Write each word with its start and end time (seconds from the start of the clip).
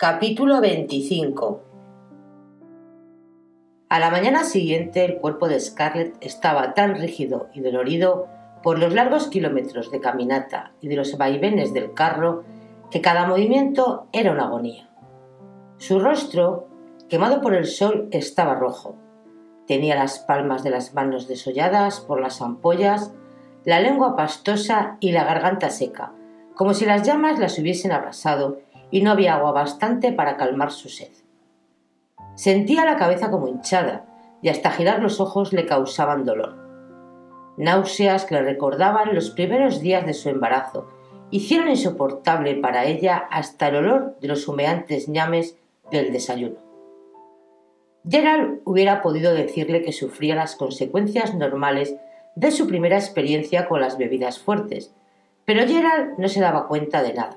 Capítulo 0.00 0.62
25 0.62 1.62
A 3.90 4.00
la 4.00 4.10
mañana 4.10 4.44
siguiente 4.44 5.04
el 5.04 5.18
cuerpo 5.18 5.46
de 5.46 5.60
Scarlett 5.60 6.16
estaba 6.22 6.72
tan 6.72 6.94
rígido 6.94 7.50
y 7.52 7.60
dolorido 7.60 8.26
por 8.62 8.78
los 8.78 8.94
largos 8.94 9.28
kilómetros 9.28 9.90
de 9.90 10.00
caminata 10.00 10.72
y 10.80 10.88
de 10.88 10.96
los 10.96 11.18
vaivenes 11.18 11.74
del 11.74 11.92
carro 11.92 12.44
que 12.90 13.02
cada 13.02 13.26
movimiento 13.26 14.08
era 14.12 14.32
una 14.32 14.44
agonía. 14.44 14.88
Su 15.76 16.00
rostro, 16.00 16.68
quemado 17.10 17.42
por 17.42 17.52
el 17.52 17.66
sol, 17.66 18.08
estaba 18.10 18.54
rojo. 18.54 18.96
Tenía 19.66 19.96
las 19.96 20.20
palmas 20.20 20.64
de 20.64 20.70
las 20.70 20.94
manos 20.94 21.28
desolladas 21.28 22.00
por 22.00 22.22
las 22.22 22.40
ampollas 22.40 23.12
la 23.66 23.80
lengua 23.80 24.16
pastosa 24.16 24.96
y 24.98 25.12
la 25.12 25.24
garganta 25.24 25.68
seca, 25.68 26.14
como 26.54 26.72
si 26.72 26.86
las 26.86 27.06
llamas 27.06 27.38
las 27.38 27.58
hubiesen 27.58 27.92
abrasado 27.92 28.60
y 28.90 29.02
no 29.02 29.10
había 29.10 29.34
agua 29.34 29.52
bastante 29.52 30.12
para 30.12 30.36
calmar 30.36 30.70
su 30.70 30.88
sed. 30.88 31.12
Sentía 32.34 32.84
la 32.84 32.96
cabeza 32.96 33.30
como 33.30 33.48
hinchada 33.48 34.06
y 34.42 34.48
hasta 34.48 34.70
girar 34.70 35.02
los 35.02 35.20
ojos 35.20 35.52
le 35.52 35.66
causaban 35.66 36.24
dolor. 36.24 36.56
Náuseas 37.56 38.24
que 38.24 38.36
le 38.36 38.42
recordaban 38.42 39.14
los 39.14 39.30
primeros 39.30 39.80
días 39.80 40.06
de 40.06 40.14
su 40.14 40.28
embarazo 40.28 40.88
hicieron 41.30 41.68
insoportable 41.68 42.54
para 42.56 42.84
ella 42.86 43.28
hasta 43.30 43.68
el 43.68 43.76
olor 43.76 44.16
de 44.20 44.28
los 44.28 44.48
humeantes 44.48 45.08
ñames 45.08 45.56
del 45.90 46.12
desayuno. 46.12 46.56
Gerald 48.08 48.60
hubiera 48.64 49.02
podido 49.02 49.34
decirle 49.34 49.82
que 49.82 49.92
sufría 49.92 50.34
las 50.34 50.56
consecuencias 50.56 51.34
normales 51.34 51.94
de 52.34 52.50
su 52.50 52.66
primera 52.66 52.96
experiencia 52.96 53.68
con 53.68 53.80
las 53.80 53.98
bebidas 53.98 54.38
fuertes, 54.38 54.94
pero 55.44 55.66
Gerald 55.66 56.18
no 56.18 56.28
se 56.28 56.40
daba 56.40 56.66
cuenta 56.66 57.02
de 57.02 57.12
nada. 57.12 57.36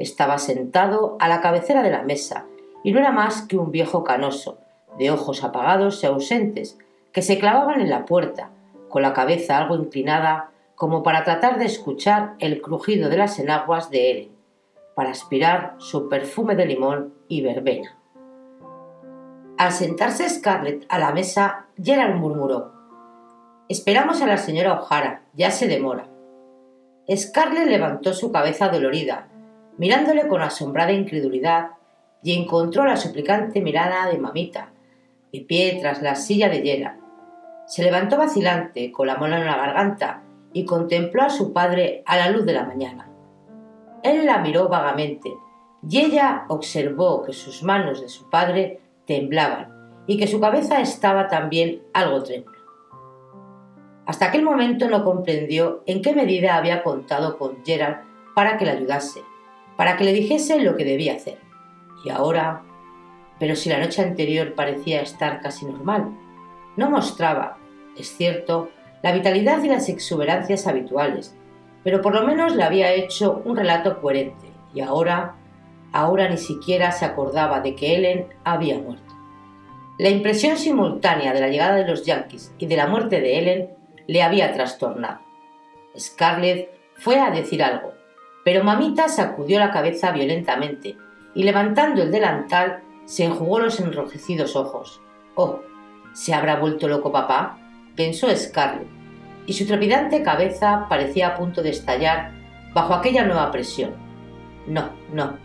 Estaba 0.00 0.38
sentado 0.38 1.16
a 1.20 1.28
la 1.28 1.40
cabecera 1.40 1.82
de 1.82 1.90
la 1.90 2.02
mesa 2.02 2.46
y 2.82 2.90
no 2.90 2.98
era 2.98 3.12
más 3.12 3.42
que 3.42 3.56
un 3.56 3.70
viejo 3.70 4.02
canoso, 4.02 4.58
de 4.98 5.10
ojos 5.10 5.44
apagados 5.44 6.02
y 6.02 6.06
ausentes, 6.06 6.78
que 7.12 7.22
se 7.22 7.38
clavaban 7.38 7.80
en 7.80 7.90
la 7.90 8.06
puerta, 8.06 8.50
con 8.88 9.02
la 9.02 9.12
cabeza 9.12 9.58
algo 9.58 9.76
inclinada 9.76 10.50
como 10.74 11.02
para 11.02 11.22
tratar 11.22 11.58
de 11.58 11.66
escuchar 11.66 12.34
el 12.38 12.62
crujido 12.62 13.10
de 13.10 13.18
las 13.18 13.38
enaguas 13.38 13.90
de 13.90 14.10
Ellen, 14.10 14.30
para 14.94 15.10
aspirar 15.10 15.74
su 15.76 16.08
perfume 16.08 16.56
de 16.56 16.66
limón 16.66 17.14
y 17.28 17.42
verbena. 17.42 17.96
Al 19.58 19.72
sentarse 19.72 20.28
Scarlett 20.28 20.86
a 20.88 20.98
la 20.98 21.12
mesa, 21.12 21.66
Gerald 21.76 22.16
murmuró 22.16 22.72
Esperamos 23.68 24.20
a 24.20 24.26
la 24.26 24.38
señora 24.38 24.80
O'Hara, 24.80 25.22
ya 25.34 25.50
se 25.52 25.68
demora. 25.68 26.08
Scarlett 27.14 27.68
levantó 27.68 28.14
su 28.14 28.32
cabeza 28.32 28.68
dolorida, 28.68 29.28
mirándole 29.80 30.28
con 30.28 30.42
asombrada 30.42 30.92
incredulidad, 30.92 31.70
y 32.22 32.34
encontró 32.34 32.84
la 32.84 32.98
suplicante 32.98 33.62
mirada 33.62 34.10
de 34.10 34.18
mamita, 34.18 34.72
de 35.32 35.40
pie 35.40 35.78
tras 35.80 36.02
la 36.02 36.16
silla 36.16 36.50
de 36.50 36.60
hiela. 36.60 36.98
Se 37.66 37.82
levantó 37.82 38.18
vacilante, 38.18 38.92
con 38.92 39.06
la 39.06 39.16
mano 39.16 39.36
en 39.36 39.46
la 39.46 39.56
garganta, 39.56 40.22
y 40.52 40.66
contempló 40.66 41.22
a 41.22 41.30
su 41.30 41.54
padre 41.54 42.02
a 42.04 42.18
la 42.18 42.28
luz 42.28 42.44
de 42.44 42.52
la 42.52 42.66
mañana. 42.66 43.08
Él 44.02 44.26
la 44.26 44.40
miró 44.40 44.68
vagamente, 44.68 45.32
y 45.88 46.00
ella 46.00 46.44
observó 46.48 47.22
que 47.22 47.32
sus 47.32 47.62
manos 47.62 48.02
de 48.02 48.10
su 48.10 48.28
padre 48.28 48.80
temblaban 49.06 50.04
y 50.06 50.18
que 50.18 50.26
su 50.26 50.40
cabeza 50.40 50.82
estaba 50.82 51.28
también 51.28 51.80
algo 51.94 52.22
trémula. 52.22 52.58
Hasta 54.04 54.26
aquel 54.26 54.42
momento 54.42 54.90
no 54.90 55.04
comprendió 55.04 55.82
en 55.86 56.02
qué 56.02 56.12
medida 56.12 56.56
había 56.56 56.82
contado 56.82 57.38
con 57.38 57.64
Gerald 57.64 57.96
para 58.34 58.58
que 58.58 58.66
le 58.66 58.72
ayudase, 58.72 59.22
para 59.80 59.96
que 59.96 60.04
le 60.04 60.12
dijese 60.12 60.60
lo 60.60 60.76
que 60.76 60.84
debía 60.84 61.14
hacer. 61.14 61.38
Y 62.04 62.10
ahora... 62.10 62.60
Pero 63.38 63.56
si 63.56 63.70
la 63.70 63.78
noche 63.78 64.02
anterior 64.02 64.54
parecía 64.54 65.00
estar 65.00 65.40
casi 65.40 65.64
normal, 65.64 66.14
no 66.76 66.90
mostraba, 66.90 67.56
es 67.96 68.14
cierto, 68.14 68.68
la 69.02 69.12
vitalidad 69.12 69.62
y 69.62 69.68
las 69.68 69.88
exuberancias 69.88 70.66
habituales, 70.66 71.34
pero 71.82 72.02
por 72.02 72.14
lo 72.14 72.24
menos 72.26 72.56
le 72.56 72.62
había 72.62 72.92
hecho 72.92 73.40
un 73.46 73.56
relato 73.56 74.02
coherente, 74.02 74.52
y 74.74 74.82
ahora, 74.82 75.36
ahora 75.92 76.28
ni 76.28 76.36
siquiera 76.36 76.92
se 76.92 77.06
acordaba 77.06 77.62
de 77.62 77.74
que 77.74 77.96
Ellen 77.96 78.26
había 78.44 78.78
muerto. 78.78 79.14
La 79.98 80.10
impresión 80.10 80.58
simultánea 80.58 81.32
de 81.32 81.40
la 81.40 81.48
llegada 81.48 81.76
de 81.76 81.88
los 81.88 82.04
Yankees 82.04 82.54
y 82.58 82.66
de 82.66 82.76
la 82.76 82.86
muerte 82.86 83.22
de 83.22 83.38
Ellen 83.38 83.70
le 84.06 84.22
había 84.22 84.52
trastornado. 84.52 85.20
Scarlett 85.98 86.68
fue 86.96 87.18
a 87.18 87.30
decir 87.30 87.62
algo, 87.62 87.94
pero 88.50 88.64
mamita 88.64 89.08
sacudió 89.08 89.60
la 89.60 89.70
cabeza 89.70 90.10
violentamente 90.10 90.96
y 91.36 91.44
levantando 91.44 92.02
el 92.02 92.10
delantal 92.10 92.82
se 93.04 93.24
enjugó 93.24 93.60
los 93.60 93.78
enrojecidos 93.78 94.56
ojos. 94.56 95.00
Oh, 95.36 95.60
¿se 96.14 96.34
habrá 96.34 96.56
vuelto 96.56 96.88
loco 96.88 97.12
papá? 97.12 97.60
pensó 97.94 98.26
Scarlett, 98.34 98.88
y 99.46 99.52
su 99.52 99.68
trepidante 99.68 100.24
cabeza 100.24 100.86
parecía 100.88 101.28
a 101.28 101.36
punto 101.36 101.62
de 101.62 101.70
estallar 101.70 102.32
bajo 102.74 102.92
aquella 102.92 103.24
nueva 103.24 103.52
presión. 103.52 103.94
No, 104.66 104.90
no, 105.12 105.38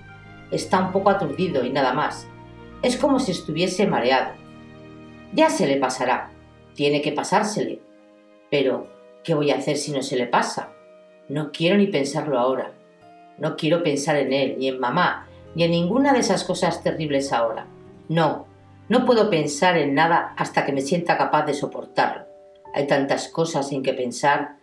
está 0.50 0.80
un 0.80 0.92
poco 0.92 1.12
aturdido 1.12 1.64
y 1.64 1.70
nada 1.70 1.94
más. 1.94 2.28
Es 2.82 2.98
como 2.98 3.20
si 3.20 3.34
estuviese 3.34 3.86
mareado. 3.86 4.34
Ya 5.32 5.52
se 5.52 5.68
le 5.68 5.78
pasará. 5.78 6.32
Tiene 6.74 7.04
que 7.04 7.12
pasársele. 7.12 7.84
Pero, 8.50 8.88
¿qué 9.24 9.36
voy 9.36 9.52
a 9.52 9.58
hacer 9.58 9.78
si 9.78 9.92
no 9.92 10.02
se 10.02 10.16
le 10.16 10.26
pasa? 10.26 10.72
No 11.30 11.52
quiero 11.52 11.78
ni 11.78 11.86
pensarlo 11.86 12.40
ahora. 12.40 12.75
No 13.38 13.56
quiero 13.56 13.84
pensar 13.84 14.16
en 14.18 14.34
él, 14.34 14.56
ni 14.58 14.68
en 14.68 14.80
mamá, 14.80 15.28
ni 15.56 15.64
en 15.64 15.72
ninguna 15.72 16.14
de 16.14 16.20
esas 16.20 16.44
cosas 16.44 16.84
terribles 16.84 17.34
ahora. 17.34 17.68
No, 18.08 18.46
no 18.88 19.06
puedo 19.06 19.30
pensar 19.30 19.78
en 19.78 19.94
nada 19.96 20.34
hasta 20.38 20.66
que 20.66 20.72
me 20.72 20.82
sienta 20.82 21.18
capaz 21.18 21.46
de 21.46 21.54
soportarlo. 21.54 22.26
Hay 22.74 22.88
tantas 22.88 23.30
cosas 23.30 23.72
en 23.72 23.84
que 23.84 23.94
pensar, 23.94 24.58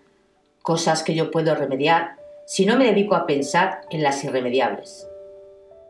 cosas 0.63 1.03
que 1.03 1.15
yo 1.15 1.31
puedo 1.31 1.55
remediar, 1.55 2.17
si 2.47 2.67
no 2.67 2.77
me 2.77 2.87
dedico 2.87 3.15
a 3.15 3.27
pensar 3.27 3.83
en 3.91 4.03
las 4.03 4.23
irremediables. 4.25 5.09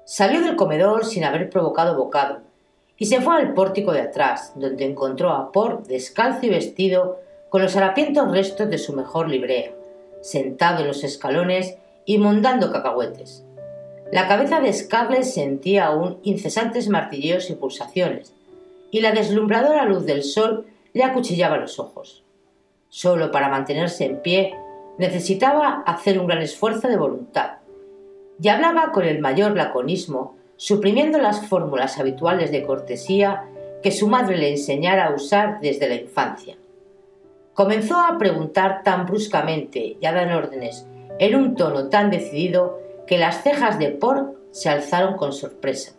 Salió 0.04 0.40
del 0.40 0.56
comedor 0.56 1.04
sin 1.04 1.24
haber 1.24 1.50
provocado 1.50 1.96
bocado 1.96 2.40
y 2.96 3.06
se 3.06 3.20
fue 3.20 3.36
al 3.36 3.54
pórtico 3.54 3.92
de 3.92 4.02
atrás, 4.02 4.52
donde 4.54 4.84
encontró 4.84 5.30
a 5.30 5.50
Por 5.50 5.84
descalzo 5.86 6.46
y 6.46 6.50
vestido 6.50 7.18
con 7.48 7.60
los 7.60 7.76
harapientos 7.76 8.30
restos 8.30 8.70
de 8.70 8.78
su 8.78 8.92
mejor 8.92 9.28
librea, 9.28 9.72
sentado 10.20 10.80
en 10.80 10.86
los 10.86 11.04
escalones 11.04 11.76
y 12.04 12.18
mondando 12.18 12.72
cacahuetes. 12.72 13.44
La 14.12 14.28
cabeza 14.28 14.60
de 14.60 14.72
Scarlett 14.72 15.22
sentía 15.22 15.86
aún 15.86 16.18
incesantes 16.22 16.88
martilleos 16.88 17.48
y 17.48 17.54
pulsaciones, 17.54 18.34
y 18.90 19.00
la 19.00 19.12
deslumbradora 19.12 19.86
luz 19.86 20.04
del 20.04 20.22
sol 20.22 20.66
le 20.92 21.04
acuchillaba 21.04 21.56
los 21.56 21.78
ojos. 21.78 22.22
Solo 22.90 23.30
para 23.30 23.48
mantenerse 23.48 24.04
en 24.04 24.20
pie 24.20 24.54
necesitaba 24.98 25.82
hacer 25.86 26.18
un 26.18 26.26
gran 26.26 26.42
esfuerzo 26.42 26.88
de 26.88 26.98
voluntad, 26.98 27.52
y 28.40 28.48
hablaba 28.48 28.92
con 28.92 29.04
el 29.04 29.20
mayor 29.20 29.56
laconismo, 29.56 30.36
suprimiendo 30.56 31.18
las 31.18 31.46
fórmulas 31.46 31.98
habituales 31.98 32.50
de 32.52 32.64
cortesía 32.64 33.44
que 33.82 33.92
su 33.92 34.08
madre 34.08 34.36
le 34.36 34.50
enseñara 34.50 35.06
a 35.06 35.14
usar 35.14 35.60
desde 35.60 35.88
la 35.88 35.94
infancia. 35.94 36.56
Comenzó 37.54 37.98
a 37.98 38.18
preguntar 38.18 38.82
tan 38.82 39.06
bruscamente 39.06 39.96
y 40.00 40.06
a 40.06 40.12
dar 40.12 40.32
órdenes 40.32 40.86
en 41.22 41.36
un 41.36 41.54
tono 41.54 41.88
tan 41.88 42.10
decidido 42.10 42.80
que 43.06 43.16
las 43.16 43.44
cejas 43.44 43.78
de 43.78 43.90
Por 43.90 44.34
se 44.50 44.68
alzaron 44.68 45.16
con 45.16 45.32
sorpresa. 45.32 45.92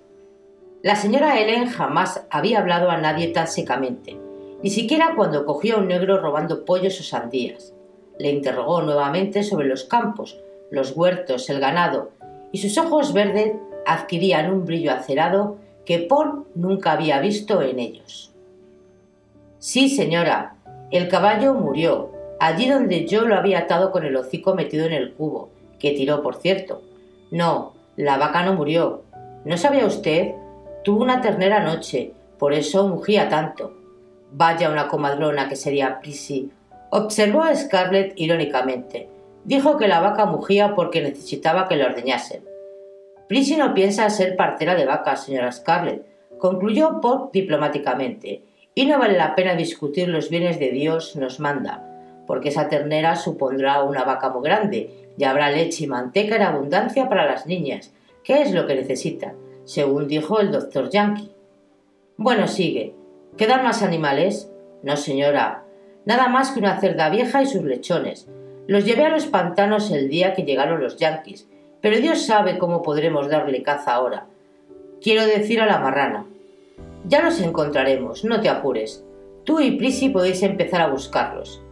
La 0.81 0.97
señora 0.97 1.39
Helen 1.39 1.69
jamás 1.69 2.25
había 2.29 2.59
hablado 2.59 2.89
a 2.89 2.97
nadie 2.97 3.29
tan 3.29 3.47
secamente, 3.47 4.17
ni 4.61 4.69
siquiera 4.69 5.13
cuando 5.15 5.45
cogió 5.45 5.77
a 5.77 5.79
un 5.79 5.87
negro 5.87 6.19
robando 6.19 6.65
pollos 6.65 6.99
o 6.99 7.03
sandías. 7.03 7.73
Le 8.19 8.31
interrogó 8.31 8.81
nuevamente 8.81 9.43
sobre 9.43 9.69
los 9.69 9.85
campos, 9.85 10.37
los 10.71 10.91
huertos, 10.91 11.49
el 11.49 11.61
ganado, 11.61 12.11
y 12.51 12.57
sus 12.57 12.77
ojos 12.77 13.13
verdes 13.13 13.53
adquirían 13.85 14.51
un 14.51 14.65
brillo 14.65 14.91
acerado 14.91 15.55
que 15.85 15.99
Paul 15.99 16.47
nunca 16.53 16.91
había 16.91 17.21
visto 17.21 17.61
en 17.61 17.79
ellos. 17.79 18.33
Sí, 19.59 19.87
señora, 19.87 20.57
el 20.91 21.07
caballo 21.07 21.53
murió, 21.53 22.11
allí 22.45 22.69
donde 22.69 23.05
yo 23.07 23.25
lo 23.25 23.35
había 23.35 23.59
atado 23.59 23.91
con 23.91 24.05
el 24.05 24.15
hocico 24.15 24.53
metido 24.53 24.85
en 24.85 24.93
el 24.93 25.13
cubo, 25.13 25.49
que 25.79 25.91
tiró, 25.91 26.21
por 26.21 26.35
cierto. 26.35 26.81
No, 27.31 27.73
la 27.95 28.17
vaca 28.17 28.43
no 28.43 28.53
murió. 28.53 29.03
¿No 29.45 29.57
sabía 29.57 29.85
usted? 29.85 30.33
Tuvo 30.83 31.03
una 31.03 31.21
ternera 31.21 31.61
anoche, 31.61 32.11
por 32.37 32.53
eso 32.53 32.87
mugía 32.87 33.29
tanto. 33.29 33.73
Vaya 34.31 34.69
una 34.69 34.87
comadrona 34.87 35.47
que 35.47 35.55
sería 35.55 36.01
Prissy. 36.01 36.51
Observó 36.89 37.43
a 37.43 37.55
Scarlett 37.55 38.13
irónicamente. 38.17 39.09
Dijo 39.45 39.77
que 39.77 39.87
la 39.87 40.01
vaca 40.01 40.25
mugía 40.25 40.75
porque 40.75 41.01
necesitaba 41.01 41.67
que 41.67 41.75
le 41.75 41.85
ordeñasen. 41.85 42.43
Prissy 43.29 43.55
no 43.55 43.73
piensa 43.73 44.09
ser 44.09 44.35
partera 44.35 44.75
de 44.75 44.85
vacas, 44.85 45.25
señora 45.25 45.51
Scarlett, 45.51 46.05
concluyó 46.37 46.99
Pop 46.99 47.31
diplomáticamente, 47.31 48.43
y 48.75 48.85
no 48.85 48.99
vale 48.99 49.17
la 49.17 49.33
pena 49.33 49.55
discutir 49.55 50.09
los 50.09 50.29
bienes 50.29 50.59
de 50.59 50.71
Dios 50.71 51.15
nos 51.15 51.39
manda, 51.39 51.92
porque 52.27 52.49
esa 52.49 52.69
ternera 52.69 53.15
supondrá 53.15 53.83
una 53.83 54.03
vaca 54.03 54.29
muy 54.29 54.43
grande 54.43 55.11
y 55.17 55.23
habrá 55.23 55.51
leche 55.51 55.83
y 55.83 55.87
manteca 55.87 56.35
en 56.35 56.41
abundancia 56.43 57.09
para 57.09 57.25
las 57.25 57.45
niñas, 57.45 57.93
que 58.23 58.41
es 58.41 58.51
lo 58.51 58.65
que 58.65 58.75
necesitan, 58.75 59.35
según 59.65 60.07
dijo 60.07 60.39
el 60.39 60.51
doctor 60.51 60.89
Yankee. 60.89 61.31
Bueno, 62.17 62.47
sigue. 62.47 62.95
¿Quedan 63.37 63.63
más 63.63 63.81
animales? 63.81 64.51
No, 64.83 64.95
señora. 64.97 65.63
Nada 66.05 66.27
más 66.27 66.51
que 66.51 66.59
una 66.59 66.79
cerda 66.79 67.09
vieja 67.09 67.41
y 67.41 67.45
sus 67.45 67.63
lechones. 67.63 68.27
Los 68.67 68.85
llevé 68.85 69.05
a 69.05 69.09
los 69.09 69.25
pantanos 69.25 69.91
el 69.91 70.09
día 70.09 70.33
que 70.33 70.43
llegaron 70.43 70.81
los 70.81 70.97
yanquis, 70.97 71.49
pero 71.81 71.97
Dios 71.97 72.25
sabe 72.25 72.57
cómo 72.57 72.81
podremos 72.81 73.29
darle 73.29 73.63
caza 73.63 73.93
ahora. 73.93 74.27
Quiero 75.01 75.25
decir 75.25 75.59
a 75.61 75.65
la 75.65 75.79
marrana. 75.79 76.25
Ya 77.05 77.21
los 77.21 77.41
encontraremos, 77.41 78.23
no 78.23 78.39
te 78.39 78.49
apures. 78.49 79.03
Tú 79.43 79.59
y 79.59 79.71
Prissy 79.71 80.09
podéis 80.09 80.43
empezar 80.43 80.81
a 80.81 80.87
buscarlos. 80.87 81.62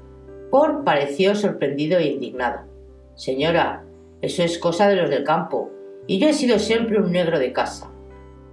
Por 0.52 0.84
pareció 0.84 1.34
sorprendido 1.34 1.98
e 1.98 2.08
indignado. 2.08 2.68
Señora, 3.16 3.86
eso 4.22 4.44
es 4.44 4.60
cosa 4.60 4.90
de 4.90 4.98
los 4.98 5.10
del 5.10 5.24
campo, 5.24 5.72
y 6.08 6.20
yo 6.20 6.28
he 6.28 6.34
sido 6.34 6.60
siempre 6.60 7.00
un 7.00 7.14
negro 7.14 7.40
de 7.40 7.54
casa. 7.54 7.90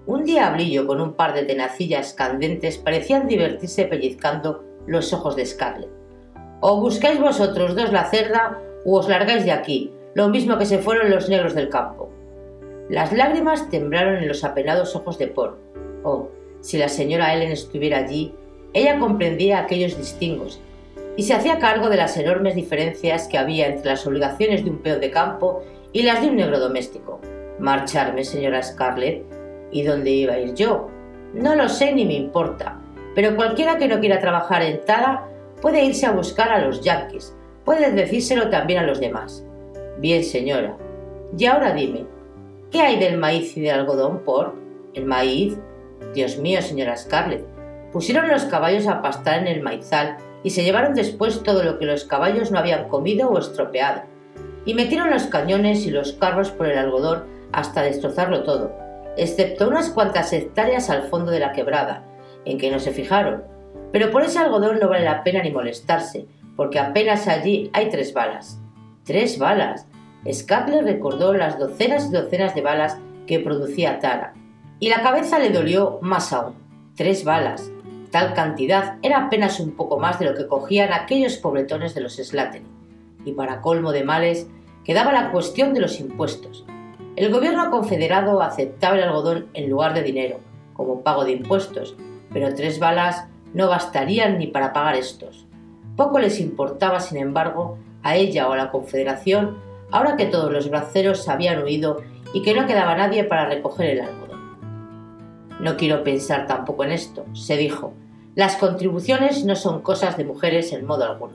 Un 0.06 0.22
diablillo 0.22 0.86
con 0.86 1.00
un 1.00 1.14
par 1.14 1.34
de 1.34 1.42
tenacillas 1.42 2.14
candentes 2.14 2.78
parecían 2.78 3.26
divertirse 3.26 3.84
pellizcando 3.84 4.64
los 4.86 5.12
ojos 5.12 5.34
de 5.34 5.44
Scarlett. 5.44 5.90
O 6.60 6.80
buscáis 6.80 7.20
vosotros 7.20 7.74
dos 7.74 7.92
la 7.92 8.08
cerda, 8.08 8.62
o 8.84 8.96
os 8.96 9.08
largáis 9.08 9.44
de 9.44 9.50
aquí, 9.50 9.92
lo 10.14 10.28
mismo 10.28 10.56
que 10.56 10.66
se 10.66 10.78
fueron 10.78 11.10
los 11.10 11.28
negros 11.28 11.56
del 11.56 11.68
campo. 11.68 12.10
Las 12.88 13.12
lágrimas 13.12 13.68
temblaron 13.70 14.18
en 14.18 14.28
los 14.28 14.44
apenados 14.44 14.94
ojos 14.94 15.18
de 15.18 15.26
Paul. 15.26 15.56
Oh, 16.04 16.28
si 16.60 16.78
la 16.78 16.88
señora 16.88 17.34
Ellen 17.34 17.50
estuviera 17.50 17.98
allí, 17.98 18.32
ella 18.72 19.00
comprendía 19.00 19.58
aquellos 19.58 19.98
distingos 19.98 20.60
y 21.18 21.24
se 21.24 21.34
hacía 21.34 21.58
cargo 21.58 21.88
de 21.88 21.96
las 21.96 22.16
enormes 22.16 22.54
diferencias 22.54 23.26
que 23.26 23.38
había 23.38 23.66
entre 23.66 23.90
las 23.90 24.06
obligaciones 24.06 24.62
de 24.62 24.70
un 24.70 24.78
peón 24.78 25.00
de 25.00 25.10
campo 25.10 25.64
y 25.92 26.02
las 26.02 26.20
de 26.22 26.28
un 26.28 26.36
negro 26.36 26.60
doméstico. 26.60 27.20
Marcharme, 27.58 28.22
señora 28.22 28.62
Scarlett. 28.62 29.24
¿Y 29.72 29.82
dónde 29.82 30.10
iba 30.10 30.34
a 30.34 30.38
ir 30.38 30.54
yo? 30.54 30.88
No 31.34 31.56
lo 31.56 31.68
sé 31.68 31.92
ni 31.92 32.06
me 32.06 32.14
importa, 32.14 32.80
pero 33.16 33.34
cualquiera 33.34 33.78
que 33.78 33.88
no 33.88 33.98
quiera 33.98 34.20
trabajar 34.20 34.62
en 34.62 34.84
Tara 34.84 35.26
puede 35.60 35.84
irse 35.84 36.06
a 36.06 36.12
buscar 36.12 36.50
a 36.50 36.64
los 36.64 36.82
yanquis, 36.82 37.34
puede 37.64 37.90
decírselo 37.90 38.48
también 38.48 38.78
a 38.78 38.86
los 38.86 39.00
demás. 39.00 39.44
Bien, 39.98 40.22
señora. 40.22 40.76
Y 41.36 41.46
ahora 41.46 41.72
dime, 41.72 42.06
¿qué 42.70 42.80
hay 42.80 42.96
del 42.96 43.18
maíz 43.18 43.56
y 43.56 43.62
del 43.62 43.80
algodón 43.80 44.20
por? 44.20 44.54
¿El 44.94 45.04
maíz? 45.04 45.58
Dios 46.14 46.38
mío, 46.38 46.62
señora 46.62 46.96
Scarlett. 46.96 47.44
Pusieron 47.92 48.28
los 48.28 48.44
caballos 48.44 48.86
a 48.86 49.02
pastar 49.02 49.40
en 49.40 49.48
el 49.48 49.62
maizal 49.62 50.16
y 50.42 50.50
se 50.50 50.62
llevaron 50.62 50.94
después 50.94 51.42
todo 51.42 51.62
lo 51.62 51.78
que 51.78 51.86
los 51.86 52.04
caballos 52.04 52.50
no 52.50 52.58
habían 52.58 52.88
comido 52.88 53.28
o 53.28 53.38
estropeado. 53.38 54.02
Y 54.64 54.74
metieron 54.74 55.10
los 55.10 55.24
cañones 55.24 55.86
y 55.86 55.90
los 55.90 56.12
carros 56.12 56.50
por 56.50 56.66
el 56.66 56.78
algodón 56.78 57.24
hasta 57.52 57.82
destrozarlo 57.82 58.42
todo, 58.42 58.72
excepto 59.16 59.68
unas 59.68 59.90
cuantas 59.90 60.32
hectáreas 60.32 60.90
al 60.90 61.04
fondo 61.04 61.30
de 61.30 61.40
la 61.40 61.52
quebrada, 61.52 62.04
en 62.44 62.58
que 62.58 62.70
no 62.70 62.78
se 62.78 62.92
fijaron. 62.92 63.44
Pero 63.92 64.10
por 64.10 64.22
ese 64.22 64.38
algodón 64.38 64.78
no 64.80 64.88
vale 64.88 65.04
la 65.04 65.22
pena 65.22 65.42
ni 65.42 65.50
molestarse, 65.50 66.26
porque 66.56 66.78
apenas 66.78 67.26
allí 67.28 67.70
hay 67.72 67.88
tres 67.88 68.12
balas. 68.12 68.60
Tres 69.04 69.38
balas. 69.38 69.86
Scatler 70.30 70.84
recordó 70.84 71.32
las 71.32 71.58
docenas 71.58 72.06
y 72.06 72.12
docenas 72.12 72.54
de 72.54 72.60
balas 72.60 72.98
que 73.26 73.40
producía 73.40 73.98
Tara, 74.00 74.34
y 74.80 74.88
la 74.88 75.02
cabeza 75.02 75.38
le 75.38 75.50
dolió 75.50 75.98
más 76.02 76.32
aún. 76.32 76.54
Tres 76.96 77.24
balas. 77.24 77.70
Tal 78.10 78.32
cantidad 78.32 78.96
era 79.02 79.26
apenas 79.26 79.60
un 79.60 79.72
poco 79.72 79.98
más 79.98 80.18
de 80.18 80.24
lo 80.26 80.34
que 80.34 80.46
cogían 80.46 80.92
aquellos 80.92 81.36
pobretones 81.36 81.94
de 81.94 82.00
los 82.00 82.16
Slattery. 82.16 82.64
Y 83.24 83.32
para 83.32 83.60
colmo 83.60 83.92
de 83.92 84.04
males, 84.04 84.48
quedaba 84.84 85.12
la 85.12 85.30
cuestión 85.30 85.74
de 85.74 85.80
los 85.80 86.00
impuestos. 86.00 86.64
El 87.16 87.30
gobierno 87.30 87.70
confederado 87.70 88.40
aceptaba 88.40 88.96
el 88.96 89.02
algodón 89.02 89.48
en 89.52 89.68
lugar 89.68 89.92
de 89.92 90.02
dinero, 90.02 90.38
como 90.72 91.02
pago 91.02 91.24
de 91.24 91.32
impuestos, 91.32 91.96
pero 92.32 92.54
tres 92.54 92.78
balas 92.78 93.26
no 93.52 93.68
bastarían 93.68 94.38
ni 94.38 94.46
para 94.46 94.72
pagar 94.72 94.94
estos. 94.94 95.46
Poco 95.96 96.18
les 96.18 96.40
importaba, 96.40 97.00
sin 97.00 97.18
embargo, 97.18 97.76
a 98.02 98.16
ella 98.16 98.48
o 98.48 98.52
a 98.52 98.56
la 98.56 98.70
Confederación, 98.70 99.58
ahora 99.90 100.16
que 100.16 100.26
todos 100.26 100.52
los 100.52 100.70
braceros 100.70 101.28
habían 101.28 101.62
huido 101.64 102.02
y 102.32 102.42
que 102.42 102.54
no 102.54 102.66
quedaba 102.66 102.94
nadie 102.94 103.24
para 103.24 103.46
recoger 103.46 103.90
el 103.90 104.00
algodón. 104.02 104.27
No 105.60 105.76
quiero 105.76 106.04
pensar 106.04 106.46
tampoco 106.46 106.84
en 106.84 106.92
esto, 106.92 107.26
se 107.32 107.56
dijo. 107.56 107.92
Las 108.34 108.56
contribuciones 108.56 109.44
no 109.44 109.56
son 109.56 109.82
cosas 109.82 110.16
de 110.16 110.24
mujeres 110.24 110.72
en 110.72 110.86
modo 110.86 111.04
alguno. 111.04 111.34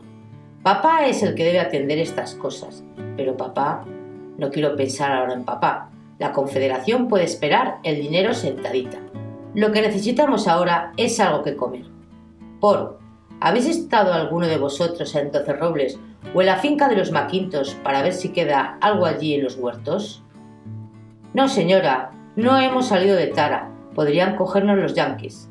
Papá 0.63 1.05
es 1.07 1.21
el 1.23 1.35
que 1.35 1.43
debe 1.43 1.59
atender 1.59 1.99
estas 1.99 2.35
cosas, 2.35 2.83
pero 3.17 3.35
papá, 3.35 3.83
no 4.37 4.49
quiero 4.49 4.77
pensar 4.77 5.11
ahora 5.11 5.33
en 5.33 5.43
papá. 5.43 5.89
La 6.19 6.31
Confederación 6.31 7.09
puede 7.09 7.25
esperar 7.25 7.79
el 7.83 7.99
dinero 7.99 8.33
sentadita. 8.33 8.99
Lo 9.53 9.73
que 9.73 9.81
necesitamos 9.81 10.47
ahora 10.47 10.93
es 10.95 11.19
algo 11.19 11.43
que 11.43 11.57
comer. 11.57 11.85
Por, 12.61 12.99
¿habéis 13.41 13.67
estado 13.67 14.13
alguno 14.13 14.47
de 14.47 14.57
vosotros 14.57 15.13
en 15.15 15.33
Doce 15.33 15.51
Robles 15.51 15.99
o 16.33 16.39
en 16.39 16.47
la 16.47 16.55
finca 16.55 16.87
de 16.87 16.95
los 16.95 17.11
Maquintos 17.11 17.75
para 17.83 18.01
ver 18.01 18.13
si 18.13 18.29
queda 18.29 18.77
algo 18.79 19.05
allí 19.05 19.33
en 19.33 19.43
los 19.43 19.57
huertos? 19.57 20.23
No, 21.33 21.49
señora, 21.49 22.11
no 22.37 22.57
hemos 22.57 22.87
salido 22.87 23.17
de 23.17 23.27
Tara. 23.27 23.72
Podrían 23.95 24.35
cogernos 24.35 24.77
los 24.77 24.93
yanquis. 24.93 25.49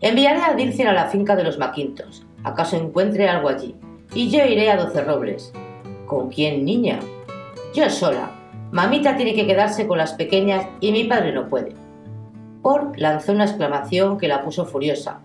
Enviaré 0.00 0.40
a 0.42 0.54
Dircen 0.54 0.86
a 0.86 0.92
la 0.92 1.06
finca 1.06 1.36
de 1.36 1.44
los 1.44 1.58
Maquintos. 1.58 2.26
Acaso 2.42 2.76
encuentre 2.76 3.28
algo 3.28 3.48
allí. 3.48 3.74
Y 4.14 4.30
yo 4.30 4.44
iré 4.44 4.70
a 4.70 4.76
Doce 4.76 5.02
Robles. 5.02 5.52
¿Con 6.06 6.30
quién, 6.30 6.64
niña? 6.64 6.98
Yo 7.74 7.88
sola. 7.90 8.30
Mamita 8.72 9.16
tiene 9.16 9.34
que 9.34 9.46
quedarse 9.46 9.86
con 9.86 9.98
las 9.98 10.14
pequeñas 10.14 10.66
y 10.80 10.92
mi 10.92 11.04
padre 11.04 11.32
no 11.32 11.48
puede. 11.48 11.74
Por 12.62 12.98
lanzó 12.98 13.32
una 13.32 13.44
exclamación 13.44 14.18
que 14.18 14.28
la 14.28 14.42
puso 14.42 14.64
furiosa. 14.64 15.20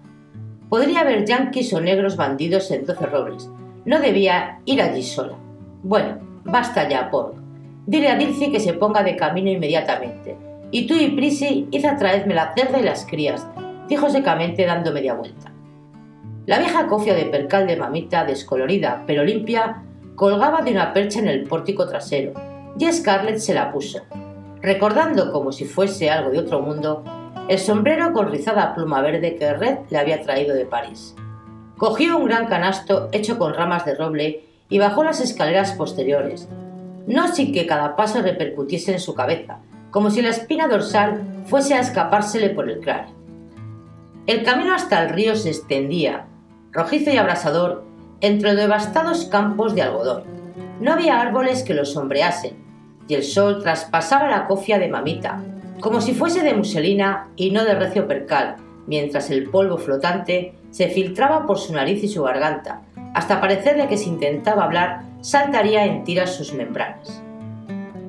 Podría 0.69 1.01
haber 1.01 1.25
yanquis 1.25 1.73
o 1.73 1.81
negros 1.81 2.15
bandidos 2.17 2.71
en 2.71 2.85
Doce 2.85 3.05
Robles, 3.05 3.49
no 3.85 3.99
debía 3.99 4.61
ir 4.65 4.81
allí 4.81 5.03
sola. 5.03 5.35
Bueno, 5.83 6.17
basta 6.43 6.89
ya, 6.89 7.11
Por. 7.11 7.35
Dile 7.85 8.09
a 8.09 8.15
Dirce 8.15 8.51
que 8.51 8.59
se 8.59 8.73
ponga 8.73 9.03
de 9.03 9.15
camino 9.15 9.51
inmediatamente. 9.51 10.35
Y 10.72 10.88
tú 10.88 10.95
y 10.95 11.10
Prissy, 11.10 11.67
id 11.72 11.86
a 11.86 11.98
traerme 11.98 12.34
la 12.34 12.53
cerda 12.55 12.79
y 12.79 12.84
las 12.84 13.05
crías, 13.05 13.48
dijo 13.88 14.10
secamente 14.10 14.65
dando 14.65 14.91
media 14.91 15.13
vuelta. 15.13 15.51
La 16.45 16.60
vieja 16.60 16.88
cofia 16.88 17.15
de 17.15 17.25
percal 17.25 17.65
de 17.67 17.77
mamita, 17.77 18.25
descolorida 18.25 19.03
pero 19.07 19.24
limpia, 19.24 19.84
colgaba 20.15 20.62
de 20.62 20.72
una 20.72 20.93
percha 20.93 21.19
en 21.19 21.27
el 21.27 21.43
pórtico 21.43 21.88
trasero, 21.88 22.34
y 22.77 22.91
Scarlett 22.91 23.38
se 23.38 23.53
la 23.53 23.72
puso, 23.72 24.01
recordando 24.62 25.31
como 25.31 25.51
si 25.51 25.65
fuese 25.65 26.10
algo 26.10 26.29
de 26.29 26.39
otro 26.39 26.62
mundo 26.62 27.03
el 27.48 27.60
sombrero 27.60 28.12
con 28.12 28.31
rizada 28.31 28.74
pluma 28.74 29.01
verde 29.01 29.36
que 29.36 29.53
Red 29.53 29.77
le 29.89 29.98
había 30.00 30.22
traído 30.22 30.55
de 30.55 30.65
París. 30.65 31.15
Cogió 31.77 32.17
un 32.17 32.25
gran 32.25 32.48
canasto 32.48 33.10
hecho 33.12 33.38
con 33.38 33.53
ramas 33.53 33.86
de 33.86 33.93
roble 33.93 34.45
y 34.67 34.79
bajó 34.79 35.03
las 35.03 35.22
escaleras 35.22 35.74
posteriores. 35.74 36.50
no 37.05 37.27
sin 37.27 37.53
que 37.53 37.67
cada 37.67 37.95
paso 37.95 38.24
repercutiese 38.24 38.91
en 38.91 39.00
su 39.00 39.13
cabeza, 39.13 39.60
como 39.95 40.11
si 40.11 40.21
la 40.21 40.31
espina 40.31 40.67
dorsal 40.67 41.23
fuese 41.45 41.73
a 41.73 41.79
escapársele 41.79 42.49
por 42.49 42.69
el 42.69 42.81
cráneo. 42.81 43.15
El 44.27 44.43
camino 44.43 44.75
hasta 44.75 45.01
el 45.01 45.09
río 45.11 45.37
se 45.37 45.47
extendía, 45.47 46.25
rojizo 46.73 47.11
y 47.11 47.17
abrasador, 47.17 47.85
entre 48.19 48.55
devastados 48.55 49.23
campos 49.23 49.73
de 49.73 49.83
algodón. 49.83 50.23
No 50.81 50.91
había 50.91 51.21
árboles 51.21 51.63
que 51.63 51.73
los 51.73 51.93
sombreasen, 51.93 52.57
y 53.07 53.13
el 53.13 53.23
sol 53.23 53.63
traspasaba 53.63 54.27
la 54.27 54.47
cofia 54.47 54.79
de 54.79 54.89
mamita, 54.89 55.41
como 55.79 56.01
si 56.01 56.13
fuese 56.13 56.43
de 56.43 56.55
muselina 56.55 57.29
y 57.37 57.51
no 57.51 57.63
de 57.63 57.75
recio 57.75 58.05
percal, 58.05 58.57
mientras 58.87 59.29
el 59.31 59.49
polvo 59.49 59.77
flotante 59.77 60.55
se 60.71 60.89
filtraba 60.89 61.45
por 61.45 61.57
su 61.57 61.71
nariz 61.71 62.03
y 62.03 62.09
su 62.09 62.21
garganta, 62.21 62.81
hasta 63.13 63.39
parecerle 63.39 63.87
que 63.87 63.95
si 63.95 64.09
intentaba 64.09 64.65
hablar 64.65 65.03
saltaría 65.21 65.85
en 65.85 66.03
tiras 66.03 66.35
sus 66.35 66.53
membranas. 66.53 67.21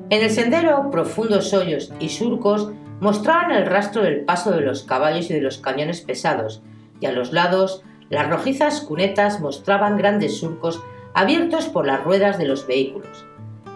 En 0.09 0.23
el 0.23 0.31
sendero, 0.31 0.89
profundos 0.89 1.53
hoyos 1.53 1.91
y 1.99 2.07
surcos 2.07 2.71
mostraban 3.01 3.51
el 3.51 3.65
rastro 3.65 4.03
del 4.03 4.21
paso 4.21 4.51
de 4.51 4.61
los 4.61 4.83
caballos 4.83 5.29
y 5.29 5.33
de 5.33 5.41
los 5.41 5.57
cañones 5.57 5.99
pesados, 5.99 6.61
y 7.01 7.07
a 7.07 7.11
los 7.11 7.33
lados 7.33 7.83
las 8.09 8.29
rojizas 8.29 8.79
cunetas 8.79 9.41
mostraban 9.41 9.97
grandes 9.97 10.37
surcos 10.37 10.81
abiertos 11.13 11.67
por 11.67 11.85
las 11.85 12.05
ruedas 12.05 12.37
de 12.37 12.45
los 12.45 12.65
vehículos. 12.65 13.25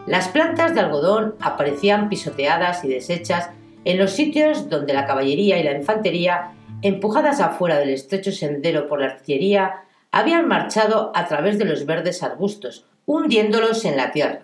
Las 0.08 0.30
plantas 0.30 0.74
de 0.74 0.80
algodón 0.80 1.36
aparecían 1.42 2.08
pisoteadas 2.08 2.86
y 2.86 2.88
deshechas 2.88 3.50
en 3.84 3.98
los 3.98 4.12
sitios 4.12 4.70
donde 4.70 4.94
la 4.94 5.06
caballería 5.06 5.60
y 5.60 5.64
la 5.64 5.74
infantería, 5.74 6.54
empujadas 6.82 7.42
afuera 7.42 7.78
del 7.78 7.90
estrecho 7.90 8.32
sendero 8.32 8.88
por 8.88 9.02
la 9.02 9.08
artillería, 9.08 9.84
habían 10.14 10.48
marchado 10.48 11.12
a 11.14 11.28
través 11.28 11.60
de 11.60 11.66
los 11.66 11.86
verdes 11.86 12.24
arbustos, 12.24 12.86
hundiéndolos 13.06 13.84
en 13.84 13.98
la 13.98 14.12
tierra. 14.12 14.44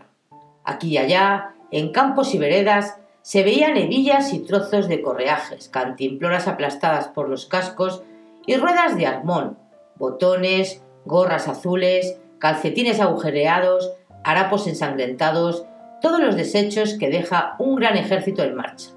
Aquí 0.66 0.90
y 0.90 0.98
allá, 0.98 1.54
en 1.72 1.92
campos 1.92 2.34
y 2.34 2.38
veredas, 2.38 2.98
se 3.22 3.44
veían 3.44 3.76
hebillas 3.76 4.34
y 4.34 4.40
trozos 4.40 4.88
de 4.88 5.02
correajes, 5.02 5.68
cantimploras 5.70 6.48
aplastadas 6.48 7.10
por 7.10 7.28
los 7.28 7.46
cascos 7.46 8.04
y 8.46 8.56
ruedas 8.56 8.96
de 8.96 9.06
armón, 9.06 9.58
botones, 9.96 10.82
gorras 11.06 11.48
azules, 11.48 12.18
calcetines 12.40 13.00
agujereados, 13.00 13.92
harapos 14.24 14.68
ensangrentados, 14.68 15.66
todos 16.02 16.22
los 16.22 16.36
desechos 16.36 16.94
que 16.98 17.10
deja 17.10 17.56
un 17.60 17.76
gran 17.76 17.98
ejército 17.98 18.44
en 18.44 18.56
marcha. 18.56 18.92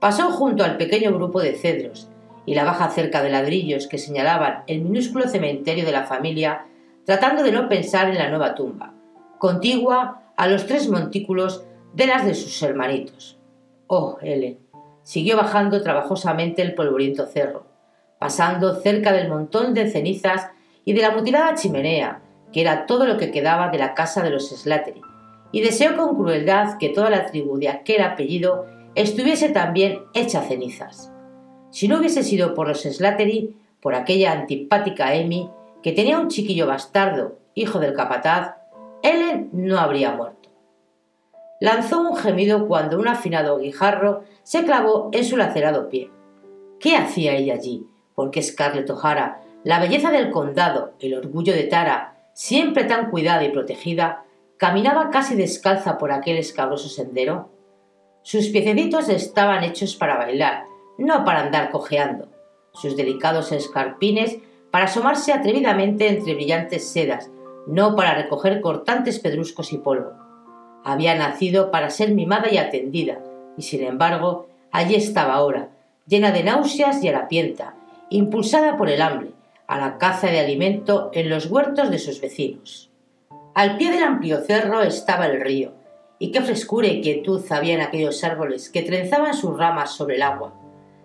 Pasó 0.00 0.30
junto 0.32 0.64
al 0.64 0.76
pequeño 0.76 1.14
grupo 1.14 1.40
de 1.40 1.54
cedros 1.54 2.08
y 2.46 2.54
la 2.54 2.64
baja 2.64 2.90
cerca 2.90 3.22
de 3.22 3.30
ladrillos 3.30 3.86
que 3.86 3.98
señalaban 3.98 4.64
el 4.66 4.82
minúsculo 4.82 5.28
cementerio 5.28 5.84
de 5.84 5.92
la 5.92 6.04
familia, 6.04 6.66
tratando 7.04 7.42
de 7.42 7.52
no 7.52 7.68
pensar 7.68 8.08
en 8.08 8.18
la 8.18 8.28
nueva 8.28 8.54
tumba, 8.54 8.92
contigua 9.38 10.22
a 10.36 10.46
los 10.46 10.66
tres 10.66 10.88
montículos 10.88 11.64
de 11.94 12.06
las 12.06 12.24
de 12.24 12.34
sus 12.34 12.62
hermanitos. 12.62 13.38
Oh, 13.86 14.18
Ellen. 14.22 14.58
Siguió 15.02 15.36
bajando 15.36 15.82
trabajosamente 15.82 16.62
el 16.62 16.74
polvoriento 16.74 17.26
cerro, 17.26 17.66
pasando 18.18 18.76
cerca 18.76 19.12
del 19.12 19.28
montón 19.28 19.74
de 19.74 19.90
cenizas 19.90 20.48
y 20.84 20.92
de 20.92 21.02
la 21.02 21.10
mutilada 21.10 21.54
chimenea, 21.54 22.22
que 22.52 22.60
era 22.60 22.86
todo 22.86 23.06
lo 23.06 23.16
que 23.16 23.30
quedaba 23.30 23.70
de 23.70 23.78
la 23.78 23.94
casa 23.94 24.22
de 24.22 24.30
los 24.30 24.50
Slattery, 24.50 25.00
y 25.52 25.62
deseó 25.62 25.96
con 25.96 26.16
crueldad 26.16 26.78
que 26.78 26.90
toda 26.90 27.10
la 27.10 27.26
tribu 27.26 27.58
de 27.58 27.68
aquel 27.68 28.02
apellido 28.02 28.66
estuviese 28.94 29.48
también 29.48 30.00
hecha 30.14 30.42
cenizas. 30.42 31.12
Si 31.70 31.88
no 31.88 31.98
hubiese 31.98 32.22
sido 32.22 32.54
por 32.54 32.68
los 32.68 32.82
Slattery, 32.82 33.56
por 33.80 33.94
aquella 33.94 34.32
antipática 34.32 35.08
Amy, 35.08 35.50
que 35.82 35.92
tenía 35.92 36.18
un 36.18 36.28
chiquillo 36.28 36.66
bastardo, 36.66 37.38
hijo 37.54 37.78
del 37.78 37.94
capataz, 37.94 38.54
Ellen 39.02 39.48
no 39.52 39.78
habría 39.78 40.12
muerto. 40.12 40.39
Lanzó 41.60 42.00
un 42.00 42.16
gemido 42.16 42.66
cuando 42.66 42.98
un 42.98 43.06
afinado 43.06 43.58
guijarro 43.58 44.24
se 44.42 44.64
clavó 44.64 45.10
en 45.12 45.24
su 45.24 45.36
lacerado 45.36 45.88
pie. 45.88 46.10
¿Qué 46.80 46.96
hacía 46.96 47.34
ella 47.34 47.54
allí? 47.54 47.86
porque 48.20 48.42
Scarlett 48.42 48.90
O'Hara, 48.90 49.40
la 49.64 49.80
belleza 49.80 50.10
del 50.10 50.30
condado, 50.30 50.92
el 51.00 51.14
orgullo 51.14 51.54
de 51.54 51.62
Tara, 51.62 52.18
siempre 52.34 52.84
tan 52.84 53.10
cuidada 53.10 53.42
y 53.44 53.48
protegida, 53.48 54.24
caminaba 54.58 55.08
casi 55.08 55.36
descalza 55.36 55.96
por 55.96 56.12
aquel 56.12 56.36
escabroso 56.36 56.90
sendero? 56.90 57.48
Sus 58.20 58.48
piececitos 58.48 59.08
estaban 59.08 59.64
hechos 59.64 59.96
para 59.96 60.18
bailar, 60.18 60.64
no 60.98 61.24
para 61.24 61.40
andar 61.40 61.70
cojeando. 61.70 62.28
Sus 62.74 62.94
delicados 62.94 63.52
escarpines 63.52 64.36
para 64.70 64.84
asomarse 64.84 65.32
atrevidamente 65.32 66.08
entre 66.08 66.34
brillantes 66.34 66.90
sedas, 66.90 67.30
no 67.66 67.96
para 67.96 68.12
recoger 68.12 68.60
cortantes 68.60 69.18
pedruscos 69.18 69.72
y 69.72 69.78
polvo. 69.78 70.12
Había 70.84 71.14
nacido 71.14 71.70
para 71.70 71.90
ser 71.90 72.12
mimada 72.12 72.50
y 72.50 72.58
atendida, 72.58 73.20
y 73.56 73.62
sin 73.62 73.84
embargo, 73.84 74.48
allí 74.72 74.94
estaba 74.94 75.34
ahora, 75.34 75.68
llena 76.06 76.32
de 76.32 76.42
náuseas 76.42 77.02
y 77.02 77.08
harapienta, 77.08 77.74
impulsada 78.08 78.76
por 78.76 78.88
el 78.88 79.02
hambre, 79.02 79.30
a 79.66 79.78
la 79.78 79.98
caza 79.98 80.28
de 80.28 80.40
alimento 80.40 81.10
en 81.12 81.30
los 81.30 81.46
huertos 81.46 81.90
de 81.90 81.98
sus 81.98 82.20
vecinos. 82.20 82.90
Al 83.54 83.76
pie 83.76 83.92
del 83.92 84.02
amplio 84.02 84.40
cerro 84.40 84.82
estaba 84.82 85.26
el 85.26 85.40
río, 85.40 85.72
y 86.18 86.32
qué 86.32 86.40
frescura 86.40 86.88
y 86.88 87.00
quietud 87.00 87.40
había 87.50 87.74
en 87.74 87.80
aquellos 87.80 88.22
árboles 88.24 88.68
que 88.68 88.82
trenzaban 88.82 89.34
sus 89.34 89.56
ramas 89.56 89.92
sobre 89.92 90.16
el 90.16 90.22
agua. 90.22 90.54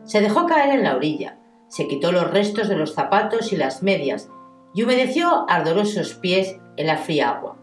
Se 0.03 0.21
dejó 0.21 0.45
caer 0.45 0.73
en 0.73 0.83
la 0.83 0.95
orilla, 0.95 1.37
se 1.67 1.87
quitó 1.87 2.11
los 2.11 2.31
restos 2.31 2.69
de 2.69 2.75
los 2.75 2.93
zapatos 2.93 3.51
y 3.53 3.55
las 3.55 3.83
medias, 3.83 4.29
y 4.73 4.83
humedeció 4.83 5.45
ardorosos 5.49 6.15
pies 6.15 6.57
en 6.77 6.87
la 6.87 6.97
fría 6.97 7.29
agua. 7.29 7.57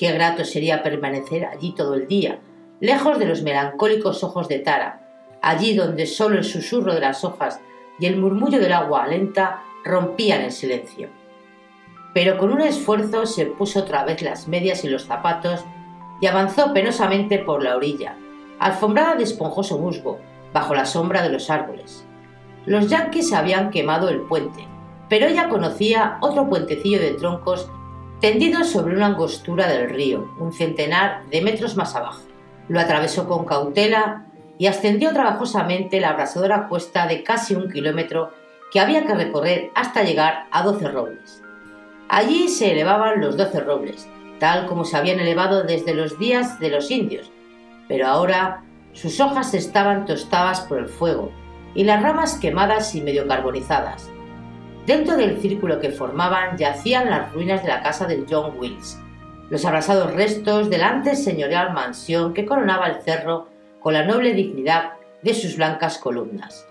Qué 0.00 0.12
grato 0.12 0.46
sería 0.46 0.82
permanecer 0.82 1.44
allí 1.44 1.74
todo 1.74 1.92
el 1.92 2.08
día, 2.08 2.38
lejos 2.80 3.18
de 3.18 3.26
los 3.26 3.42
melancólicos 3.42 4.24
ojos 4.24 4.48
de 4.48 4.58
Tara, 4.58 5.06
allí 5.42 5.74
donde 5.74 6.06
solo 6.06 6.38
el 6.38 6.44
susurro 6.44 6.94
de 6.94 7.00
las 7.00 7.22
hojas 7.22 7.60
y 7.98 8.06
el 8.06 8.16
murmullo 8.16 8.58
del 8.60 8.72
agua 8.72 9.06
lenta 9.06 9.62
rompían 9.84 10.40
el 10.40 10.52
silencio. 10.52 11.10
Pero 12.14 12.38
con 12.38 12.50
un 12.50 12.62
esfuerzo 12.62 13.26
se 13.26 13.44
puso 13.44 13.80
otra 13.80 14.06
vez 14.06 14.22
las 14.22 14.48
medias 14.48 14.84
y 14.84 14.88
los 14.88 15.04
zapatos 15.04 15.66
y 16.22 16.26
avanzó 16.28 16.72
penosamente 16.72 17.38
por 17.38 17.62
la 17.62 17.76
orilla, 17.76 18.16
alfombrada 18.58 19.16
de 19.16 19.24
esponjoso 19.24 19.76
musgo, 19.76 20.18
bajo 20.54 20.74
la 20.74 20.86
sombra 20.86 21.20
de 21.22 21.28
los 21.28 21.50
árboles. 21.50 22.06
Los 22.64 22.88
yanquis 22.88 23.34
habían 23.34 23.68
quemado 23.68 24.08
el 24.08 24.22
puente, 24.22 24.66
pero 25.10 25.26
ella 25.26 25.50
conocía 25.50 26.16
otro 26.22 26.48
puentecillo 26.48 26.98
de 26.98 27.12
troncos 27.12 27.70
tendido 28.20 28.64
sobre 28.64 28.94
una 28.94 29.06
angostura 29.06 29.66
del 29.66 29.90
río, 29.90 30.30
un 30.38 30.52
centenar 30.52 31.24
de 31.30 31.40
metros 31.40 31.76
más 31.76 31.94
abajo. 31.96 32.22
Lo 32.68 32.78
atravesó 32.78 33.26
con 33.26 33.46
cautela 33.46 34.26
y 34.58 34.66
ascendió 34.66 35.12
trabajosamente 35.12 36.00
la 36.00 36.10
abrasadora 36.10 36.68
cuesta 36.68 37.06
de 37.06 37.22
casi 37.22 37.54
un 37.54 37.70
kilómetro 37.70 38.32
que 38.70 38.78
había 38.78 39.06
que 39.06 39.14
recorrer 39.14 39.70
hasta 39.74 40.02
llegar 40.02 40.46
a 40.50 40.62
doce 40.62 40.88
robles. 40.88 41.42
Allí 42.08 42.48
se 42.48 42.72
elevaban 42.72 43.20
los 43.20 43.36
doce 43.36 43.60
robles, 43.60 44.06
tal 44.38 44.66
como 44.66 44.84
se 44.84 44.96
habían 44.96 45.18
elevado 45.18 45.62
desde 45.62 45.94
los 45.94 46.18
días 46.18 46.60
de 46.60 46.70
los 46.70 46.90
indios, 46.90 47.30
pero 47.88 48.06
ahora 48.06 48.64
sus 48.92 49.18
hojas 49.20 49.54
estaban 49.54 50.04
tostadas 50.04 50.60
por 50.62 50.78
el 50.78 50.88
fuego 50.88 51.32
y 51.74 51.84
las 51.84 52.02
ramas 52.02 52.38
quemadas 52.38 52.94
y 52.94 53.00
medio 53.00 53.26
carbonizadas. 53.26 54.10
Dentro 54.86 55.16
del 55.16 55.38
círculo 55.40 55.78
que 55.78 55.90
formaban 55.90 56.56
yacían 56.56 57.10
las 57.10 57.32
ruinas 57.32 57.62
de 57.62 57.68
la 57.68 57.82
casa 57.82 58.06
de 58.06 58.24
John 58.28 58.58
Wills, 58.58 58.98
los 59.50 59.64
abrasados 59.64 60.14
restos 60.14 60.70
de 60.70 60.78
la 60.78 60.88
antes 60.88 61.22
señorial 61.22 61.72
mansión 61.72 62.32
que 62.32 62.46
coronaba 62.46 62.86
el 62.86 63.02
cerro 63.02 63.48
con 63.80 63.94
la 63.94 64.04
noble 64.04 64.32
dignidad 64.32 64.92
de 65.22 65.34
sus 65.34 65.56
blancas 65.56 65.98
columnas. 65.98 66.66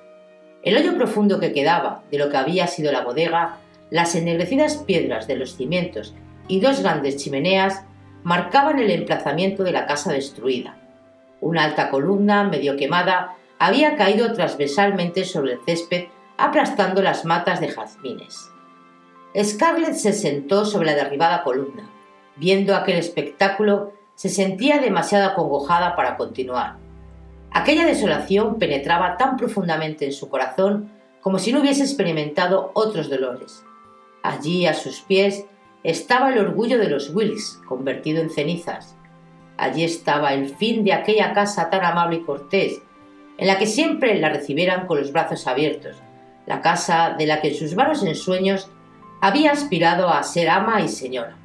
El 0.63 0.75
hoyo 0.75 0.95
profundo 0.95 1.39
que 1.39 1.53
quedaba 1.53 2.03
de 2.11 2.17
lo 2.17 2.29
que 2.29 2.37
había 2.37 2.67
sido 2.67 2.91
la 2.91 3.03
bodega, 3.03 3.57
las 3.89 4.15
ennegrecidas 4.15 4.77
piedras 4.77 5.27
de 5.27 5.35
los 5.35 5.55
cimientos 5.55 6.13
y 6.47 6.59
dos 6.59 6.81
grandes 6.81 7.17
chimeneas 7.17 7.83
marcaban 8.23 8.79
el 8.79 8.91
emplazamiento 8.91 9.63
de 9.63 9.71
la 9.71 9.85
casa 9.85 10.11
destruida. 10.11 10.77
Una 11.41 11.63
alta 11.63 11.89
columna, 11.89 12.43
medio 12.43 12.75
quemada, 12.75 13.35
había 13.59 13.95
caído 13.95 14.33
transversalmente 14.33 15.25
sobre 15.25 15.53
el 15.53 15.59
césped, 15.65 16.05
aplastando 16.39 17.01
las 17.01 17.25
matas 17.25 17.59
de 17.59 17.67
jazmines. 17.67 18.51
Scarlett 19.37 19.93
se 19.93 20.13
sentó 20.13 20.65
sobre 20.65 20.87
la 20.87 20.95
derribada 20.95 21.43
columna. 21.43 21.89
Viendo 22.37 22.75
aquel 22.75 22.95
espectáculo, 22.95 23.93
se 24.15 24.29
sentía 24.29 24.79
demasiado 24.79 25.29
acongojada 25.29 25.95
para 25.95 26.17
continuar. 26.17 26.77
Aquella 27.51 27.85
desolación 27.85 28.57
penetraba 28.57 29.17
tan 29.17 29.35
profundamente 29.37 30.05
en 30.05 30.13
su 30.13 30.29
corazón 30.29 30.91
como 31.21 31.39
si 31.39 31.51
no 31.51 31.59
hubiese 31.59 31.83
experimentado 31.83 32.71
otros 32.73 33.09
dolores. 33.09 33.65
Allí, 34.23 34.65
a 34.65 34.73
sus 34.73 35.01
pies, 35.01 35.45
estaba 35.83 36.31
el 36.31 36.39
orgullo 36.39 36.77
de 36.77 36.89
los 36.89 37.13
Wills, 37.13 37.59
convertido 37.67 38.21
en 38.21 38.29
cenizas. 38.29 38.95
Allí 39.57 39.83
estaba 39.83 40.33
el 40.33 40.55
fin 40.55 40.85
de 40.85 40.93
aquella 40.93 41.33
casa 41.33 41.69
tan 41.69 41.83
amable 41.83 42.17
y 42.17 42.23
cortés, 42.23 42.81
en 43.37 43.47
la 43.47 43.57
que 43.57 43.65
siempre 43.65 44.17
la 44.19 44.29
recibieran 44.29 44.87
con 44.87 44.99
los 44.99 45.11
brazos 45.11 45.47
abiertos, 45.47 46.01
la 46.49 46.61
casa 46.61 47.15
de 47.15 47.27
la 47.27 47.41
que 47.41 47.49
en 47.49 47.55
sus 47.55 47.75
vanos 47.75 48.03
ensueños 48.03 48.71
había 49.21 49.51
aspirado 49.51 50.09
a 50.09 50.23
ser 50.23 50.49
ama 50.49 50.81
y 50.81 50.87
señora. 50.87 51.37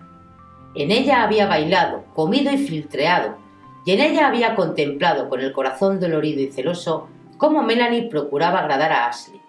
En 0.75 0.91
ella 0.91 1.23
había 1.23 1.47
bailado, 1.47 2.07
comido 2.15 2.51
y 2.51 2.57
filtreado, 2.57 3.37
y 3.85 3.93
en 3.93 4.01
ella 4.01 4.27
había 4.27 4.55
contemplado 4.55 5.29
con 5.29 5.41
el 5.43 5.53
corazón 5.53 6.01
dolorido 6.01 6.41
y 6.41 6.51
celoso 6.51 7.09
cómo 7.37 7.63
Melanie 7.63 8.09
procuraba 8.09 8.61
agradar 8.61 8.93
a 8.93 9.07
Ashley. 9.07 9.43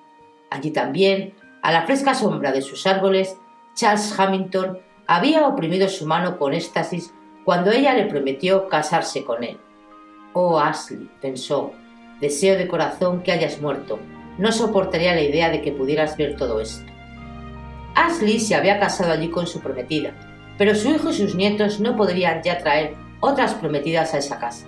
Allí 0.51 0.71
también, 0.71 1.35
a 1.61 1.71
la 1.71 1.83
fresca 1.83 2.13
sombra 2.13 2.51
de 2.51 2.61
sus 2.61 2.85
árboles, 2.85 3.37
Charles 3.75 4.13
Hamilton 4.19 4.79
había 5.07 5.47
oprimido 5.47 5.87
su 5.87 6.05
mano 6.05 6.37
con 6.37 6.53
éxtasis 6.53 7.13
cuando 7.45 7.71
ella 7.71 7.93
le 7.93 8.07
prometió 8.07 8.67
casarse 8.67 9.23
con 9.23 9.41
él. 9.45 9.57
Oh, 10.33 10.59
Ashley, 10.59 11.09
pensó, 11.21 11.71
deseo 12.19 12.57
de 12.57 12.67
corazón 12.67 13.23
que 13.23 13.31
hayas 13.31 13.61
muerto. 13.61 13.97
No 14.37 14.51
soportaría 14.51 15.15
la 15.15 15.21
idea 15.21 15.49
de 15.49 15.61
que 15.61 15.71
pudieras 15.71 16.17
ver 16.17 16.35
todo 16.35 16.59
esto. 16.59 16.91
Ashley 17.95 18.39
se 18.39 18.55
había 18.55 18.79
casado 18.79 19.13
allí 19.13 19.29
con 19.29 19.47
su 19.47 19.61
prometida, 19.61 20.11
pero 20.57 20.75
su 20.75 20.89
hijo 20.89 21.09
y 21.09 21.13
sus 21.13 21.35
nietos 21.35 21.79
no 21.79 21.95
podrían 21.95 22.43
ya 22.43 22.57
traer 22.57 22.95
otras 23.21 23.53
prometidas 23.53 24.13
a 24.13 24.17
esa 24.17 24.39
casa. 24.39 24.67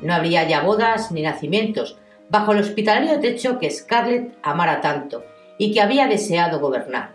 No 0.00 0.14
habría 0.14 0.48
ya 0.48 0.62
bodas 0.62 1.12
ni 1.12 1.22
nacimientos 1.22 1.98
bajo 2.30 2.52
el 2.52 2.58
hospitalario 2.58 3.20
techo 3.20 3.58
que 3.58 3.70
Scarlett 3.70 4.36
amara 4.42 4.80
tanto 4.80 5.24
y 5.58 5.72
que 5.72 5.80
había 5.80 6.06
deseado 6.06 6.60
gobernar. 6.60 7.12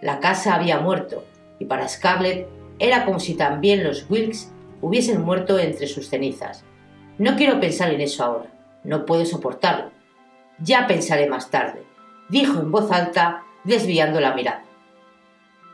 La 0.00 0.20
casa 0.20 0.54
había 0.54 0.80
muerto, 0.80 1.24
y 1.58 1.64
para 1.64 1.88
Scarlett 1.88 2.48
era 2.78 3.04
como 3.04 3.20
si 3.20 3.34
también 3.34 3.84
los 3.84 4.08
Wilkes 4.08 4.52
hubiesen 4.80 5.22
muerto 5.22 5.58
entre 5.58 5.86
sus 5.86 6.08
cenizas. 6.08 6.64
No 7.18 7.36
quiero 7.36 7.60
pensar 7.60 7.92
en 7.92 8.00
eso 8.00 8.24
ahora, 8.24 8.50
no 8.84 9.04
puedo 9.04 9.24
soportarlo. 9.24 9.90
Ya 10.60 10.86
pensaré 10.86 11.28
más 11.28 11.50
tarde, 11.50 11.84
dijo 12.28 12.60
en 12.60 12.72
voz 12.72 12.90
alta, 12.90 13.44
desviando 13.64 14.20
la 14.20 14.34
mirada. 14.34 14.64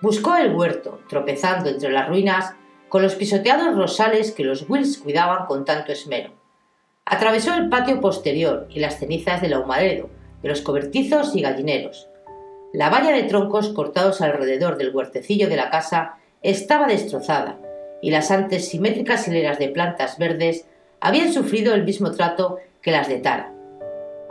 Buscó 0.02 0.36
el 0.36 0.54
huerto, 0.54 1.00
tropezando 1.08 1.70
entre 1.70 1.90
las 1.90 2.08
ruinas 2.08 2.54
con 2.90 3.02
los 3.02 3.14
pisoteados 3.14 3.74
rosales 3.74 4.32
que 4.32 4.44
los 4.44 4.68
Wilkes 4.68 4.98
cuidaban 4.98 5.46
con 5.46 5.64
tanto 5.64 5.92
esmero. 5.92 6.32
Atravesó 7.06 7.54
el 7.54 7.70
patio 7.70 8.00
posterior 8.00 8.66
y 8.68 8.80
las 8.80 8.98
cenizas 8.98 9.40
del 9.40 9.54
ahumadero, 9.54 10.10
de 10.42 10.48
los 10.50 10.60
cobertizos 10.60 11.34
y 11.34 11.40
gallineros. 11.40 12.08
La 12.74 12.90
valla 12.90 13.12
de 13.12 13.22
troncos 13.22 13.70
cortados 13.70 14.20
alrededor 14.20 14.76
del 14.76 14.94
huertecillo 14.94 15.48
de 15.48 15.56
la 15.56 15.70
casa 15.70 16.16
estaba 16.42 16.86
destrozada, 16.86 17.58
y 18.02 18.10
las 18.10 18.30
antes 18.30 18.68
simétricas 18.68 19.26
hileras 19.26 19.58
de 19.58 19.68
plantas 19.68 20.18
verdes 20.18 20.66
habían 21.00 21.32
sufrido 21.32 21.72
el 21.72 21.84
mismo 21.84 22.10
trato 22.10 22.58
que 22.82 22.90
las 22.90 23.08
de 23.08 23.18
Tara. 23.20 23.53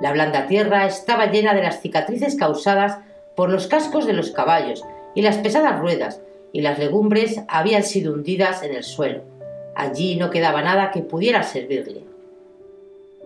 La 0.04 0.12
blanda 0.12 0.48
tierra 0.48 0.86
estaba 0.86 1.28
llena 1.28 1.54
de 1.54 1.62
las 1.64 1.80
cicatrices 1.80 2.36
causadas 2.36 2.98
por 3.38 3.50
los 3.50 3.68
cascos 3.68 4.06
de 4.06 4.12
los 4.12 4.32
caballos 4.32 4.84
y 5.16 5.22
las 5.22 5.38
pesadas 5.38 5.80
ruedas, 5.80 6.20
y 6.52 6.60
las 6.60 6.78
legumbres 6.78 7.40
habían 7.48 7.84
sido 7.84 8.14
hundidas 8.14 8.64
en 8.64 8.76
el 8.76 8.84
suelo. 8.84 9.22
Allí 9.78 10.18
no 10.18 10.30
quedaba 10.30 10.62
nada 10.62 10.92
que 10.92 11.04
pudiera 11.04 11.42
servirle. 11.44 12.04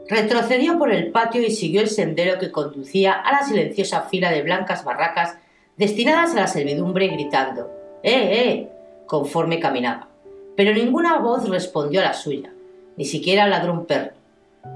Retrocedió 0.07 0.77
por 0.77 0.93
el 0.93 1.09
patio 1.09 1.41
y 1.41 1.49
siguió 1.49 1.81
el 1.81 1.89
sendero 1.89 2.37
que 2.37 2.51
conducía 2.51 3.13
a 3.13 3.31
la 3.31 3.41
silenciosa 3.41 4.01
fila 4.03 4.29
de 4.29 4.43
blancas 4.43 4.83
barracas 4.83 5.35
destinadas 5.77 6.35
a 6.35 6.41
la 6.41 6.47
servidumbre, 6.47 7.07
gritando 7.07 7.71
¡Eh, 8.03 8.13
eh! 8.13 8.69
conforme 9.07 9.59
caminaba. 9.59 10.09
Pero 10.55 10.75
ninguna 10.75 11.17
voz 11.17 11.49
respondió 11.49 12.01
a 12.01 12.03
la 12.03 12.13
suya, 12.13 12.53
ni 12.97 13.05
siquiera 13.05 13.47
ladró 13.47 13.73
un 13.73 13.87
perro. 13.87 14.16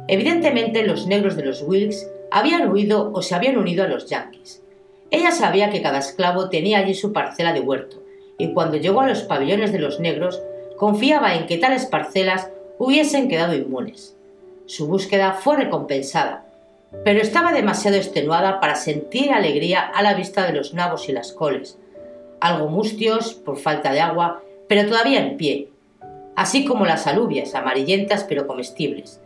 Evidentemente 0.07 0.85
los 0.85 1.07
negros 1.07 1.35
de 1.35 1.45
los 1.45 1.61
Wilkes 1.61 2.09
habían 2.31 2.71
huido 2.71 3.11
o 3.13 3.21
se 3.21 3.35
habían 3.35 3.57
unido 3.57 3.83
a 3.83 3.87
los 3.87 4.07
yanquis. 4.07 4.61
Ella 5.09 5.31
sabía 5.31 5.69
que 5.69 5.81
cada 5.81 5.99
esclavo 5.99 6.49
tenía 6.49 6.79
allí 6.79 6.93
su 6.93 7.11
parcela 7.11 7.53
de 7.53 7.59
huerto, 7.59 8.01
y 8.37 8.53
cuando 8.53 8.77
llegó 8.77 9.01
a 9.01 9.07
los 9.07 9.23
pabellones 9.23 9.71
de 9.71 9.79
los 9.79 9.99
negros, 9.99 10.41
confiaba 10.77 11.35
en 11.35 11.45
que 11.45 11.57
tales 11.57 11.85
parcelas 11.85 12.49
hubiesen 12.79 13.27
quedado 13.27 13.53
inmunes. 13.53 14.15
Su 14.65 14.87
búsqueda 14.87 15.33
fue 15.33 15.57
recompensada, 15.57 16.45
pero 17.03 17.21
estaba 17.21 17.51
demasiado 17.51 17.97
extenuada 17.97 18.59
para 18.59 18.75
sentir 18.75 19.31
alegría 19.31 19.81
a 19.81 20.01
la 20.01 20.13
vista 20.13 20.45
de 20.45 20.53
los 20.53 20.73
nabos 20.73 21.07
y 21.09 21.11
las 21.11 21.31
coles, 21.31 21.77
algo 22.39 22.67
mustios 22.67 23.33
por 23.33 23.57
falta 23.57 23.91
de 23.91 23.99
agua, 24.01 24.41
pero 24.67 24.87
todavía 24.87 25.21
en 25.21 25.37
pie, 25.37 25.69
así 26.35 26.65
como 26.65 26.85
las 26.85 27.05
alubias, 27.05 27.53
amarillentas 27.53 28.23
pero 28.23 28.47
comestibles. 28.47 29.19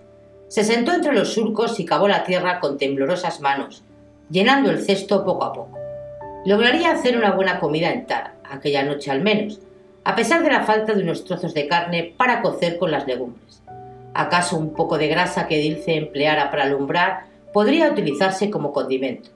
Se 0.47 0.63
sentó 0.63 0.93
entre 0.93 1.13
los 1.13 1.33
surcos 1.33 1.79
y 1.79 1.85
cavó 1.85 2.07
la 2.07 2.23
tierra 2.23 2.59
con 2.59 2.77
temblorosas 2.77 3.41
manos, 3.41 3.83
llenando 4.29 4.69
el 4.69 4.83
cesto 4.83 5.25
poco 5.25 5.43
a 5.43 5.53
poco. 5.53 5.77
Lograría 6.45 6.91
hacer 6.91 7.17
una 7.17 7.31
buena 7.31 7.59
comida 7.59 7.91
en 7.91 8.05
Tara, 8.05 8.35
aquella 8.43 8.83
noche 8.83 9.09
al 9.11 9.21
menos, 9.21 9.59
a 10.03 10.15
pesar 10.15 10.43
de 10.43 10.51
la 10.51 10.63
falta 10.63 10.93
de 10.93 11.01
unos 11.01 11.25
trozos 11.25 11.53
de 11.53 11.67
carne 11.67 12.13
para 12.15 12.41
cocer 12.41 12.77
con 12.77 12.91
las 12.91 13.07
legumbres. 13.07 13.63
¿Acaso 14.13 14.55
un 14.55 14.73
poco 14.73 14.97
de 14.97 15.07
grasa 15.07 15.47
que 15.47 15.57
Dilce 15.57 15.95
empleara 15.95 16.51
para 16.51 16.63
alumbrar 16.63 17.25
podría 17.51 17.89
utilizarse 17.89 18.51
como 18.51 18.71
condimento? 18.71 19.29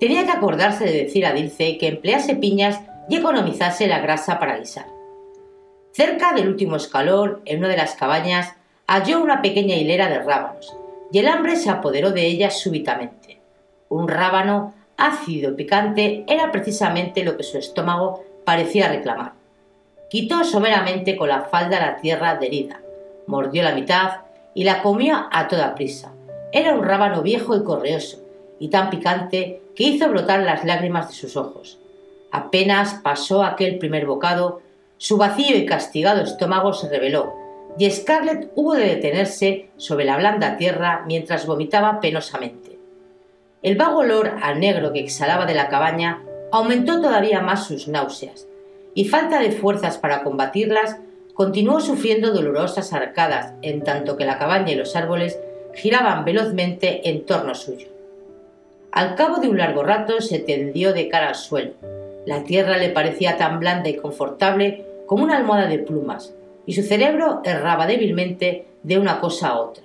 Tenía 0.00 0.24
que 0.24 0.32
acordarse 0.32 0.84
de 0.84 1.04
decir 1.04 1.26
a 1.26 1.34
Dilce 1.34 1.76
que 1.76 1.88
emplease 1.88 2.34
piñas 2.34 2.80
y 3.10 3.16
economizase 3.16 3.86
la 3.86 4.00
grasa 4.00 4.38
para 4.38 4.56
guisar. 4.56 4.86
Cerca 5.92 6.32
del 6.32 6.48
último 6.48 6.76
escalón, 6.76 7.42
en 7.44 7.58
una 7.58 7.68
de 7.68 7.76
las 7.76 7.94
cabañas, 7.94 8.54
halló 8.90 9.22
una 9.22 9.40
pequeña 9.40 9.76
hilera 9.76 10.08
de 10.08 10.18
rábanos, 10.18 10.76
y 11.12 11.20
el 11.20 11.28
hambre 11.28 11.54
se 11.54 11.70
apoderó 11.70 12.10
de 12.10 12.26
ella 12.26 12.50
súbitamente. 12.50 13.40
Un 13.88 14.08
rábano 14.08 14.74
ácido 14.96 15.54
picante 15.54 16.24
era 16.26 16.50
precisamente 16.50 17.22
lo 17.22 17.36
que 17.36 17.44
su 17.44 17.56
estómago 17.56 18.24
parecía 18.44 18.88
reclamar. 18.88 19.34
Quitó 20.10 20.42
someramente 20.42 21.14
con 21.16 21.28
la 21.28 21.42
falda 21.42 21.78
la 21.78 21.98
tierra 21.98 22.30
adherida, 22.30 22.80
mordió 23.28 23.62
la 23.62 23.76
mitad 23.76 24.22
y 24.54 24.64
la 24.64 24.82
comió 24.82 25.28
a 25.30 25.46
toda 25.46 25.76
prisa. 25.76 26.12
Era 26.50 26.74
un 26.74 26.82
rábano 26.82 27.22
viejo 27.22 27.54
y 27.56 27.62
correoso, 27.62 28.18
y 28.58 28.70
tan 28.70 28.90
picante 28.90 29.62
que 29.76 29.84
hizo 29.84 30.08
brotar 30.08 30.40
las 30.40 30.64
lágrimas 30.64 31.06
de 31.06 31.14
sus 31.14 31.36
ojos. 31.36 31.78
Apenas 32.32 32.94
pasó 33.04 33.44
aquel 33.44 33.78
primer 33.78 34.04
bocado, 34.04 34.62
su 34.98 35.16
vacío 35.16 35.56
y 35.56 35.64
castigado 35.64 36.22
estómago 36.22 36.72
se 36.72 36.88
reveló, 36.88 37.39
y 37.78 37.90
Scarlett 37.90 38.50
hubo 38.54 38.74
de 38.74 38.86
detenerse 38.86 39.70
sobre 39.76 40.04
la 40.04 40.16
blanda 40.16 40.56
tierra 40.56 41.04
mientras 41.06 41.46
vomitaba 41.46 42.00
penosamente. 42.00 42.78
El 43.62 43.76
vago 43.76 43.98
olor 43.98 44.32
al 44.42 44.60
negro 44.60 44.92
que 44.92 45.00
exhalaba 45.00 45.46
de 45.46 45.54
la 45.54 45.68
cabaña 45.68 46.22
aumentó 46.50 47.00
todavía 47.00 47.40
más 47.40 47.66
sus 47.66 47.88
náuseas, 47.88 48.46
y 48.94 49.04
falta 49.04 49.40
de 49.40 49.52
fuerzas 49.52 49.98
para 49.98 50.22
combatirlas 50.22 50.98
continuó 51.34 51.80
sufriendo 51.80 52.32
dolorosas 52.32 52.92
arcadas 52.92 53.54
en 53.62 53.82
tanto 53.82 54.16
que 54.16 54.24
la 54.24 54.38
cabaña 54.38 54.72
y 54.72 54.74
los 54.74 54.96
árboles 54.96 55.38
giraban 55.74 56.24
velozmente 56.24 57.08
en 57.08 57.24
torno 57.24 57.54
suyo. 57.54 57.88
Al 58.92 59.14
cabo 59.14 59.36
de 59.36 59.48
un 59.48 59.58
largo 59.58 59.82
rato 59.82 60.20
se 60.20 60.40
tendió 60.40 60.92
de 60.92 61.08
cara 61.08 61.28
al 61.28 61.36
suelo. 61.36 61.72
La 62.26 62.42
tierra 62.42 62.76
le 62.76 62.90
parecía 62.90 63.36
tan 63.36 63.60
blanda 63.60 63.88
y 63.88 63.96
confortable 63.96 64.84
como 65.06 65.24
una 65.24 65.36
almohada 65.36 65.66
de 65.66 65.78
plumas, 65.78 66.34
y 66.70 66.72
su 66.72 66.84
cerebro 66.84 67.40
erraba 67.42 67.84
débilmente 67.84 68.64
de 68.84 68.96
una 68.96 69.18
cosa 69.18 69.48
a 69.48 69.58
otra. 69.58 69.82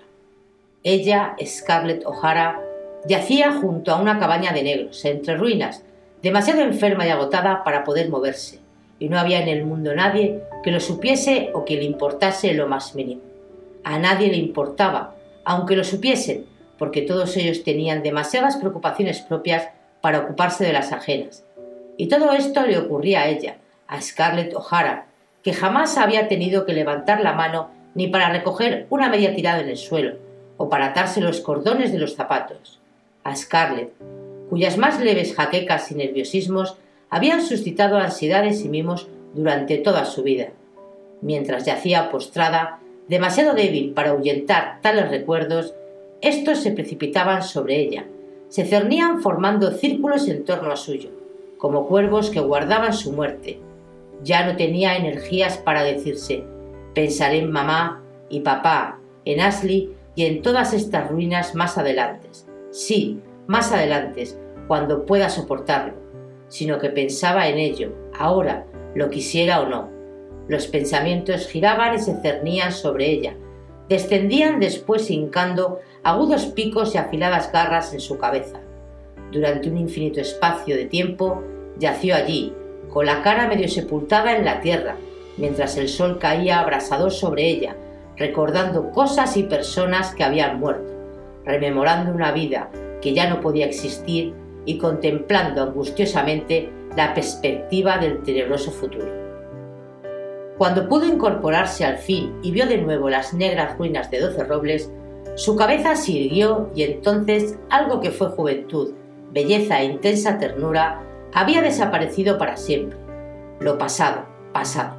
Ella, 0.83 1.35
Scarlett 1.43 2.05
O'Hara, 2.05 2.61
yacía 3.07 3.53
junto 3.53 3.91
a 3.91 3.99
una 3.99 4.19
cabaña 4.19 4.53
de 4.53 4.61
negros, 4.61 5.03
entre 5.03 5.35
ruinas, 5.35 5.83
demasiado 6.21 6.61
enferma 6.61 7.07
y 7.07 7.09
agotada 7.09 7.63
para 7.63 7.83
poder 7.83 8.09
moverse 8.09 8.59
y 8.99 9.09
no 9.09 9.17
había 9.17 9.41
en 9.41 9.47
el 9.47 9.65
mundo 9.65 9.95
nadie 9.95 10.43
que 10.63 10.69
lo 10.69 10.79
supiese 10.79 11.49
o 11.55 11.65
que 11.65 11.75
le 11.75 11.85
importase 11.85 12.53
lo 12.53 12.67
más 12.67 12.93
mínimo. 12.93 13.23
A 13.83 13.97
nadie 13.97 14.27
le 14.27 14.37
importaba, 14.37 15.15
aunque 15.43 15.75
lo 15.75 15.83
supiesen, 15.83 16.45
porque 16.77 17.01
todos 17.01 17.35
ellos 17.35 17.63
tenían 17.63 18.03
demasiadas 18.03 18.57
preocupaciones 18.57 19.21
propias 19.21 19.69
para 20.01 20.19
ocuparse 20.19 20.63
de 20.63 20.73
las 20.73 20.91
ajenas. 20.91 21.43
Y 21.97 22.09
todo 22.09 22.31
esto 22.33 22.61
le 22.61 22.77
ocurría 22.77 23.21
a 23.21 23.29
ella, 23.29 23.57
a 23.87 23.99
Scarlett 24.03 24.53
O'Hara, 24.53 25.07
que 25.45 25.53
jamás 25.53 25.99
había 25.99 26.27
tenido 26.27 26.65
que 26.65 26.73
levantar 26.73 27.21
la 27.21 27.33
mano 27.33 27.69
ni 27.93 28.07
para 28.07 28.31
recoger 28.31 28.87
una 28.89 29.09
media 29.09 29.35
tirada 29.35 29.61
en 29.61 29.69
el 29.69 29.77
suelo, 29.77 30.15
o 30.57 30.69
para 30.69 30.87
atarse 30.87 31.21
los 31.21 31.39
cordones 31.39 31.91
de 31.91 31.99
los 31.99 32.15
zapatos. 32.15 32.81
A 33.23 33.35
Scarlett, 33.35 33.91
cuyas 34.49 34.79
más 34.79 34.99
leves 34.99 35.35
jaquecas 35.35 35.91
y 35.91 35.95
nerviosismos 35.95 36.77
habían 37.11 37.43
suscitado 37.43 37.97
ansiedades 37.97 38.65
y 38.65 38.69
mimos 38.69 39.07
durante 39.35 39.77
toda 39.77 40.05
su 40.05 40.23
vida. 40.23 40.47
Mientras 41.21 41.63
yacía 41.63 42.09
postrada, 42.09 42.79
demasiado 43.07 43.53
débil 43.53 43.93
para 43.93 44.09
ahuyentar 44.09 44.79
tales 44.81 45.11
recuerdos, 45.11 45.75
estos 46.21 46.57
se 46.57 46.71
precipitaban 46.71 47.43
sobre 47.43 47.79
ella, 47.81 48.05
se 48.49 48.65
cernían 48.65 49.21
formando 49.21 49.69
círculos 49.73 50.27
en 50.27 50.43
torno 50.43 50.71
a 50.71 50.75
suyo, 50.75 51.11
como 51.59 51.87
cuervos 51.87 52.31
que 52.31 52.39
guardaban 52.39 52.93
su 52.93 53.11
muerte. 53.11 53.59
Ya 54.23 54.45
no 54.45 54.55
tenía 54.55 54.95
energías 54.95 55.57
para 55.57 55.83
decirse, 55.83 56.43
pensaré 56.93 57.39
en 57.39 57.51
mamá 57.51 58.03
y 58.29 58.41
papá, 58.41 58.99
en 59.25 59.41
Ashley 59.41 59.93
y 60.15 60.25
en 60.25 60.41
todas 60.41 60.73
estas 60.73 61.09
ruinas 61.09 61.55
más 61.55 61.77
adelante. 61.77 62.29
Sí, 62.71 63.19
más 63.47 63.71
adelante, 63.71 64.27
cuando 64.67 65.05
pueda 65.05 65.29
soportarlo 65.29 66.05
sino 66.47 66.79
que 66.79 66.89
pensaba 66.89 67.47
en 67.47 67.57
ello, 67.57 67.91
ahora, 68.17 68.65
lo 68.93 69.09
quisiera 69.09 69.61
o 69.61 69.67
no. 69.67 69.89
Los 70.47 70.67
pensamientos 70.67 71.47
giraban 71.47 71.95
y 71.95 71.99
se 71.99 72.15
cernían 72.21 72.71
sobre 72.71 73.09
ella, 73.09 73.35
descendían 73.89 74.59
después 74.59 75.09
hincando 75.09 75.79
agudos 76.03 76.45
picos 76.45 76.93
y 76.93 76.97
afiladas 76.97 77.51
garras 77.51 77.93
en 77.93 77.99
su 77.99 78.17
cabeza. 78.17 78.61
Durante 79.31 79.69
un 79.69 79.77
infinito 79.77 80.21
espacio 80.21 80.75
de 80.75 80.85
tiempo 80.85 81.43
yació 81.79 82.15
allí, 82.15 82.53
con 82.95 83.05
la 83.05 83.21
cara 83.21 83.49
medio 83.49 83.67
sepultada 83.67 84.37
en 84.37 84.45
la 84.45 84.61
tierra, 84.61 84.95
mientras 85.35 85.75
el 85.75 85.89
sol 85.89 86.17
caía 86.17 86.61
abrasador 86.61 87.11
sobre 87.11 87.45
ella, 87.45 87.75
recordando 88.15 88.89
cosas 88.91 89.35
y 89.35 89.43
personas 89.43 90.15
que 90.15 90.23
habían 90.23 90.61
muerto, 90.61 90.93
rememorando 91.43 92.13
una 92.13 92.31
vida 92.31 92.69
que 93.01 93.13
ya 93.13 93.29
no 93.29 93.41
podía 93.41 93.65
existir 93.65 94.33
y 94.63 94.77
contemplando 94.77 95.61
angustiosamente 95.61 96.69
la 96.95 97.13
perspectiva 97.13 97.97
del 97.97 98.23
tenebroso 98.23 98.71
futuro. 98.71 99.11
Cuando 100.57 100.87
pudo 100.87 101.05
incorporarse 101.05 101.83
al 101.83 101.97
fin 101.97 102.39
y 102.43 102.51
vio 102.51 102.65
de 102.65 102.77
nuevo 102.77 103.09
las 103.09 103.33
negras 103.33 103.77
ruinas 103.77 104.09
de 104.09 104.21
Doce 104.21 104.45
Robles, 104.45 104.89
su 105.35 105.57
cabeza 105.57 105.97
se 105.97 106.13
irguió 106.13 106.69
y 106.73 106.83
entonces 106.83 107.59
algo 107.69 107.99
que 107.99 108.11
fue 108.11 108.29
juventud, 108.29 108.93
belleza 109.33 109.81
e 109.81 109.85
intensa 109.87 110.37
ternura 110.37 111.01
había 111.33 111.61
desaparecido 111.61 112.37
para 112.37 112.57
siempre. 112.57 112.97
Lo 113.59 113.77
pasado, 113.77 114.25
pasado. 114.53 114.95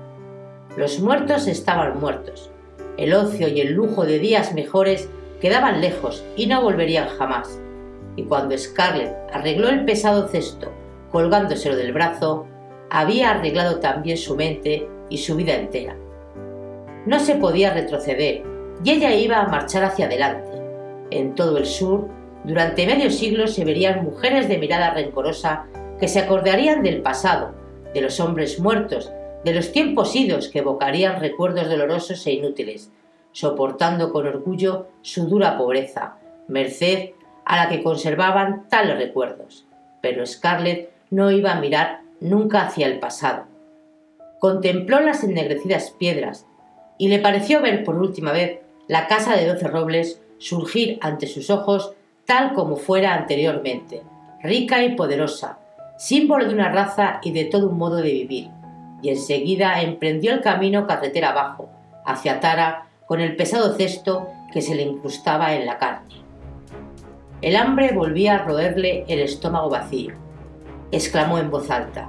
Los 0.77 1.01
muertos 1.01 1.47
estaban 1.47 1.99
muertos. 1.99 2.51
El 2.97 3.15
ocio 3.15 3.49
y 3.49 3.61
el 3.61 3.73
lujo 3.73 4.05
de 4.05 4.19
días 4.19 4.55
mejores 4.55 5.09
quedaban 5.41 5.81
lejos 5.81 6.25
y 6.37 6.47
no 6.47 6.63
volverían 6.63 7.09
jamás. 7.09 7.61
Y 8.17 8.25
cuando 8.25 8.57
Scarlett 8.57 9.15
arregló 9.33 9.69
el 9.69 9.85
pesado 9.85 10.29
cesto 10.29 10.73
colgándoselo 11.11 11.77
del 11.77 11.93
brazo, 11.93 12.47
había 12.91 13.31
arreglado 13.31 13.81
también 13.81 14.17
su 14.17 14.37
mente 14.37 14.89
y 15.09 15.19
su 15.19 15.37
vida 15.37 15.55
entera. 15.55 15.97
No 17.07 17.21
se 17.21 17.37
podía 17.37 17.73
retroceder 17.73 18.43
y 18.85 18.91
ella 18.91 19.15
iba 19.15 19.41
a 19.41 19.49
marchar 19.49 19.85
hacia 19.85 20.07
adelante. 20.07 20.51
En 21.11 21.35
todo 21.35 21.59
el 21.59 21.67
sur, 21.67 22.09
durante 22.45 22.87
medio 22.87 23.11
siglo 23.11 23.47
se 23.47 23.65
verían 23.65 24.05
mujeres 24.05 24.49
de 24.49 24.59
mirada 24.59 24.93
rencorosa 24.93 25.67
que 25.99 26.09
se 26.09 26.21
acordarían 26.21 26.83
del 26.83 27.03
pasado, 27.03 27.55
de 27.95 28.01
los 28.01 28.21
hombres 28.21 28.61
muertos, 28.61 29.13
de 29.45 29.55
los 29.55 29.73
tiempos 29.73 30.15
idos 30.17 30.49
que 30.49 30.59
evocarían 30.59 31.21
recuerdos 31.21 31.69
dolorosos 31.69 32.27
e 32.27 32.33
inútiles, 32.33 32.91
soportando 33.33 34.13
con 34.13 34.27
orgullo 34.27 34.89
su 35.03 35.27
dura 35.29 35.57
pobreza, 35.57 36.17
merced 36.49 37.11
a 37.45 37.57
la 37.57 37.69
que 37.69 37.83
conservaban 37.83 38.69
tales 38.69 38.99
recuerdos. 38.99 39.67
Pero 40.01 40.27
Scarlett 40.27 40.91
no 41.11 41.31
iba 41.31 41.53
a 41.53 41.61
mirar 41.61 42.01
nunca 42.21 42.63
hacia 42.63 42.87
el 42.87 42.99
pasado. 42.99 43.45
Contempló 44.41 45.01
las 45.01 45.23
ennegrecidas 45.25 45.91
piedras 45.93 46.47
y 46.99 47.09
le 47.09 47.19
pareció 47.19 47.63
ver 47.63 47.85
por 47.85 47.97
última 47.97 48.33
vez 48.33 48.61
la 48.89 49.07
casa 49.07 49.37
de 49.37 49.47
doce 49.47 49.69
robles 49.69 50.21
surgir 50.39 50.99
ante 51.01 51.27
sus 51.27 51.51
ojos 51.51 51.93
tal 52.25 52.55
como 52.55 52.77
fuera 52.77 53.15
anteriormente, 53.15 54.03
rica 54.43 54.83
y 54.83 54.95
poderosa, 54.97 55.59
símbolo 55.97 56.47
de 56.47 56.55
una 56.55 56.71
raza 56.71 57.21
y 57.23 57.33
de 57.33 57.45
todo 57.45 57.69
un 57.69 57.79
modo 57.79 57.97
de 57.97 58.13
vivir, 58.13 58.51
y 59.03 59.11
enseguida 59.11 59.81
emprendió 59.83 60.33
el 60.33 60.41
camino 60.41 60.87
carretera 60.87 61.31
abajo, 61.31 61.71
hacia 62.05 62.41
Tara, 62.41 62.87
con 63.07 63.21
el 63.21 63.37
pesado 63.37 63.75
cesto 63.75 64.29
que 64.53 64.63
se 64.63 64.75
le 64.75 64.83
incrustaba 64.83 65.55
en 65.55 65.67
la 65.67 65.79
carne. 65.79 66.15
El 67.43 67.57
hambre 67.57 67.93
volvía 67.93 68.37
a 68.37 68.45
roerle 68.45 69.05
el 69.09 69.21
estómago 69.21 69.71
vacío 69.71 70.27
exclamó 70.93 71.39
en 71.39 71.51
voz 71.51 71.71
alta. 71.71 72.09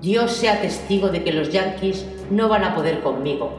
Dios 0.00 0.32
sea 0.32 0.60
testigo 0.60 1.08
de 1.08 1.24
que 1.24 1.32
los 1.32 1.50
yanquis 1.50 2.06
no 2.30 2.48
van 2.48 2.64
a 2.64 2.74
poder 2.74 3.00
conmigo. 3.00 3.50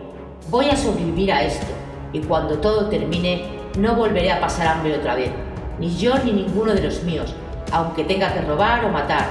Voy 0.50 0.70
a 0.70 0.76
sobrevivir 0.76 1.32
a 1.32 1.44
esto 1.44 1.68
y 2.14 2.20
cuando 2.20 2.60
todo 2.60 2.90
termine 2.90 3.44
no 3.78 3.96
volveré 3.96 4.32
a 4.32 4.40
pasar 4.40 4.68
hambre 4.68 4.98
otra 4.98 5.16
vez, 5.16 5.32
ni 5.80 5.96
yo 5.96 6.18
ni 6.20 6.32
ninguno 6.32 6.74
de 6.74 6.82
los 6.82 7.04
míos, 7.04 7.34
aunque 7.72 8.04
tenga 8.04 8.34
que 8.34 8.42
robar 8.42 8.86
o 8.86 8.90
matar. 8.90 9.28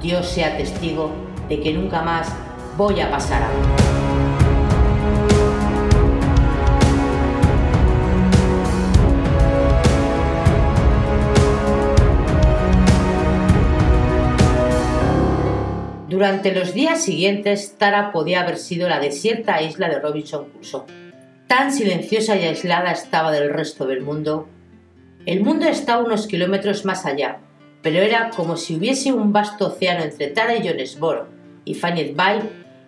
Dios 0.00 0.28
sea 0.28 0.56
testigo 0.56 1.12
de 1.48 1.60
que 1.60 1.72
nunca 1.72 2.02
más 2.02 2.32
voy 2.76 3.00
a 3.00 3.10
pasar 3.10 3.42
hambre. 3.42 3.84
Durante 16.08 16.54
los 16.54 16.74
días 16.74 17.02
siguientes, 17.02 17.76
Tara 17.76 18.12
podía 18.12 18.42
haber 18.42 18.56
sido 18.56 18.88
la 18.88 19.00
desierta 19.00 19.60
isla 19.60 19.88
de 19.88 19.98
Robinson 19.98 20.46
Crusoe. 20.48 20.84
Tan 21.48 21.72
silenciosa 21.72 22.36
y 22.36 22.44
aislada 22.44 22.92
estaba 22.92 23.32
del 23.32 23.52
resto 23.52 23.84
del 23.84 24.00
mundo. 24.00 24.48
El 25.26 25.42
mundo 25.42 25.66
estaba 25.66 26.04
unos 26.04 26.26
kilómetros 26.26 26.84
más 26.84 27.04
allá, 27.04 27.40
pero 27.84 28.00
era 28.00 28.30
como 28.30 28.56
si 28.56 28.74
hubiese 28.76 29.12
un 29.12 29.32
vasto 29.32 29.66
océano 29.66 30.02
entre 30.02 30.28
Tara 30.28 30.56
y 30.56 30.66
Jonesboro, 30.66 31.28
y 31.66 31.74
Fanny 31.74 32.12
Bay 32.12 32.40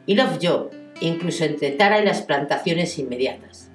y 0.06 0.14
Lovejoy, 0.14 0.70
incluso 1.02 1.44
entre 1.44 1.72
Tara 1.72 2.00
y 2.00 2.04
las 2.06 2.22
plantaciones 2.22 2.98
inmediatas. 2.98 3.70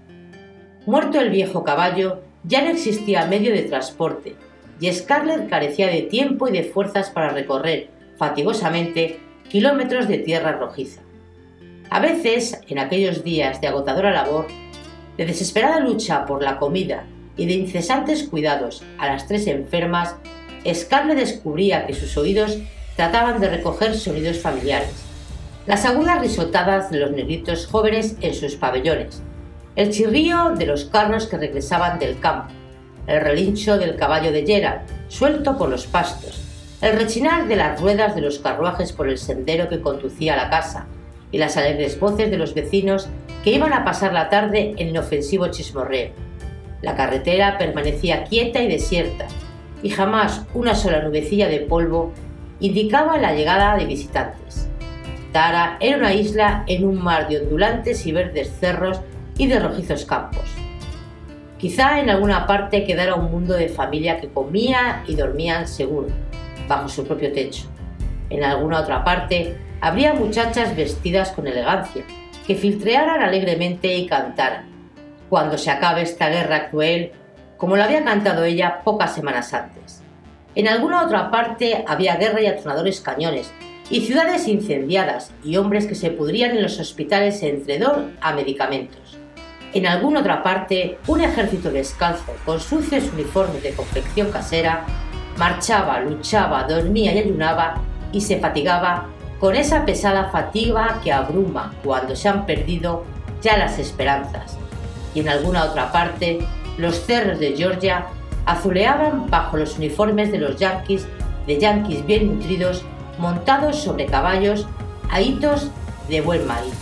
Muerto 0.88 1.22
el 1.22 1.30
viejo 1.30 1.64
caballo, 1.64 2.22
ya 2.44 2.64
no 2.64 2.72
existía 2.72 3.28
medio 3.28 3.54
de 3.54 3.62
transporte, 3.62 4.36
y 4.80 4.92
Scarlett 4.92 5.48
carecía 5.48 5.88
de 5.88 6.02
tiempo 6.02 6.48
y 6.48 6.54
de 6.54 6.64
fuerzas 6.64 7.12
para 7.12 7.30
recorrer 7.30 7.90
fatigosamente 8.18 9.20
kilómetros 9.48 10.08
de 10.08 10.18
tierra 10.18 10.54
rojiza. 10.54 11.02
A 11.92 12.00
veces, 12.00 12.60
en 12.68 12.80
aquellos 12.80 13.24
días 13.24 13.62
de 13.62 13.68
agotadora 13.68 14.10
labor, 14.10 14.48
de 15.18 15.28
desesperada 15.28 15.82
lucha 15.82 16.26
por 16.26 16.42
la 16.42 16.58
comida 16.58 17.06
y 17.38 17.46
de 17.46 17.54
incesantes 17.54 18.24
cuidados 18.24 18.84
a 18.98 19.06
las 19.06 19.28
tres 19.28 19.46
enfermas, 19.46 20.16
Scarlett 20.74 21.18
descubría 21.18 21.86
que 21.86 21.94
sus 21.94 22.16
oídos 22.18 22.58
trataban 22.96 23.40
de 23.40 23.50
recoger 23.50 23.96
sonidos 23.98 24.40
familiares. 24.40 24.94
Las 25.66 25.86
agudas 25.86 26.22
risotadas 26.22 26.92
de 26.92 27.00
los 27.00 27.12
negritos 27.12 27.68
jóvenes 27.68 28.16
en 28.22 28.34
sus 28.34 28.56
pabellones, 28.56 29.22
el 29.76 29.92
chirrío 29.92 30.52
de 30.52 30.66
los 30.66 30.86
carros 30.86 31.28
que 31.28 31.38
regresaban 31.38 32.00
del 32.00 32.20
campo, 32.20 32.54
el 33.08 33.22
relincho 33.22 33.78
del 33.78 33.96
caballo 33.96 34.32
de 34.32 34.46
Gerald, 34.46 34.82
suelto 35.08 35.58
por 35.58 35.70
los 35.70 35.88
pastos, 35.88 36.42
el 36.82 36.98
rechinar 36.98 37.48
de 37.48 37.56
las 37.56 37.80
ruedas 37.80 38.16
de 38.16 38.22
los 38.22 38.40
carruajes 38.40 38.92
por 38.92 39.08
el 39.08 39.18
sendero 39.18 39.70
que 39.70 39.82
conducía 39.82 40.34
a 40.34 40.38
la 40.38 40.50
casa 40.50 40.88
y 41.32 41.38
las 41.38 41.58
alegres 41.58 42.00
voces 42.00 42.30
de 42.30 42.38
los 42.38 42.54
vecinos 42.54 43.08
que 43.44 43.52
iban 43.52 43.74
a 43.74 43.86
pasar 43.86 44.14
la 44.14 44.30
tarde 44.30 44.74
en 44.78 44.90
inofensivo 44.90 45.48
chismorreo. 45.48 46.12
La 46.82 46.96
carretera 46.96 47.58
permanecía 47.58 48.24
quieta 48.24 48.62
y 48.62 48.68
desierta, 48.68 49.28
y 49.84 49.90
jamás 49.90 50.46
una 50.54 50.76
sola 50.76 51.02
nubecilla 51.02 51.48
de 51.48 51.60
polvo 51.60 52.14
indicaba 52.60 53.18
la 53.18 53.34
llegada 53.34 53.76
de 53.76 53.86
visitantes. 53.86 54.70
Tara 55.32 55.78
era 55.80 55.98
una 55.98 56.14
isla 56.14 56.64
en 56.68 56.86
un 56.86 57.02
mar 57.02 57.28
de 57.28 57.40
ondulantes 57.42 58.06
y 58.06 58.12
verdes 58.12 58.52
cerros 58.60 59.02
y 59.38 59.48
de 59.48 59.60
rojizos 59.60 60.06
campos. 60.06 60.44
Quizá 61.58 62.00
en 62.00 62.10
alguna 62.10 62.48
parte 62.48 62.84
quedara 62.86 63.16
un 63.16 63.32
mundo 63.32 63.54
de 63.54 63.70
familia 63.70 64.20
que 64.20 64.30
comía 64.30 65.04
y 65.08 65.16
dormían 65.16 65.68
seguro, 65.68 66.08
bajo 66.68 66.90
su 66.90 67.06
propio 67.06 67.32
techo. 67.32 67.68
En 68.30 68.44
alguna 68.44 68.80
otra 68.80 69.04
parte 69.04 69.58
habría 69.80 70.14
muchachas 70.14 70.76
vestidas 70.76 71.32
con 71.32 71.48
elegancia, 71.48 72.04
que 72.46 72.56
filtrearan 72.56 73.22
alegremente 73.22 73.96
y 73.96 74.08
cantaran, 74.08 74.66
cuando 75.30 75.58
se 75.58 75.70
acabe 75.70 76.02
esta 76.02 76.30
guerra 76.30 76.70
cruel, 76.70 77.12
como 77.62 77.78
lo 77.78 77.84
había 77.84 78.04
cantado 78.04 78.44
ella 78.44 78.82
pocas 78.84 79.14
semanas 79.14 79.54
antes. 79.54 80.02
En 80.56 80.68
alguna 80.68 81.06
otra 81.06 81.30
parte 81.30 81.86
había 81.88 82.16
guerra 82.16 82.42
y 82.42 82.48
atronadores 82.48 83.02
cañones, 83.02 83.52
y 83.92 84.02
ciudades 84.02 84.48
incendiadas 84.48 85.32
y 85.44 85.58
hombres 85.58 85.86
que 85.86 85.94
se 85.94 86.10
pudrían 86.10 86.58
en 86.58 86.64
los 86.64 86.80
hospitales 86.80 87.44
entre 87.44 87.78
dor 87.78 88.06
a 88.20 88.34
medicamentos. 88.34 89.16
En 89.74 89.86
alguna 89.86 90.22
otra 90.22 90.42
parte, 90.42 90.98
un 91.06 91.22
ejército 91.22 91.70
descalzo, 91.70 92.34
con 92.48 92.60
sucios 92.60 93.04
uniformes 93.14 93.62
de 93.62 93.74
confección 93.74 94.32
casera, 94.32 94.84
marchaba, 95.38 96.00
luchaba, 96.00 96.64
dormía 96.64 97.14
y 97.14 97.20
ayunaba 97.20 97.76
y 98.12 98.22
se 98.22 98.40
fatigaba 98.40 99.06
con 99.40 99.56
esa 99.56 99.86
pesada 99.86 100.32
fatiga 100.32 101.00
que 101.04 101.14
abruma 101.14 101.76
cuando 101.84 102.16
se 102.16 102.28
han 102.28 102.48
perdido 102.48 103.04
ya 103.44 103.56
las 103.58 103.78
esperanzas. 103.78 104.58
Y 105.14 105.20
en 105.20 105.30
alguna 105.30 105.66
otra 105.66 105.92
parte, 105.92 106.40
los 106.82 107.06
cerros 107.06 107.40
de 107.40 107.56
Georgia 107.56 108.08
azuleaban 108.46 109.30
bajo 109.30 109.58
los 109.58 109.78
uniformes 109.78 110.32
de 110.32 110.40
los 110.40 110.58
yanquis, 110.58 111.06
de 111.46 111.60
yanquis 111.60 112.06
bien 112.06 112.28
nutridos, 112.28 112.84
montados 113.20 113.78
sobre 113.78 114.08
caballos 114.08 114.68
a 115.10 115.22
hitos 115.22 115.70
de 116.10 116.22
buen 116.22 116.46
maíz. 116.48 116.74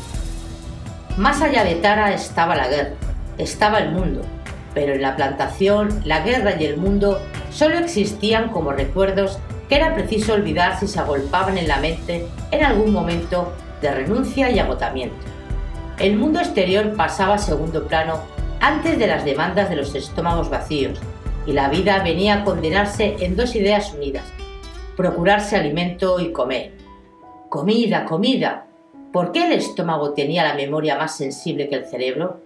Más 1.18 1.42
allá 1.42 1.66
de 1.66 1.76
Tara 1.76 2.14
estaba 2.14 2.56
la 2.56 2.70
guerra, 2.70 2.96
estaba 3.38 3.80
el 3.80 3.92
mundo, 3.92 4.22
pero 4.74 4.94
en 4.94 5.02
la 5.02 5.18
plantación, 5.18 6.02
la 6.06 6.22
guerra 6.22 6.56
y 6.58 6.66
el 6.66 6.78
mundo 6.78 7.20
solo 7.52 7.78
existían 7.78 8.50
como 8.50 8.72
recuerdos 8.72 9.38
que 9.68 9.76
era 9.76 9.94
preciso 9.94 10.34
olvidar 10.34 10.80
si 10.80 10.88
se 10.88 11.00
agolpaban 11.00 11.58
en 11.58 11.68
la 11.68 11.78
mente 11.78 12.26
en 12.52 12.64
algún 12.64 12.94
momento 12.94 13.54
de 13.82 13.92
renuncia 13.92 14.50
y 14.50 14.60
agotamiento. 14.60 15.16
el 16.00 16.16
mundo 16.16 16.40
exterior 16.40 16.94
pasaba 16.96 17.36
a 17.36 17.38
segundo 17.38 17.86
plano 17.88 18.39
antes 18.60 19.00
de 19.00 19.08
las 19.08 19.26
demandas 19.26 19.70
de 19.70 19.76
los 19.76 19.96
estómagos 19.96 20.50
vacíos, 20.50 21.00
y 21.46 21.54
la 21.54 21.70
vida 21.70 22.04
venía 22.04 22.36
a 22.36 22.44
condenarse 22.44 23.16
en 23.22 23.36
dos 23.36 23.56
ideas 23.56 23.94
unidas, 23.94 24.26
procurarse 24.96 25.56
alimento 25.56 26.20
y 26.20 26.32
comer. 26.32 26.74
Comida, 27.50 28.06
comida. 28.06 28.66
¿Por 29.12 29.32
qué 29.32 29.48
el 29.48 29.54
estómago 29.54 30.14
tenía 30.14 30.44
la 30.44 30.54
memoria 30.54 30.98
más 30.98 31.16
sensible 31.18 31.68
que 31.68 31.76
el 31.76 31.86
cerebro? 31.86 32.42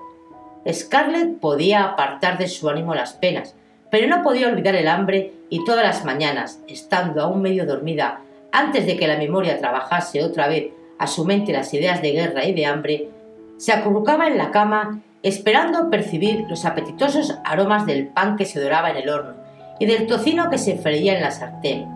Scarlett 0.71 1.39
podía 1.39 1.83
apartar 1.83 2.37
de 2.37 2.47
su 2.47 2.69
ánimo 2.69 2.95
las 2.95 3.13
penas, 3.13 3.55
pero 3.91 4.07
no 4.07 4.23
podía 4.23 4.47
olvidar 4.47 4.75
el 4.75 4.87
hambre 4.87 5.33
y 5.49 5.65
todas 5.65 5.83
las 5.83 6.05
mañanas, 6.05 6.61
estando 6.67 7.21
aún 7.21 7.41
medio 7.41 7.65
dormida, 7.65 8.21
antes 8.51 8.85
de 8.85 8.95
que 8.95 9.07
la 9.07 9.17
memoria 9.17 9.57
trabajase 9.57 10.23
otra 10.23 10.47
vez 10.47 10.71
a 10.97 11.07
su 11.07 11.25
mente 11.25 11.51
las 11.51 11.73
ideas 11.73 12.01
de 12.01 12.11
guerra 12.11 12.45
y 12.45 12.53
de 12.53 12.65
hambre, 12.65 13.09
se 13.57 13.73
acurrucaba 13.73 14.27
en 14.27 14.37
la 14.37 14.51
cama 14.51 15.01
esperando 15.23 15.89
percibir 15.89 16.45
los 16.49 16.65
apetitosos 16.65 17.39
aromas 17.45 17.85
del 17.85 18.07
pan 18.07 18.35
que 18.35 18.45
se 18.45 18.61
doraba 18.61 18.91
en 18.91 18.97
el 18.97 19.09
horno 19.09 19.35
y 19.79 19.85
del 19.85 20.05
tocino 20.05 20.49
que 20.49 20.57
se 20.57 20.77
freía 20.77 21.15
en 21.15 21.23
la 21.23 21.31
sartén. 21.31 21.87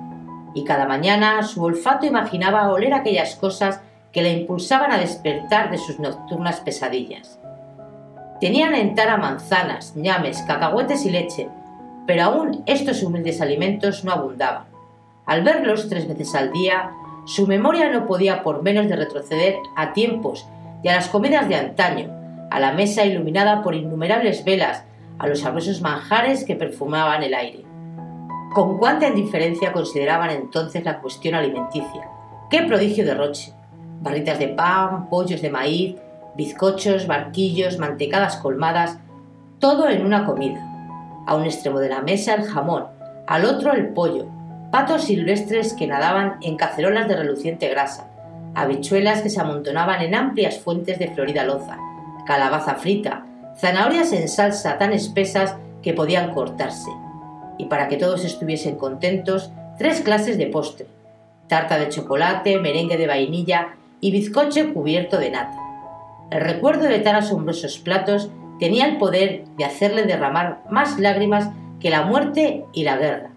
Y 0.56 0.63
cada 0.63 0.88
mañana 0.88 1.44
su 1.44 1.62
olfato 1.63 2.06
imaginaba 2.06 2.72
oler 2.72 2.94
aquellas 2.94 3.36
cosas 3.36 3.82
que 4.13 4.22
la 4.22 4.30
impulsaban 4.30 4.92
a 4.92 4.98
despertar 4.98 5.70
de 5.70 5.78
sus 5.78 6.00
nocturnas 6.00 6.62
pesadillas. 6.62 7.38
Tenían 8.40 8.74
en 8.74 8.96
tara 8.96 9.18
manzanas, 9.18 9.96
ñames, 9.96 10.42
cacahuetes 10.44 11.06
y 11.06 11.12
leche, 11.12 11.50
pero 12.06 12.24
aún 12.24 12.63
estos 12.66 13.04
humildes 13.04 13.42
alimentos 13.42 14.06
no 14.06 14.13
abundaban. 14.13 14.63
Al 15.26 15.44
verlos 15.44 15.90
tres 15.90 16.08
veces 16.08 16.34
al 16.34 16.54
día, 16.54 16.92
su 17.26 17.46
memoria 17.46 17.90
no 17.90 18.08
podía 18.08 18.42
por 18.42 18.63
menos 18.63 18.88
de 18.88 18.96
retroceder 18.96 19.58
a 19.76 19.92
tiempos 19.92 20.48
y 20.82 20.88
a 20.88 20.96
las 20.96 21.10
comidas 21.10 21.50
de 21.50 21.56
antaño, 21.56 22.16
a 22.49 22.60
la 22.60 22.73
mesa 22.73 23.05
iluminada 23.05 23.62
por 23.62 23.75
innumerables 23.75 24.43
velas, 24.43 24.83
a 25.19 25.27
los 25.27 25.39
sabrosos 25.39 25.81
manjares 25.81 26.43
que 26.43 26.55
perfumaban 26.55 27.23
el 27.23 27.33
aire. 27.33 27.65
Con 28.53 28.77
cuánta 28.77 29.07
indiferencia 29.07 29.73
consideraban 29.73 30.29
entonces 30.29 30.83
la 30.83 30.99
cuestión 30.99 31.36
alimenticia. 31.36 32.10
¡Qué 32.49 32.63
prodigio 32.63 33.05
de 33.05 33.13
roche! 33.13 33.53
Barritas 34.01 34.39
de 34.39 34.49
pan, 34.49 35.10
pollos 35.10 35.41
de 35.41 35.49
maíz, 35.49 35.95
bizcochos, 36.36 37.07
barquillos, 37.07 37.79
mantecadas 37.79 38.38
colmadas, 38.38 38.99
todo 39.60 39.89
en 39.89 40.05
una 40.05 40.25
comida. 40.25 40.63
A 41.25 41.36
un 41.36 41.45
extremo 41.45 41.79
de 41.79 41.89
la 41.89 42.01
mesa 42.01 42.36
el 42.36 42.43
jamón, 42.43 42.86
al 43.27 43.43
otro 43.43 43.73
el 43.73 43.89
pollo, 43.89 44.27
patos 44.71 45.05
silvestres 45.05 45.73
que 45.73 45.88
nadaban 45.88 46.38
en 46.41 46.55
cacerolas 46.55 47.07
de 47.07 47.17
reluciente 47.17 47.67
grasa, 47.69 48.10
habichuelas 48.55 49.21
que 49.21 49.29
se 49.29 49.41
amontonaban 49.41 50.01
en 50.01 50.15
amplias 50.15 50.60
fuentes 50.60 50.99
de 50.99 51.10
florida 51.10 51.43
loza, 51.43 51.77
calabaza 52.28 52.76
frita, 52.76 53.26
zanahorias 53.58 54.12
en 54.13 54.28
salsa 54.28 54.78
tan 54.78 54.94
espesas 54.94 55.56
que 55.82 55.94
podían 55.94 56.34
cortarse. 56.34 56.92
Y 57.58 57.66
para 57.66 57.88
que 57.88 57.98
todos 57.98 58.26
estuviesen 58.26 58.76
contentos, 58.76 59.52
tres 59.80 60.02
clases 60.02 60.38
de 60.38 60.48
postre, 60.48 60.88
tarta 61.48 61.80
de 61.80 61.90
chocolate, 61.90 62.60
merengue 62.60 62.98
de 62.98 63.08
vainilla 63.08 63.70
y 64.02 64.12
bizcocho 64.12 64.74
cubierto 64.74 65.18
de 65.18 65.32
nata. 65.32 65.58
El 66.30 66.42
recuerdo 66.42 66.86
de 66.86 67.00
tan 67.00 67.16
asombrosos 67.16 67.80
platos 67.80 68.30
tenía 68.60 68.86
el 68.86 68.98
poder 68.98 69.46
de 69.58 69.66
hacerle 69.66 70.04
derramar 70.04 70.62
más 70.70 71.00
lágrimas 71.00 71.50
que 71.80 71.90
la 71.90 72.04
muerte 72.04 72.66
y 72.74 72.84
la 72.84 72.98
guerra. 72.98 73.30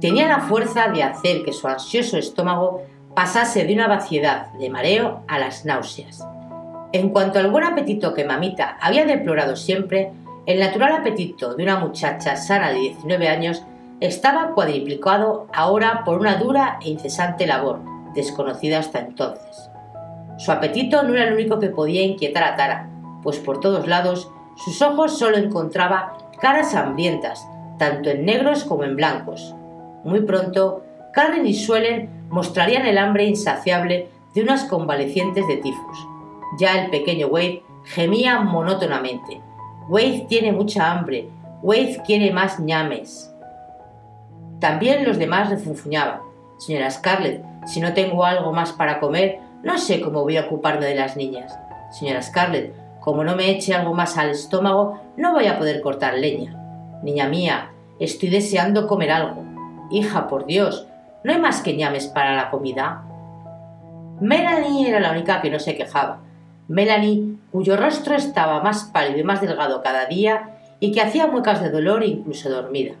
Tenía 0.00 0.28
la 0.28 0.40
fuerza 0.40 0.88
de 0.88 1.02
hacer 1.02 1.42
que 1.44 1.52
su 1.52 1.66
ansioso 1.66 2.18
estómago 2.18 2.82
pasase 3.14 3.64
de 3.64 3.72
una 3.72 3.88
vaciedad 3.88 4.52
de 4.52 4.68
mareo 4.68 5.22
a 5.26 5.38
las 5.38 5.64
náuseas. 5.64 6.26
En 6.96 7.10
cuanto 7.10 7.38
al 7.38 7.50
buen 7.50 7.62
apetito 7.62 8.14
que 8.14 8.24
mamita 8.24 8.78
había 8.80 9.04
deplorado 9.04 9.54
siempre, 9.54 10.12
el 10.46 10.58
natural 10.58 10.92
apetito 10.92 11.54
de 11.54 11.62
una 11.62 11.78
muchacha 11.78 12.36
sana 12.36 12.70
de 12.70 12.78
19 12.78 13.28
años 13.28 13.62
estaba 14.00 14.52
cuadriplicado 14.54 15.46
ahora 15.52 16.04
por 16.06 16.18
una 16.18 16.36
dura 16.36 16.78
e 16.82 16.88
incesante 16.88 17.46
labor, 17.46 17.80
desconocida 18.14 18.78
hasta 18.78 19.00
entonces. 19.00 19.68
Su 20.38 20.50
apetito 20.52 21.02
no 21.02 21.12
era 21.12 21.24
el 21.24 21.34
único 21.34 21.58
que 21.58 21.68
podía 21.68 22.00
inquietar 22.00 22.44
a 22.44 22.56
Tara, 22.56 22.88
pues 23.22 23.40
por 23.40 23.60
todos 23.60 23.86
lados 23.86 24.30
sus 24.54 24.80
ojos 24.80 25.18
solo 25.18 25.36
encontraba 25.36 26.16
caras 26.40 26.74
hambrientas, 26.74 27.46
tanto 27.78 28.08
en 28.08 28.24
negros 28.24 28.64
como 28.64 28.84
en 28.84 28.96
blancos. 28.96 29.54
Muy 30.02 30.22
pronto, 30.22 30.82
Karen 31.12 31.46
y 31.46 31.52
Suelen 31.52 32.08
mostrarían 32.30 32.86
el 32.86 32.96
hambre 32.96 33.26
insaciable 33.26 34.08
de 34.34 34.40
unas 34.40 34.64
convalecientes 34.64 35.46
de 35.46 35.58
tifus. 35.58 36.15
Ya 36.58 36.84
el 36.84 36.90
pequeño 36.90 37.26
Wade 37.28 37.62
gemía 37.84 38.40
monótonamente. 38.40 39.40
Wade 39.88 40.26
tiene 40.28 40.52
mucha 40.52 40.90
hambre. 40.90 41.28
Wade 41.62 42.02
quiere 42.06 42.32
más 42.32 42.60
ñames. 42.60 43.32
También 44.60 45.04
los 45.04 45.18
demás 45.18 45.50
refunfuñaban. 45.50 46.20
Señora 46.58 46.90
Scarlett, 46.90 47.44
si 47.66 47.80
no 47.80 47.92
tengo 47.92 48.24
algo 48.24 48.52
más 48.52 48.72
para 48.72 49.00
comer, 49.00 49.40
no 49.62 49.76
sé 49.78 50.00
cómo 50.00 50.22
voy 50.22 50.36
a 50.36 50.46
ocuparme 50.46 50.86
de 50.86 50.94
las 50.94 51.16
niñas. 51.16 51.58
Señora 51.90 52.22
Scarlett, 52.22 52.74
como 53.00 53.22
no 53.22 53.36
me 53.36 53.50
eche 53.50 53.74
algo 53.74 53.94
más 53.94 54.16
al 54.16 54.30
estómago, 54.30 55.00
no 55.16 55.32
voy 55.32 55.46
a 55.46 55.58
poder 55.58 55.80
cortar 55.80 56.14
leña. 56.14 56.56
Niña 57.02 57.28
mía, 57.28 57.70
estoy 57.98 58.30
deseando 58.30 58.86
comer 58.86 59.12
algo. 59.12 59.44
Hija, 59.90 60.26
por 60.28 60.46
Dios, 60.46 60.88
¿no 61.22 61.32
hay 61.32 61.38
más 61.38 61.60
que 61.60 61.76
ñames 61.76 62.06
para 62.06 62.34
la 62.34 62.50
comida? 62.50 63.04
Melanie 64.20 64.88
era 64.88 65.00
la 65.00 65.12
única 65.12 65.40
que 65.42 65.50
no 65.50 65.58
se 65.58 65.76
quejaba. 65.76 66.20
Melanie, 66.68 67.36
cuyo 67.52 67.76
rostro 67.76 68.14
estaba 68.14 68.62
más 68.62 68.84
pálido 68.84 69.20
y 69.20 69.24
más 69.24 69.40
delgado 69.40 69.82
cada 69.82 70.06
día 70.06 70.58
y 70.80 70.92
que 70.92 71.00
hacía 71.00 71.26
muecas 71.26 71.62
de 71.62 71.70
dolor 71.70 72.04
incluso 72.04 72.50
dormida. 72.50 72.94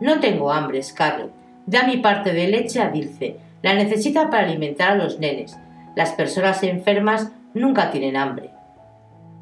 No 0.00 0.20
tengo 0.20 0.52
hambre, 0.52 0.82
Scarlett. 0.82 1.30
Da 1.66 1.84
mi 1.84 1.98
parte 1.98 2.32
de 2.32 2.48
leche 2.48 2.80
a 2.80 2.90
Dilce. 2.90 3.36
La 3.62 3.74
necesita 3.74 4.30
para 4.30 4.44
alimentar 4.44 4.92
a 4.92 4.94
los 4.94 5.18
nenes. 5.18 5.58
Las 5.94 6.12
personas 6.12 6.62
enfermas 6.62 7.30
nunca 7.52 7.90
tienen 7.90 8.16
hambre. 8.16 8.50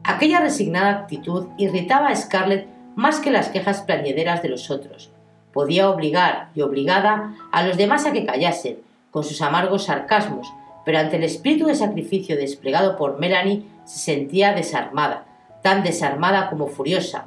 Aquella 0.03 0.41
resignada 0.41 0.91
actitud 0.91 1.49
irritaba 1.59 2.09
a 2.09 2.17
Scarlett 2.17 2.67
más 2.97 3.21
que 3.21 3.31
las 3.31 3.49
quejas 3.49 3.83
plañederas 3.83 4.43
de 4.43 4.49
los 4.49 4.71
otros. 4.71 5.13
Podía 5.53 5.91
obligar 5.91 6.49
y 6.55 6.63
obligada 6.63 7.35
a 7.53 7.63
los 7.63 7.77
demás 7.77 8.07
a 8.07 8.13
que 8.13 8.27
callasen, 8.27 8.79
con 9.11 9.23
sus 9.23 9.41
amargos 9.41 9.85
sarcasmos, 9.85 10.53
pero 10.89 11.01
ante 11.01 11.17
el 11.17 11.25
espíritu 11.25 11.67
de 11.67 11.75
sacrificio 11.75 12.35
desplegado 12.35 12.97
por 12.97 13.19
Melanie 13.19 13.63
se 13.85 13.99
sentía 13.99 14.55
desarmada, 14.55 15.27
tan 15.63 15.83
desarmada 15.83 16.49
como 16.49 16.67
furiosa. 16.67 17.27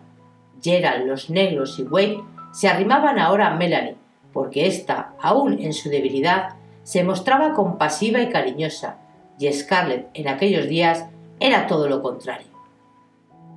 Gerald, 0.63 1.05
los 1.05 1.29
negros 1.29 1.77
y 1.77 1.83
Wade 1.83 2.23
se 2.53 2.67
arrimaban 2.67 3.19
ahora 3.19 3.49
a 3.49 3.55
Melanie, 3.55 3.97
porque 4.33 4.65
ésta, 4.65 5.13
aún 5.21 5.59
en 5.61 5.73
su 5.73 5.89
debilidad, 5.89 6.55
se 6.81 7.03
mostraba 7.03 7.53
compasiva 7.53 8.19
y 8.19 8.29
cariñosa, 8.29 8.97
y 9.37 9.53
Scarlett 9.53 10.09
en 10.15 10.27
aquellos 10.27 10.67
días 10.67 11.05
era 11.39 11.67
todo 11.67 11.87
lo 11.87 12.01
contrario. 12.01 12.47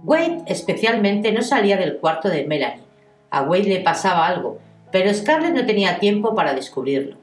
Wade 0.03 0.43
especialmente 0.49 1.33
no 1.33 1.41
salía 1.41 1.79
del 1.79 1.97
cuarto 1.97 2.29
de 2.29 2.45
Melanie. 2.45 2.85
A 3.31 3.41
Wade 3.41 3.71
le 3.71 3.81
pasaba 3.81 4.27
algo, 4.27 4.59
pero 4.93 5.15
Scarlett 5.15 5.55
no 5.55 5.65
tenía 5.65 5.99
tiempo 5.99 6.35
para 6.35 6.53
descubrirlo. 6.53 7.17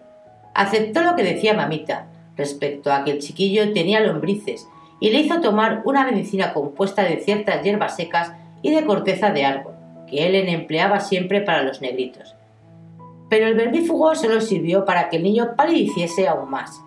Aceptó 0.55 1.03
lo 1.03 1.15
que 1.15 1.21
decía 1.23 1.53
mamita 1.53 2.07
respecto 2.37 2.91
a 2.91 3.03
que 3.03 3.11
el 3.11 3.19
chiquillo 3.19 3.73
tenía 3.73 3.99
lombrices 3.99 4.67
y 4.99 5.09
le 5.09 5.19
hizo 5.19 5.41
tomar 5.41 5.81
una 5.85 6.05
medicina 6.05 6.53
compuesta 6.53 7.03
de 7.03 7.17
ciertas 7.17 7.63
hierbas 7.63 7.95
secas 7.95 8.33
y 8.61 8.71
de 8.71 8.85
corteza 8.85 9.31
de 9.31 9.45
árbol, 9.45 9.73
que 10.07 10.27
él 10.27 10.35
empleaba 10.35 10.99
siempre 10.99 11.41
para 11.41 11.63
los 11.63 11.81
negritos. 11.81 12.35
Pero 13.29 13.47
el 13.47 13.55
vermífugo 13.55 14.13
solo 14.15 14.41
sirvió 14.41 14.85
para 14.85 15.09
que 15.09 15.17
el 15.17 15.23
niño 15.23 15.55
palideciese 15.55 16.27
aún 16.27 16.49
más. 16.49 16.81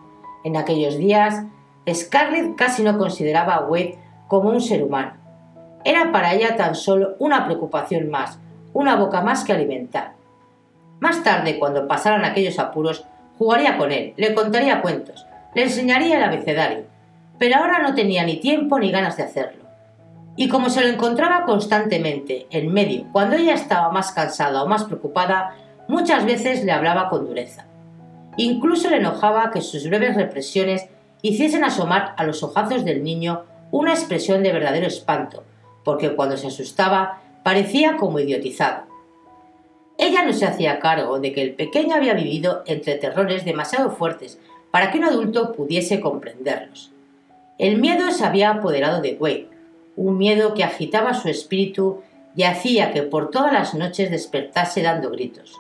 En 0.45 0.57
aquellos 0.57 0.99
días 0.99 1.45
Scarlett 1.93 2.57
casi 2.57 2.83
no 2.83 2.97
consideraba 2.97 3.55
a 3.55 3.65
Wade 3.67 3.99
como 4.29 4.51
un 4.51 4.61
ser 4.61 4.83
humano. 4.83 5.15
Era 5.85 6.13
para 6.13 6.33
ella 6.33 6.57
tan 6.57 6.75
solo 6.75 7.15
una 7.19 7.45
preocupación 7.45 8.09
más, 8.09 8.39
una 8.73 8.97
boca 8.97 9.21
más 9.21 9.45
que 9.45 9.53
alimentar. 9.53 10.15
Más 11.01 11.23
tarde, 11.23 11.59
cuando 11.59 11.87
pasaran 11.87 12.25
aquellos 12.25 12.59
apuros, 12.59 13.05
jugaría 13.39 13.77
con 13.77 13.93
él, 13.93 14.15
le 14.17 14.35
contaría 14.35 14.81
cuentos, 14.81 15.27
le 15.55 15.63
enseñaría 15.63 16.17
el 16.17 16.25
abecedario, 16.25 16.85
pero 17.39 17.57
ahora 17.57 17.81
no 17.81 17.95
tenía 17.95 18.25
ni 18.25 18.37
tiempo 18.37 18.79
ni 18.79 18.91
ganas 18.91 19.17
de 19.17 19.23
hacerlo. 19.23 19.65
Y 20.37 20.49
como 20.49 20.69
se 20.69 20.81
lo 20.81 20.89
encontraba 20.89 21.45
constantemente 21.45 22.47
en 22.51 22.73
medio, 22.73 23.07
cuando 23.13 23.37
ella 23.37 23.55
estaba 23.55 23.91
más 23.91 24.13
cansada 24.13 24.63
o 24.63 24.67
más 24.67 24.85
preocupada, 24.85 25.55
muchas 25.87 26.25
veces 26.25 26.65
le 26.65 26.73
hablaba 26.73 27.09
con 27.09 27.27
dureza. 27.27 27.67
Incluso 28.37 28.91
le 28.91 28.97
enojaba 28.97 29.53
que 29.53 29.61
sus 29.61 29.89
breves 29.89 30.17
represiones 30.17 30.89
hiciesen 31.23 31.63
asomar 31.65 32.15
a 32.17 32.25
los 32.25 32.43
ojazos 32.43 32.85
del 32.85 33.05
niño 33.05 33.45
una 33.71 33.93
expresión 33.93 34.43
de 34.43 34.53
verdadero 34.53 34.87
espanto, 34.87 35.45
porque 35.85 36.17
cuando 36.17 36.37
se 36.37 36.49
asustaba 36.49 37.21
parecía 37.45 37.97
como 37.97 38.19
idiotizado. 38.19 38.85
Ella 39.99 40.25
no 40.25 40.33
se 40.33 40.47
hacía 40.47 40.81
cargo 40.81 41.21
de 41.21 41.33
que 41.33 41.43
el 41.43 41.55
pequeño 41.55 41.95
había 41.95 42.15
vivido 42.15 42.65
entre 42.67 42.97
terrores 42.97 43.45
demasiado 43.45 43.91
fuertes 43.91 44.41
para 44.75 44.91
que 44.91 44.99
un 44.99 45.05
adulto 45.05 45.53
pudiese 45.53 46.01
comprenderlos. 46.01 46.91
El 47.59 47.79
miedo 47.79 48.11
se 48.11 48.25
había 48.25 48.51
apoderado 48.51 49.01
de 49.01 49.17
Wade, 49.21 49.47
un 49.95 50.19
miedo 50.19 50.53
que 50.55 50.65
agitaba 50.65 51.15
su 51.15 51.29
espíritu 51.29 52.01
y 52.35 52.43
hacía 52.43 52.91
que 52.91 53.05
por 53.05 53.31
todas 53.31 53.53
las 53.53 53.75
noches 53.75 54.11
despertase 54.11 54.83
dando 54.83 55.13
gritos. 55.13 55.53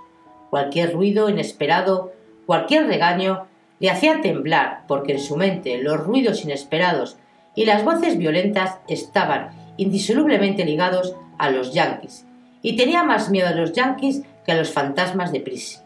Cualquier 0.50 0.94
ruido 0.94 1.28
inesperado, 1.30 2.12
cualquier 2.44 2.88
regaño, 2.88 3.46
le 3.78 3.88
hacía 3.88 4.20
temblar 4.20 4.82
porque 4.88 5.12
en 5.12 5.20
su 5.20 5.36
mente 5.36 5.78
los 5.78 6.00
ruidos 6.00 6.42
inesperados 6.42 7.16
y 7.54 7.66
las 7.66 7.84
voces 7.84 8.18
violentas 8.18 8.78
estaban 8.88 9.50
indisolublemente 9.76 10.64
ligados 10.64 11.14
a 11.38 11.50
los 11.50 11.72
yanquis, 11.72 12.26
y 12.62 12.74
tenía 12.74 13.04
más 13.04 13.30
miedo 13.30 13.46
a 13.46 13.52
los 13.52 13.74
yanquis 13.74 14.22
que 14.44 14.50
a 14.50 14.56
los 14.56 14.72
fantasmas 14.72 15.30
de 15.30 15.38
Prissy. 15.38 15.83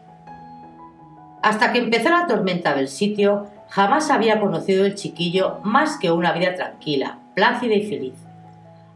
Hasta 1.41 1.71
que 1.71 1.79
empezó 1.79 2.09
la 2.09 2.27
tormenta 2.27 2.73
del 2.75 2.89
sitio, 2.89 3.47
jamás 3.69 4.11
había 4.11 4.41
conocido 4.41 4.85
el 4.85 4.95
chiquillo 4.95 5.59
más 5.63 5.97
que 5.97 6.11
una 6.11 6.33
vida 6.33 6.55
tranquila, 6.55 7.19
plácida 7.33 7.75
y 7.75 7.87
feliz. 7.87 8.15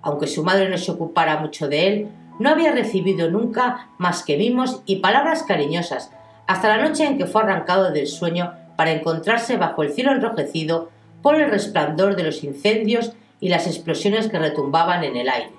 Aunque 0.02 0.28
su 0.28 0.44
madre 0.44 0.70
no 0.70 0.78
se 0.78 0.92
ocupara 0.92 1.38
mucho 1.38 1.70
de 1.70 1.88
él, 1.88 2.10
no 2.40 2.50
había 2.50 2.74
recibido 2.74 3.30
nunca 3.32 3.88
más 3.98 4.24
que 4.24 4.38
mimos 4.38 4.82
y 4.86 4.98
palabras 4.98 5.44
cariñosas, 5.44 6.12
hasta 6.46 6.76
la 6.76 6.84
noche 6.84 7.06
en 7.06 7.18
que 7.18 7.28
fue 7.28 7.44
arrancado 7.44 7.92
del 7.92 8.08
sueño 8.08 8.52
para 8.76 8.92
encontrarse 8.92 9.56
bajo 9.56 9.84
el 9.84 9.94
cielo 9.94 10.12
enrojecido 10.12 10.90
por 11.22 11.36
el 11.36 11.50
resplandor 11.50 12.18
de 12.18 12.24
los 12.24 12.44
incendios 12.44 13.14
y 13.40 13.50
las 13.50 13.68
explosiones 13.68 14.28
que 14.28 14.40
retumbaban 14.40 15.06
en 15.06 15.16
el 15.16 15.30
aire. 15.30 15.52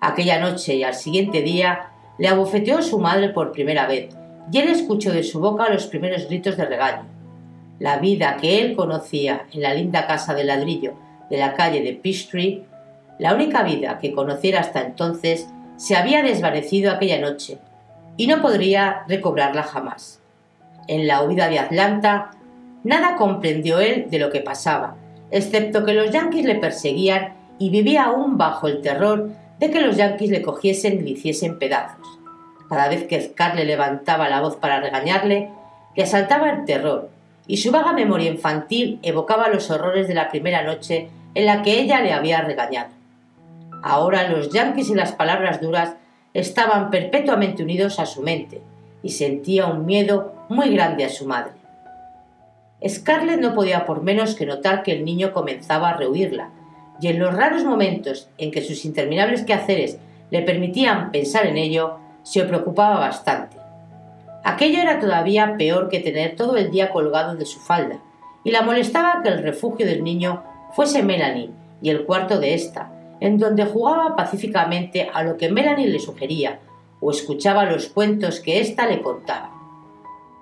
Aquella 0.00 0.40
noche 0.40 0.74
y 0.74 0.82
al 0.82 0.94
siguiente 0.94 1.42
día 1.42 1.90
le 2.18 2.28
abofeteó 2.28 2.82
su 2.82 2.98
madre 2.98 3.28
por 3.28 3.52
primera 3.52 3.86
vez, 3.86 4.16
él 4.58 4.68
escuchó 4.68 5.12
de 5.12 5.22
su 5.22 5.40
boca 5.40 5.68
los 5.68 5.86
primeros 5.86 6.26
gritos 6.26 6.56
de 6.56 6.66
regaño. 6.66 7.06
La 7.78 7.98
vida 7.98 8.36
que 8.40 8.60
él 8.60 8.76
conocía 8.76 9.46
en 9.52 9.62
la 9.62 9.74
linda 9.74 10.06
casa 10.06 10.34
de 10.34 10.44
ladrillo 10.44 10.94
de 11.30 11.38
la 11.38 11.54
calle 11.54 11.80
de 11.82 11.94
Peachtree, 11.94 12.64
la 13.18 13.34
única 13.34 13.62
vida 13.62 13.98
que 14.00 14.12
conociera 14.12 14.60
hasta 14.60 14.82
entonces, 14.82 15.48
se 15.76 15.96
había 15.96 16.22
desvanecido 16.22 16.90
aquella 16.90 17.20
noche 17.20 17.58
y 18.16 18.26
no 18.26 18.42
podría 18.42 19.04
recobrarla 19.08 19.62
jamás. 19.62 20.20
En 20.88 21.06
la 21.06 21.22
huida 21.22 21.48
de 21.48 21.58
Atlanta, 21.58 22.32
nada 22.82 23.16
comprendió 23.16 23.78
él 23.78 24.10
de 24.10 24.18
lo 24.18 24.30
que 24.30 24.40
pasaba, 24.40 24.96
excepto 25.30 25.84
que 25.84 25.94
los 25.94 26.10
yanquis 26.10 26.44
le 26.44 26.56
perseguían 26.56 27.34
y 27.58 27.70
vivía 27.70 28.04
aún 28.04 28.36
bajo 28.36 28.66
el 28.66 28.82
terror 28.82 29.30
de 29.58 29.70
que 29.70 29.80
los 29.80 29.96
yanquis 29.96 30.30
le 30.30 30.42
cogiesen 30.42 30.98
y 30.98 31.02
le 31.02 31.10
hiciesen 31.10 31.58
pedazos. 31.58 32.19
Cada 32.70 32.88
vez 32.88 33.08
que 33.08 33.20
Scarlett 33.20 33.66
levantaba 33.66 34.28
la 34.28 34.40
voz 34.40 34.54
para 34.54 34.80
regañarle, 34.80 35.50
le 35.96 36.02
asaltaba 36.04 36.50
el 36.50 36.64
terror 36.64 37.10
y 37.48 37.56
su 37.56 37.72
vaga 37.72 37.92
memoria 37.92 38.30
infantil 38.30 39.00
evocaba 39.02 39.48
los 39.48 39.72
horrores 39.72 40.06
de 40.06 40.14
la 40.14 40.28
primera 40.28 40.62
noche 40.62 41.08
en 41.34 41.46
la 41.46 41.62
que 41.62 41.80
ella 41.80 42.00
le 42.00 42.12
había 42.12 42.42
regañado. 42.42 42.90
Ahora 43.82 44.28
los 44.28 44.50
yanquis 44.52 44.88
y 44.88 44.94
las 44.94 45.10
palabras 45.10 45.60
duras 45.60 45.94
estaban 46.32 46.90
perpetuamente 46.90 47.64
unidos 47.64 47.98
a 47.98 48.06
su 48.06 48.22
mente 48.22 48.60
y 49.02 49.10
sentía 49.10 49.66
un 49.66 49.84
miedo 49.84 50.32
muy 50.48 50.72
grande 50.72 51.04
a 51.04 51.08
su 51.08 51.26
madre. 51.26 51.54
Scarlett 52.86 53.40
no 53.40 53.52
podía 53.52 53.84
por 53.84 54.02
menos 54.02 54.36
que 54.36 54.46
notar 54.46 54.84
que 54.84 54.92
el 54.92 55.04
niño 55.04 55.32
comenzaba 55.32 55.90
a 55.90 55.96
rehuirla, 55.96 56.50
y 57.00 57.08
en 57.08 57.18
los 57.18 57.34
raros 57.34 57.64
momentos 57.64 58.28
en 58.38 58.52
que 58.52 58.62
sus 58.62 58.84
interminables 58.84 59.42
quehaceres 59.42 59.98
le 60.30 60.42
permitían 60.42 61.10
pensar 61.10 61.46
en 61.46 61.56
ello, 61.56 61.98
se 62.22 62.44
preocupaba 62.44 62.98
bastante. 62.98 63.56
Aquello 64.44 64.80
era 64.80 64.98
todavía 64.98 65.56
peor 65.58 65.88
que 65.88 66.00
tener 66.00 66.36
todo 66.36 66.56
el 66.56 66.70
día 66.70 66.90
colgado 66.90 67.36
de 67.36 67.46
su 67.46 67.60
falda, 67.60 67.98
y 68.42 68.50
la 68.50 68.62
molestaba 68.62 69.20
que 69.22 69.28
el 69.28 69.42
refugio 69.42 69.86
del 69.86 70.02
niño 70.02 70.42
fuese 70.72 71.02
Melanie 71.02 71.50
y 71.82 71.90
el 71.90 72.04
cuarto 72.04 72.38
de 72.38 72.54
ésta, 72.54 72.92
en 73.20 73.38
donde 73.38 73.66
jugaba 73.66 74.16
pacíficamente 74.16 75.10
a 75.12 75.22
lo 75.22 75.36
que 75.36 75.50
Melanie 75.50 75.88
le 75.88 75.98
sugería 75.98 76.58
o 77.00 77.10
escuchaba 77.10 77.64
los 77.64 77.88
cuentos 77.88 78.40
que 78.40 78.60
ésta 78.60 78.86
le 78.86 79.02
contaba. 79.02 79.50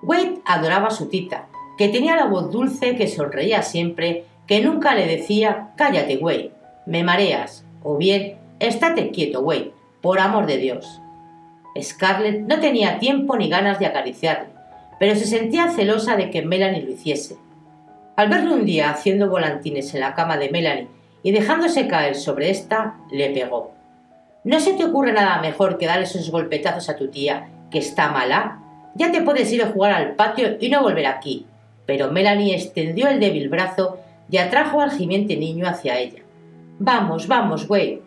Wade 0.01 0.39
adoraba 0.45 0.87
a 0.87 0.91
su 0.91 1.07
tita, 1.07 1.47
que 1.77 1.89
tenía 1.89 2.15
la 2.15 2.25
voz 2.25 2.51
dulce 2.51 2.95
que 2.95 3.07
sonreía 3.07 3.63
siempre, 3.63 4.25
que 4.47 4.61
nunca 4.61 4.95
le 4.95 5.07
decía 5.07 5.71
Cállate, 5.75 6.17
Wade, 6.17 6.51
me 6.85 7.03
mareas, 7.03 7.65
o 7.83 7.97
bien 7.97 8.37
Estate 8.59 9.11
quieto, 9.11 9.41
Wade, 9.41 9.71
por 10.01 10.19
amor 10.19 10.45
de 10.45 10.57
Dios. 10.57 11.01
Scarlett 11.79 12.41
no 12.41 12.59
tenía 12.59 12.99
tiempo 12.99 13.37
ni 13.37 13.49
ganas 13.49 13.79
de 13.79 13.85
acariciarle, 13.85 14.49
pero 14.99 15.15
se 15.15 15.25
sentía 15.25 15.71
celosa 15.71 16.15
de 16.15 16.29
que 16.29 16.41
Melanie 16.41 16.83
lo 16.83 16.91
hiciese. 16.91 17.37
Al 18.15 18.29
verlo 18.29 18.53
un 18.53 18.65
día 18.65 18.89
haciendo 18.89 19.29
volantines 19.29 19.93
en 19.93 20.01
la 20.01 20.13
cama 20.13 20.37
de 20.37 20.49
Melanie 20.49 20.87
y 21.23 21.31
dejándose 21.31 21.87
caer 21.87 22.15
sobre 22.15 22.49
ésta, 22.49 22.97
le 23.11 23.29
pegó. 23.29 23.71
¿No 24.43 24.59
se 24.59 24.73
te 24.73 24.85
ocurre 24.85 25.13
nada 25.13 25.41
mejor 25.41 25.77
que 25.77 25.85
dar 25.85 26.01
esos 26.01 26.31
golpetazos 26.31 26.89
a 26.89 26.95
tu 26.95 27.09
tía, 27.09 27.49
que 27.71 27.79
está 27.79 28.09
mala? 28.09 28.59
Ya 28.95 29.11
te 29.11 29.21
puedes 29.21 29.51
ir 29.51 29.63
a 29.63 29.67
jugar 29.67 29.91
al 29.91 30.15
patio 30.15 30.57
y 30.59 30.69
no 30.69 30.81
volver 30.81 31.05
aquí. 31.05 31.45
Pero 31.85 32.11
Melanie 32.11 32.55
extendió 32.55 33.07
el 33.07 33.19
débil 33.19 33.49
brazo 33.49 33.99
y 34.29 34.37
atrajo 34.37 34.81
al 34.81 34.91
gimiente 34.91 35.37
niño 35.37 35.67
hacia 35.67 35.97
ella. 35.99 36.21
Vamos, 36.79 37.27
vamos, 37.27 37.67
güey. 37.67 38.01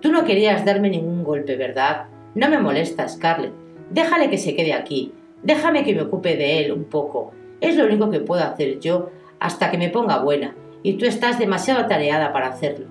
Tú 0.00 0.10
no 0.12 0.24
querías 0.24 0.64
darme 0.64 0.90
ningún 0.90 1.24
golpe, 1.24 1.56
¿verdad? 1.56 2.06
No 2.34 2.48
me 2.48 2.58
molesta, 2.58 3.08
Scarlett. 3.08 3.52
Déjale 3.90 4.30
que 4.30 4.38
se 4.38 4.54
quede 4.54 4.72
aquí. 4.72 5.12
Déjame 5.42 5.84
que 5.84 5.94
me 5.94 6.02
ocupe 6.02 6.36
de 6.36 6.58
él 6.60 6.72
un 6.72 6.84
poco. 6.84 7.32
Es 7.60 7.76
lo 7.76 7.86
único 7.86 8.10
que 8.10 8.20
puedo 8.20 8.42
hacer 8.42 8.80
yo 8.80 9.10
hasta 9.40 9.70
que 9.70 9.78
me 9.78 9.88
ponga 9.88 10.18
buena, 10.18 10.54
y 10.82 10.94
tú 10.94 11.06
estás 11.06 11.38
demasiado 11.38 11.80
atareada 11.80 12.32
para 12.32 12.48
hacerlo. 12.48 12.86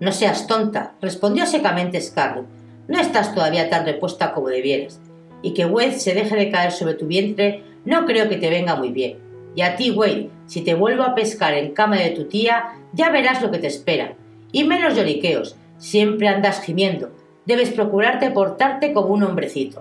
No 0.00 0.12
seas 0.12 0.46
tonta, 0.46 0.94
respondió 1.00 1.46
secamente 1.46 2.00
Scarlett. 2.00 2.46
No 2.88 3.00
estás 3.00 3.34
todavía 3.34 3.68
tan 3.68 3.84
repuesta 3.84 4.32
como 4.32 4.48
debieras. 4.48 5.00
Y 5.42 5.54
que 5.54 5.66
Wade 5.66 5.98
se 5.98 6.14
deje 6.14 6.36
de 6.36 6.50
caer 6.50 6.72
sobre 6.72 6.94
tu 6.94 7.06
vientre 7.06 7.62
no 7.84 8.04
creo 8.04 8.28
que 8.28 8.36
te 8.36 8.50
venga 8.50 8.74
muy 8.74 8.90
bien. 8.90 9.18
Y 9.54 9.62
a 9.62 9.76
ti, 9.76 9.90
Wade, 9.90 10.28
si 10.46 10.62
te 10.62 10.74
vuelvo 10.74 11.04
a 11.04 11.14
pescar 11.14 11.54
en 11.54 11.72
cama 11.72 11.96
de 11.96 12.10
tu 12.10 12.24
tía, 12.24 12.74
ya 12.92 13.10
verás 13.10 13.40
lo 13.40 13.50
que 13.50 13.58
te 13.58 13.68
espera. 13.68 14.14
Y 14.52 14.64
menos 14.64 14.94
lloriqueos, 14.94 15.56
siempre 15.78 16.28
andas 16.28 16.60
gimiendo, 16.62 17.12
debes 17.46 17.70
procurarte 17.70 18.30
portarte 18.30 18.92
como 18.92 19.14
un 19.14 19.22
hombrecito. 19.22 19.80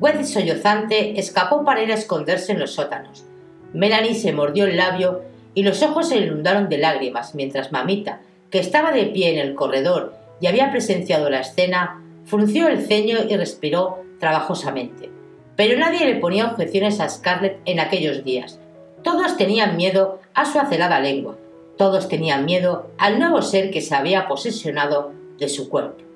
Wed 0.00 0.24
sollozante 0.24 1.20
escapó 1.20 1.64
para 1.64 1.82
ir 1.82 1.92
a 1.92 1.96
esconderse 1.96 2.52
en 2.52 2.58
los 2.58 2.72
sótanos. 2.72 3.24
Melanie 3.72 4.14
se 4.14 4.32
mordió 4.32 4.64
el 4.64 4.76
labio 4.76 5.22
y 5.54 5.62
los 5.62 5.82
ojos 5.82 6.08
se 6.08 6.18
inundaron 6.18 6.68
de 6.68 6.78
lágrimas 6.78 7.34
mientras 7.34 7.72
mamita, 7.72 8.20
que 8.50 8.58
estaba 8.58 8.92
de 8.92 9.06
pie 9.06 9.32
en 9.32 9.38
el 9.38 9.54
corredor 9.54 10.14
y 10.40 10.46
había 10.46 10.70
presenciado 10.70 11.30
la 11.30 11.40
escena, 11.40 12.02
frunció 12.24 12.68
el 12.68 12.84
ceño 12.86 13.18
y 13.28 13.36
respiró 13.36 13.98
trabajosamente. 14.18 15.10
Pero 15.56 15.78
nadie 15.78 16.06
le 16.06 16.16
ponía 16.16 16.46
objeciones 16.46 17.00
a 17.00 17.08
Scarlett 17.08 17.60
en 17.66 17.80
aquellos 17.80 18.24
días. 18.24 18.58
Todos 19.02 19.36
tenían 19.36 19.76
miedo 19.76 20.20
a 20.34 20.50
su 20.50 20.58
acelada 20.58 21.00
lengua. 21.00 21.36
Todos 21.76 22.08
tenían 22.08 22.44
miedo 22.44 22.90
al 22.98 23.18
nuevo 23.18 23.42
ser 23.42 23.70
que 23.70 23.80
se 23.80 23.94
había 23.94 24.28
posesionado 24.28 25.12
de 25.38 25.48
su 25.48 25.68
cuerpo. 25.68 26.11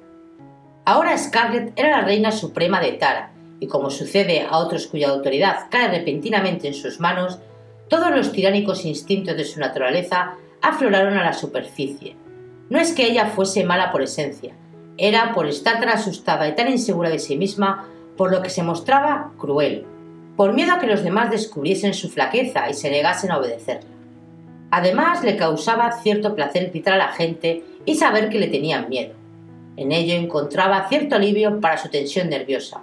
Ahora 0.88 1.18
Scarlett 1.18 1.72
era 1.74 1.90
la 1.90 2.02
reina 2.02 2.30
suprema 2.30 2.80
de 2.80 2.92
Tara, 2.92 3.32
y 3.58 3.66
como 3.66 3.90
sucede 3.90 4.46
a 4.48 4.58
otros 4.58 4.86
cuya 4.86 5.08
autoridad 5.08 5.66
cae 5.68 5.88
repentinamente 5.88 6.68
en 6.68 6.74
sus 6.74 7.00
manos, 7.00 7.40
todos 7.88 8.12
los 8.12 8.30
tiránicos 8.30 8.84
instintos 8.84 9.36
de 9.36 9.44
su 9.44 9.58
naturaleza 9.58 10.34
afloraron 10.62 11.18
a 11.18 11.24
la 11.24 11.32
superficie. 11.32 12.14
No 12.70 12.78
es 12.78 12.92
que 12.92 13.04
ella 13.04 13.26
fuese 13.26 13.64
mala 13.64 13.90
por 13.90 14.00
esencia, 14.00 14.54
era 14.96 15.34
por 15.34 15.48
estar 15.48 15.80
tan 15.80 15.88
asustada 15.88 16.46
y 16.46 16.54
tan 16.54 16.70
insegura 16.70 17.10
de 17.10 17.18
sí 17.18 17.36
misma 17.36 17.88
por 18.16 18.30
lo 18.30 18.40
que 18.40 18.48
se 18.50 18.62
mostraba 18.62 19.32
cruel, 19.38 19.84
por 20.36 20.52
miedo 20.52 20.74
a 20.74 20.78
que 20.78 20.86
los 20.86 21.02
demás 21.02 21.32
descubriesen 21.32 21.94
su 21.94 22.08
flaqueza 22.08 22.70
y 22.70 22.74
se 22.74 22.92
negasen 22.92 23.32
a 23.32 23.38
obedecerla. 23.38 23.90
Además, 24.70 25.24
le 25.24 25.36
causaba 25.36 25.90
cierto 26.00 26.36
placer 26.36 26.70
gritar 26.70 26.94
a 26.94 26.98
la 26.98 27.08
gente 27.08 27.64
y 27.84 27.96
saber 27.96 28.28
que 28.28 28.38
le 28.38 28.46
tenían 28.46 28.88
miedo. 28.88 29.25
En 29.76 29.92
ello 29.92 30.14
encontraba 30.14 30.88
cierto 30.88 31.16
alivio 31.16 31.60
para 31.60 31.76
su 31.76 31.88
tensión 31.88 32.30
nerviosa. 32.30 32.82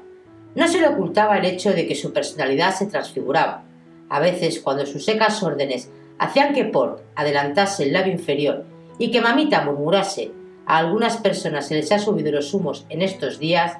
No 0.55 0.67
se 0.67 0.79
le 0.79 0.87
ocultaba 0.87 1.37
el 1.37 1.45
hecho 1.45 1.73
de 1.73 1.87
que 1.87 1.95
su 1.95 2.13
personalidad 2.13 2.75
se 2.75 2.85
transfiguraba. 2.85 3.63
A 4.09 4.19
veces, 4.19 4.59
cuando 4.59 4.85
sus 4.85 5.05
secas 5.05 5.41
órdenes 5.41 5.89
hacían 6.19 6.53
que 6.53 6.65
Port 6.65 7.01
adelantase 7.15 7.83
el 7.83 7.93
labio 7.93 8.13
inferior 8.13 8.65
y 8.99 9.09
que 9.09 9.21
Mamita 9.21 9.61
murmurase 9.61 10.31
a 10.65 10.77
algunas 10.77 11.17
personas 11.17 11.67
se 11.67 11.75
les 11.75 11.91
ha 11.91 11.99
subido 11.99 12.31
los 12.31 12.53
humos 12.53 12.85
en 12.89 13.01
estos 13.01 13.39
días, 13.39 13.77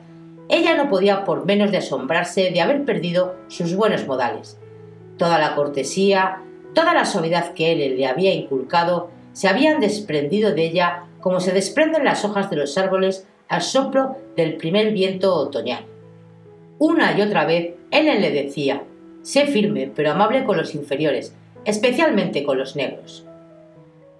ella 0.50 0.76
no 0.76 0.90
podía 0.90 1.24
por 1.24 1.46
menos 1.46 1.72
de 1.72 1.78
asombrarse 1.78 2.52
de 2.52 2.62
haber 2.62 2.84
perdido 2.84 3.36
sus 3.48 3.76
buenos 3.76 4.06
modales. 4.08 4.58
Toda 5.18 5.40
la 5.40 5.56
cortesía, 5.56 6.42
toda 6.74 6.94
la 6.94 7.06
suavidad 7.06 7.54
que 7.54 7.72
él 7.72 7.98
le 7.98 8.08
había 8.08 8.34
inculcado, 8.34 9.12
se 9.34 9.48
habían 9.48 9.80
desprendido 9.80 10.54
de 10.54 10.66
ella 10.66 11.04
como 11.20 11.40
se 11.40 11.52
desprenden 11.52 12.06
las 12.06 12.24
hojas 12.24 12.50
de 12.50 12.56
los 12.56 12.78
árboles 12.78 13.28
al 13.50 13.62
soplo 13.62 14.18
del 14.36 14.56
primer 14.58 14.94
viento 14.94 15.36
otoñal. 15.36 15.86
Una 16.80 17.18
y 17.18 17.22
otra 17.22 17.46
vez 17.46 17.76
él 17.92 18.06
le 18.06 18.32
decía, 18.32 18.84
sé 19.22 19.46
firme 19.46 19.92
pero 19.94 20.12
amable 20.12 20.44
con 20.44 20.58
los 20.58 20.76
inferiores, 20.76 21.36
especialmente 21.66 22.44
con 22.44 22.58
los 22.58 22.76
negros. 22.76 23.26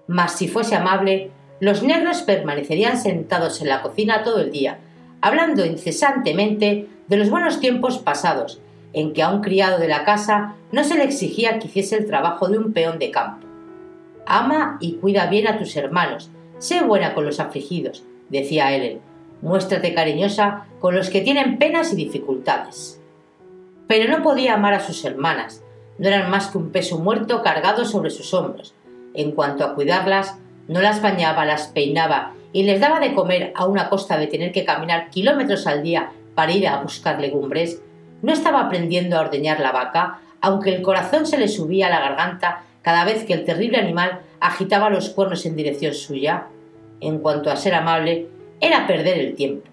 Mas 0.06 0.36
si 0.36 0.48
fuese 0.48 0.74
amable, 0.76 1.30
los 1.60 1.82
negros 1.82 2.22
permanecerían 2.22 2.98
sentados 2.98 3.60
en 3.60 3.68
la 3.68 3.82
cocina 3.82 4.22
todo 4.22 4.40
el 4.40 4.50
día, 4.50 4.78
hablando 5.20 5.64
incesantemente 5.64 6.86
de 7.08 7.16
los 7.16 7.30
buenos 7.30 7.60
tiempos 7.60 7.98
pasados, 7.98 8.60
en 8.92 9.12
que 9.12 9.22
a 9.22 9.30
un 9.30 9.40
criado 9.40 9.78
de 9.78 9.88
la 9.88 10.04
casa 10.04 10.54
no 10.72 10.84
se 10.84 10.96
le 10.96 11.04
exigía 11.04 11.58
que 11.58 11.66
hiciese 11.66 11.96
el 11.96 12.06
trabajo 12.06 12.48
de 12.48 12.58
un 12.58 12.72
peón 12.72 12.98
de 12.98 13.10
campo. 13.10 13.43
Ama 14.26 14.78
y 14.80 14.94
cuida 14.94 15.26
bien 15.26 15.46
a 15.48 15.58
tus 15.58 15.76
hermanos, 15.76 16.30
sé 16.58 16.82
buena 16.82 17.14
con 17.14 17.24
los 17.24 17.40
afligidos, 17.40 18.04
decía 18.28 18.74
Ellen, 18.74 19.00
muéstrate 19.42 19.94
cariñosa 19.94 20.66
con 20.80 20.94
los 20.94 21.10
que 21.10 21.20
tienen 21.20 21.58
penas 21.58 21.92
y 21.92 21.96
dificultades. 21.96 23.00
Pero 23.86 24.10
no 24.10 24.22
podía 24.22 24.54
amar 24.54 24.74
a 24.74 24.80
sus 24.80 25.04
hermanas, 25.04 25.62
no 25.98 26.08
eran 26.08 26.30
más 26.30 26.48
que 26.48 26.58
un 26.58 26.70
peso 26.70 26.98
muerto 26.98 27.42
cargado 27.42 27.84
sobre 27.84 28.10
sus 28.10 28.32
hombros. 28.34 28.74
En 29.14 29.32
cuanto 29.32 29.64
a 29.64 29.74
cuidarlas, 29.74 30.38
no 30.66 30.80
las 30.80 31.02
bañaba, 31.02 31.44
las 31.44 31.68
peinaba 31.68 32.32
y 32.52 32.62
les 32.62 32.80
daba 32.80 33.00
de 33.00 33.14
comer 33.14 33.52
a 33.54 33.66
una 33.66 33.90
costa 33.90 34.16
de 34.16 34.26
tener 34.26 34.52
que 34.52 34.64
caminar 34.64 35.10
kilómetros 35.10 35.66
al 35.66 35.82
día 35.82 36.10
para 36.34 36.52
ir 36.52 36.66
a 36.66 36.80
buscar 36.80 37.20
legumbres. 37.20 37.82
No 38.22 38.32
estaba 38.32 38.60
aprendiendo 38.60 39.16
a 39.16 39.20
ordeñar 39.20 39.60
la 39.60 39.72
vaca, 39.72 40.20
aunque 40.40 40.74
el 40.74 40.82
corazón 40.82 41.26
se 41.26 41.38
le 41.38 41.48
subía 41.48 41.88
a 41.88 41.90
la 41.90 42.00
garganta 42.00 42.62
cada 42.84 43.04
vez 43.04 43.24
que 43.24 43.32
el 43.32 43.44
terrible 43.44 43.78
animal 43.78 44.20
agitaba 44.40 44.90
los 44.90 45.08
cuernos 45.08 45.46
en 45.46 45.56
dirección 45.56 45.94
suya. 45.94 46.46
En 47.00 47.18
cuanto 47.18 47.50
a 47.50 47.56
ser 47.56 47.74
amable, 47.74 48.28
era 48.60 48.86
perder 48.86 49.18
el 49.18 49.34
tiempo. 49.34 49.68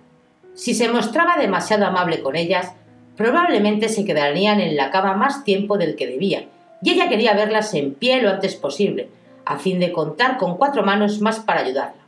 Si 0.56 0.74
se 0.74 0.90
mostraba 0.90 1.38
demasiado 1.38 1.86
amable 1.86 2.22
con 2.22 2.36
ellas, 2.36 2.74
probablemente 3.16 3.90
se 3.90 4.06
quedarían 4.06 4.60
en 4.62 4.76
la 4.76 4.90
cama 4.90 5.14
más 5.14 5.44
tiempo 5.44 5.78
del 5.78 5.96
que 5.96 6.08
debía, 6.08 6.46
y 6.82 6.92
ella 6.92 7.10
quería 7.10 7.34
verlas 7.34 7.74
en 7.74 7.94
pie 7.94 8.22
lo 8.22 8.30
antes 8.30 8.56
posible, 8.56 9.10
a 9.46 9.60
fin 9.60 9.80
de 9.80 9.92
contar 9.92 10.38
con 10.38 10.58
cuatro 10.58 10.84
manos 10.84 11.22
más 11.22 11.40
para 11.40 11.62
ayudarla. 11.62 12.02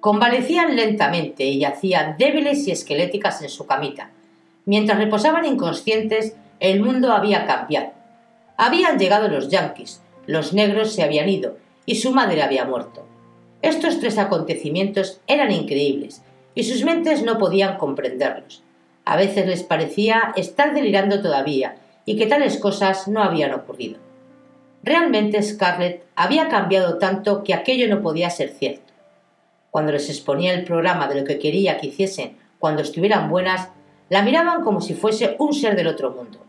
Convalecían 0.00 0.76
lentamente 0.76 1.44
y 1.44 1.58
yacían 1.58 2.16
débiles 2.18 2.68
y 2.68 2.70
esqueléticas 2.70 3.42
en 3.42 3.48
su 3.48 3.66
camita. 3.66 4.10
Mientras 4.64 4.98
reposaban 4.98 5.44
inconscientes, 5.44 6.36
el 6.60 6.80
mundo 6.80 7.12
había 7.12 7.46
cambiado. 7.46 7.92
Habían 8.56 8.98
llegado 8.98 9.28
los 9.28 9.48
yanquis, 9.48 10.02
los 10.28 10.52
negros 10.52 10.92
se 10.92 11.02
habían 11.02 11.30
ido 11.30 11.56
y 11.86 11.94
su 11.96 12.12
madre 12.12 12.42
había 12.42 12.66
muerto. 12.66 13.06
Estos 13.62 13.98
tres 13.98 14.18
acontecimientos 14.18 15.22
eran 15.26 15.50
increíbles 15.50 16.22
y 16.54 16.64
sus 16.64 16.84
mentes 16.84 17.22
no 17.22 17.38
podían 17.38 17.78
comprenderlos. 17.78 18.62
A 19.06 19.16
veces 19.16 19.46
les 19.46 19.62
parecía 19.62 20.34
estar 20.36 20.74
delirando 20.74 21.22
todavía 21.22 21.76
y 22.04 22.18
que 22.18 22.26
tales 22.26 22.58
cosas 22.58 23.08
no 23.08 23.22
habían 23.22 23.54
ocurrido. 23.54 24.00
Realmente 24.82 25.42
Scarlett 25.42 26.04
había 26.14 26.48
cambiado 26.48 26.98
tanto 26.98 27.42
que 27.42 27.54
aquello 27.54 27.88
no 27.88 28.02
podía 28.02 28.28
ser 28.28 28.50
cierto. 28.50 28.92
Cuando 29.70 29.92
les 29.92 30.10
exponía 30.10 30.52
el 30.52 30.64
programa 30.64 31.08
de 31.08 31.22
lo 31.22 31.26
que 31.26 31.38
quería 31.38 31.78
que 31.78 31.86
hiciesen 31.86 32.36
cuando 32.58 32.82
estuvieran 32.82 33.30
buenas, 33.30 33.70
la 34.10 34.20
miraban 34.20 34.62
como 34.62 34.82
si 34.82 34.92
fuese 34.92 35.36
un 35.38 35.54
ser 35.54 35.74
del 35.74 35.86
otro 35.86 36.10
mundo. 36.10 36.44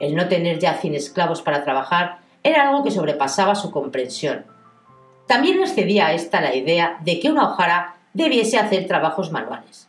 El 0.00 0.14
no 0.14 0.28
tener 0.28 0.58
ya 0.58 0.78
cien 0.78 0.94
esclavos 0.94 1.42
para 1.42 1.62
trabajar 1.62 2.26
era 2.48 2.68
algo 2.68 2.82
que 2.82 2.90
sobrepasaba 2.90 3.54
su 3.54 3.70
comprensión. 3.70 4.44
También 5.26 5.60
les 5.60 5.74
cedía 5.74 6.06
a 6.06 6.12
esta 6.14 6.40
la 6.40 6.54
idea 6.54 6.98
de 7.00 7.20
que 7.20 7.30
una 7.30 7.50
hojara 7.50 7.96
debiese 8.14 8.58
hacer 8.58 8.86
trabajos 8.86 9.30
manuales. 9.30 9.88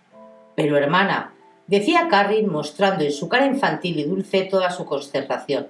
Pero 0.55 0.77
hermana, 0.77 1.33
decía 1.67 2.07
Carrie 2.09 2.45
mostrando 2.45 3.03
en 3.03 3.11
su 3.11 3.29
cara 3.29 3.45
infantil 3.45 3.99
y 3.99 4.03
dulce 4.03 4.43
toda 4.43 4.71
su 4.71 4.85
consternación, 4.85 5.67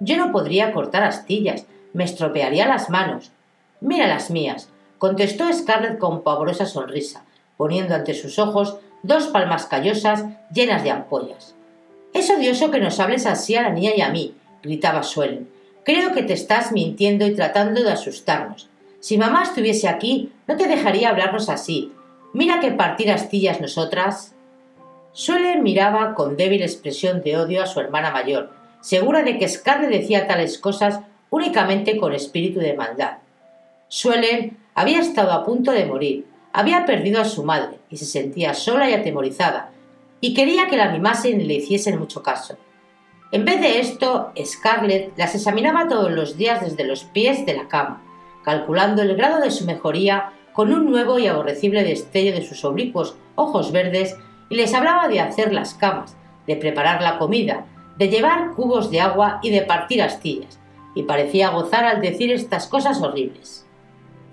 yo 0.00 0.16
no 0.16 0.30
podría 0.30 0.72
cortar 0.72 1.02
astillas, 1.02 1.66
me 1.92 2.04
estropearía 2.04 2.68
las 2.68 2.88
manos. 2.88 3.32
Mira 3.80 4.06
las 4.06 4.30
mías, 4.30 4.68
contestó 4.98 5.52
Scarlett 5.52 5.98
con 5.98 6.22
pavorosa 6.22 6.66
sonrisa, 6.66 7.24
poniendo 7.56 7.94
ante 7.94 8.14
sus 8.14 8.38
ojos 8.38 8.78
dos 9.02 9.26
palmas 9.28 9.66
callosas 9.66 10.24
llenas 10.52 10.84
de 10.84 10.90
ampollas. 10.90 11.54
Es 12.14 12.30
odioso 12.30 12.70
que 12.70 12.80
nos 12.80 13.00
hables 13.00 13.26
así 13.26 13.56
a 13.56 13.62
la 13.62 13.70
niña 13.70 13.90
y 13.96 14.00
a 14.00 14.10
mí, 14.10 14.34
gritaba 14.62 15.02
Suelen. 15.02 15.57
Creo 15.88 16.12
que 16.12 16.22
te 16.22 16.34
estás 16.34 16.70
mintiendo 16.70 17.26
y 17.26 17.34
tratando 17.34 17.82
de 17.82 17.90
asustarnos. 17.90 18.68
Si 19.00 19.16
mamá 19.16 19.44
estuviese 19.44 19.88
aquí, 19.88 20.30
no 20.46 20.58
te 20.58 20.68
dejaría 20.68 21.08
hablarnos 21.08 21.48
así. 21.48 21.92
Mira 22.34 22.60
que 22.60 22.72
partir 22.72 23.10
astillas 23.10 23.62
nosotras. 23.62 24.34
Suelen 25.12 25.62
miraba 25.62 26.14
con 26.14 26.36
débil 26.36 26.60
expresión 26.60 27.22
de 27.22 27.38
odio 27.38 27.62
a 27.62 27.66
su 27.66 27.80
hermana 27.80 28.10
mayor, 28.10 28.52
segura 28.82 29.22
de 29.22 29.38
que 29.38 29.48
Scarlett 29.48 29.88
decía 29.88 30.26
tales 30.26 30.58
cosas 30.58 31.00
únicamente 31.30 31.96
con 31.96 32.12
espíritu 32.12 32.60
de 32.60 32.74
maldad. 32.74 33.20
Suelen 33.88 34.58
había 34.74 35.00
estado 35.00 35.32
a 35.32 35.42
punto 35.42 35.70
de 35.72 35.86
morir, 35.86 36.26
había 36.52 36.84
perdido 36.84 37.18
a 37.18 37.24
su 37.24 37.44
madre 37.44 37.78
y 37.88 37.96
se 37.96 38.04
sentía 38.04 38.52
sola 38.52 38.90
y 38.90 38.92
atemorizada, 38.92 39.70
y 40.20 40.34
quería 40.34 40.68
que 40.68 40.76
la 40.76 40.90
mimasen 40.90 41.40
y 41.40 41.44
le 41.44 41.54
hiciesen 41.54 41.98
mucho 41.98 42.22
caso. 42.22 42.58
En 43.30 43.44
vez 43.44 43.60
de 43.60 43.80
esto, 43.80 44.32
Scarlett 44.42 45.12
las 45.18 45.34
examinaba 45.34 45.86
todos 45.86 46.10
los 46.10 46.38
días 46.38 46.62
desde 46.62 46.84
los 46.84 47.04
pies 47.04 47.44
de 47.44 47.54
la 47.54 47.68
cama, 47.68 48.02
calculando 48.42 49.02
el 49.02 49.16
grado 49.16 49.40
de 49.40 49.50
su 49.50 49.66
mejoría 49.66 50.32
con 50.54 50.72
un 50.72 50.90
nuevo 50.90 51.18
y 51.18 51.26
aborrecible 51.26 51.84
destello 51.84 52.32
de 52.32 52.46
sus 52.46 52.64
oblicuos 52.64 53.16
ojos 53.34 53.70
verdes, 53.70 54.16
y 54.48 54.56
les 54.56 54.72
hablaba 54.72 55.08
de 55.08 55.20
hacer 55.20 55.52
las 55.52 55.74
camas, 55.74 56.16
de 56.46 56.56
preparar 56.56 57.02
la 57.02 57.18
comida, 57.18 57.66
de 57.98 58.08
llevar 58.08 58.52
cubos 58.54 58.90
de 58.90 59.02
agua 59.02 59.40
y 59.42 59.50
de 59.50 59.60
partir 59.60 60.02
astillas, 60.02 60.58
y 60.94 61.02
parecía 61.02 61.50
gozar 61.50 61.84
al 61.84 62.00
decir 62.00 62.32
estas 62.32 62.66
cosas 62.66 63.02
horribles. 63.02 63.66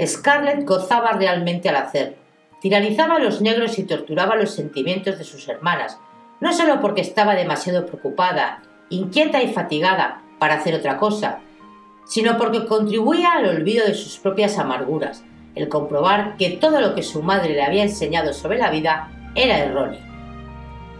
Scarlett 0.03 0.65
gozaba 0.65 1.11
realmente 1.11 1.67
al 1.67 1.75
hacerlo. 1.75 2.17
Tiralizaba 2.61 3.15
a 3.15 3.19
los 3.19 3.41
negros 3.41 3.77
y 3.77 3.83
torturaba 3.83 4.37
los 4.37 4.51
sentimientos 4.51 5.17
de 5.17 5.25
sus 5.25 5.47
hermanas, 5.49 5.99
no 6.39 6.53
solo 6.53 6.79
porque 6.79 7.01
estaba 7.01 7.35
demasiado 7.35 7.85
preocupada, 7.85 8.61
inquieta 8.89 9.41
y 9.41 9.53
fatigada 9.53 10.21
para 10.39 10.55
hacer 10.55 10.75
otra 10.75 10.97
cosa, 10.97 11.39
sino 12.05 12.37
porque 12.37 12.65
contribuía 12.65 13.33
al 13.33 13.47
olvido 13.47 13.85
de 13.85 13.93
sus 13.93 14.17
propias 14.17 14.57
amarguras, 14.57 15.23
el 15.55 15.69
comprobar 15.69 16.37
que 16.37 16.51
todo 16.51 16.81
lo 16.81 16.95
que 16.95 17.03
su 17.03 17.23
madre 17.23 17.53
le 17.53 17.63
había 17.63 17.83
enseñado 17.83 18.33
sobre 18.33 18.57
la 18.57 18.69
vida 18.69 19.11
era 19.35 19.59
erróneo. 19.59 20.01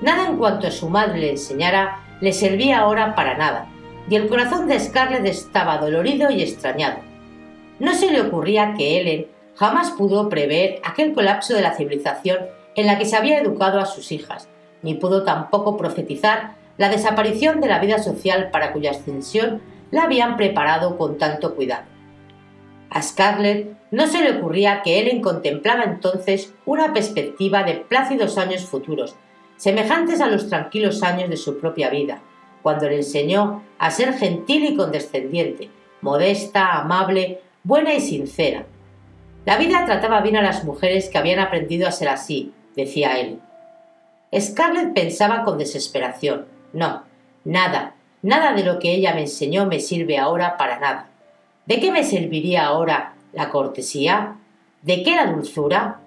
Nada 0.01 0.27
en 0.27 0.37
cuanto 0.37 0.67
a 0.67 0.71
su 0.71 0.89
madre 0.89 1.19
le 1.19 1.31
enseñara 1.31 2.01
le 2.21 2.33
servía 2.33 2.79
ahora 2.79 3.15
para 3.15 3.37
nada, 3.37 3.67
y 4.09 4.15
el 4.15 4.27
corazón 4.27 4.67
de 4.67 4.79
Scarlett 4.79 5.25
estaba 5.25 5.77
dolorido 5.77 6.31
y 6.31 6.41
extrañado. 6.41 6.99
No 7.79 7.93
se 7.93 8.11
le 8.11 8.21
ocurría 8.21 8.73
que 8.77 8.99
Ellen 8.99 9.27
jamás 9.55 9.91
pudo 9.91 10.29
prever 10.29 10.79
aquel 10.83 11.13
colapso 11.13 11.53
de 11.53 11.61
la 11.61 11.73
civilización 11.73 12.39
en 12.75 12.87
la 12.87 12.97
que 12.97 13.05
se 13.05 13.15
había 13.15 13.39
educado 13.39 13.79
a 13.79 13.85
sus 13.85 14.11
hijas, 14.11 14.47
ni 14.81 14.93
pudo 14.93 15.23
tampoco 15.23 15.77
profetizar 15.77 16.55
la 16.77 16.89
desaparición 16.89 17.61
de 17.61 17.67
la 17.67 17.79
vida 17.79 17.99
social 17.99 18.49
para 18.51 18.73
cuya 18.73 18.91
ascensión 18.91 19.61
la 19.91 20.03
habían 20.03 20.37
preparado 20.37 20.97
con 20.97 21.17
tanto 21.17 21.55
cuidado. 21.55 21.85
A 22.89 23.01
Scarlett 23.01 23.75
no 23.91 24.07
se 24.07 24.21
le 24.21 24.37
ocurría 24.37 24.81
que 24.83 24.99
Ellen 24.99 25.21
contemplaba 25.21 25.83
entonces 25.83 26.53
una 26.65 26.93
perspectiva 26.93 27.63
de 27.63 27.75
plácidos 27.75 28.37
años 28.37 28.65
futuros, 28.65 29.15
semejantes 29.57 30.21
a 30.21 30.27
los 30.27 30.49
tranquilos 30.49 31.03
años 31.03 31.29
de 31.29 31.37
su 31.37 31.59
propia 31.59 31.89
vida, 31.89 32.21
cuando 32.61 32.89
le 32.89 32.97
enseñó 32.97 33.63
a 33.77 33.91
ser 33.91 34.13
gentil 34.13 34.65
y 34.65 34.75
condescendiente, 34.75 35.69
modesta, 36.01 36.79
amable, 36.79 37.41
buena 37.63 37.93
y 37.93 38.01
sincera. 38.01 38.65
La 39.45 39.57
vida 39.57 39.85
trataba 39.85 40.21
bien 40.21 40.37
a 40.37 40.41
las 40.41 40.63
mujeres 40.63 41.09
que 41.09 41.17
habían 41.17 41.39
aprendido 41.39 41.87
a 41.87 41.91
ser 41.91 42.09
así, 42.09 42.53
decía 42.75 43.19
él. 43.19 43.39
Scarlett 44.37 44.93
pensaba 44.93 45.43
con 45.43 45.57
desesperación. 45.57 46.54
No, 46.75 47.03
nada, 47.45 47.95
nada 48.21 48.51
de 48.51 48.65
lo 48.65 48.79
que 48.79 48.91
ella 48.91 49.13
me 49.15 49.21
enseñó 49.21 49.65
me 49.65 49.79
sirve 49.79 50.17
ahora 50.17 50.57
para 50.57 50.77
nada. 50.77 51.07
¿De 51.65 51.79
qué 51.79 51.89
me 51.89 52.03
serviría 52.03 52.65
ahora 52.65 53.13
la 53.31 53.49
cortesía? 53.49 54.35
¿De 54.81 55.01
qué 55.01 55.15
la 55.15 55.27
dulzura? 55.27 56.01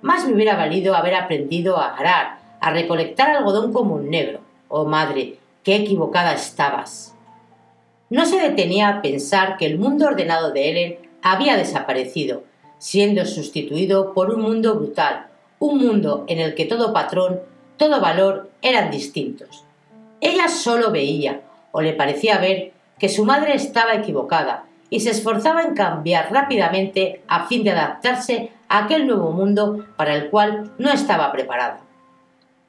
Más 0.00 0.24
me 0.24 0.32
hubiera 0.32 0.56
valido 0.56 0.94
haber 0.94 1.16
aprendido 1.16 1.76
a 1.76 1.94
arar, 1.96 2.38
a 2.62 2.70
recolectar 2.70 3.28
algodón 3.28 3.74
como 3.74 3.96
un 3.96 4.08
negro. 4.08 4.40
Oh 4.68 4.86
madre, 4.86 5.36
qué 5.62 5.76
equivocada 5.76 6.32
estabas. 6.32 7.14
No 8.08 8.24
se 8.24 8.40
detenía 8.40 8.88
a 8.88 9.02
pensar 9.02 9.58
que 9.58 9.66
el 9.66 9.78
mundo 9.78 10.06
ordenado 10.06 10.50
de 10.50 10.70
Ellen 10.70 10.98
había 11.20 11.58
desaparecido, 11.58 12.42
siendo 12.78 13.26
sustituido 13.26 14.14
por 14.14 14.30
un 14.30 14.40
mundo 14.40 14.76
brutal, 14.76 15.26
un 15.58 15.76
mundo 15.76 16.24
en 16.26 16.38
el 16.38 16.54
que 16.54 16.64
todo 16.64 16.94
patrón, 16.94 17.42
todo 17.76 18.00
valor 18.00 18.50
eran 18.62 18.90
distintos. 18.90 19.65
Ella 20.26 20.48
solo 20.48 20.90
veía, 20.90 21.42
o 21.70 21.80
le 21.80 21.92
parecía 21.92 22.38
ver, 22.38 22.72
que 22.98 23.08
su 23.08 23.24
madre 23.24 23.54
estaba 23.54 23.94
equivocada 23.94 24.64
y 24.90 24.98
se 24.98 25.10
esforzaba 25.10 25.62
en 25.62 25.76
cambiar 25.76 26.32
rápidamente 26.32 27.22
a 27.28 27.46
fin 27.46 27.62
de 27.62 27.70
adaptarse 27.70 28.50
a 28.68 28.78
aquel 28.78 29.06
nuevo 29.06 29.30
mundo 29.30 29.86
para 29.96 30.16
el 30.16 30.28
cual 30.28 30.72
no 30.78 30.90
estaba 30.90 31.30
preparada. 31.30 31.78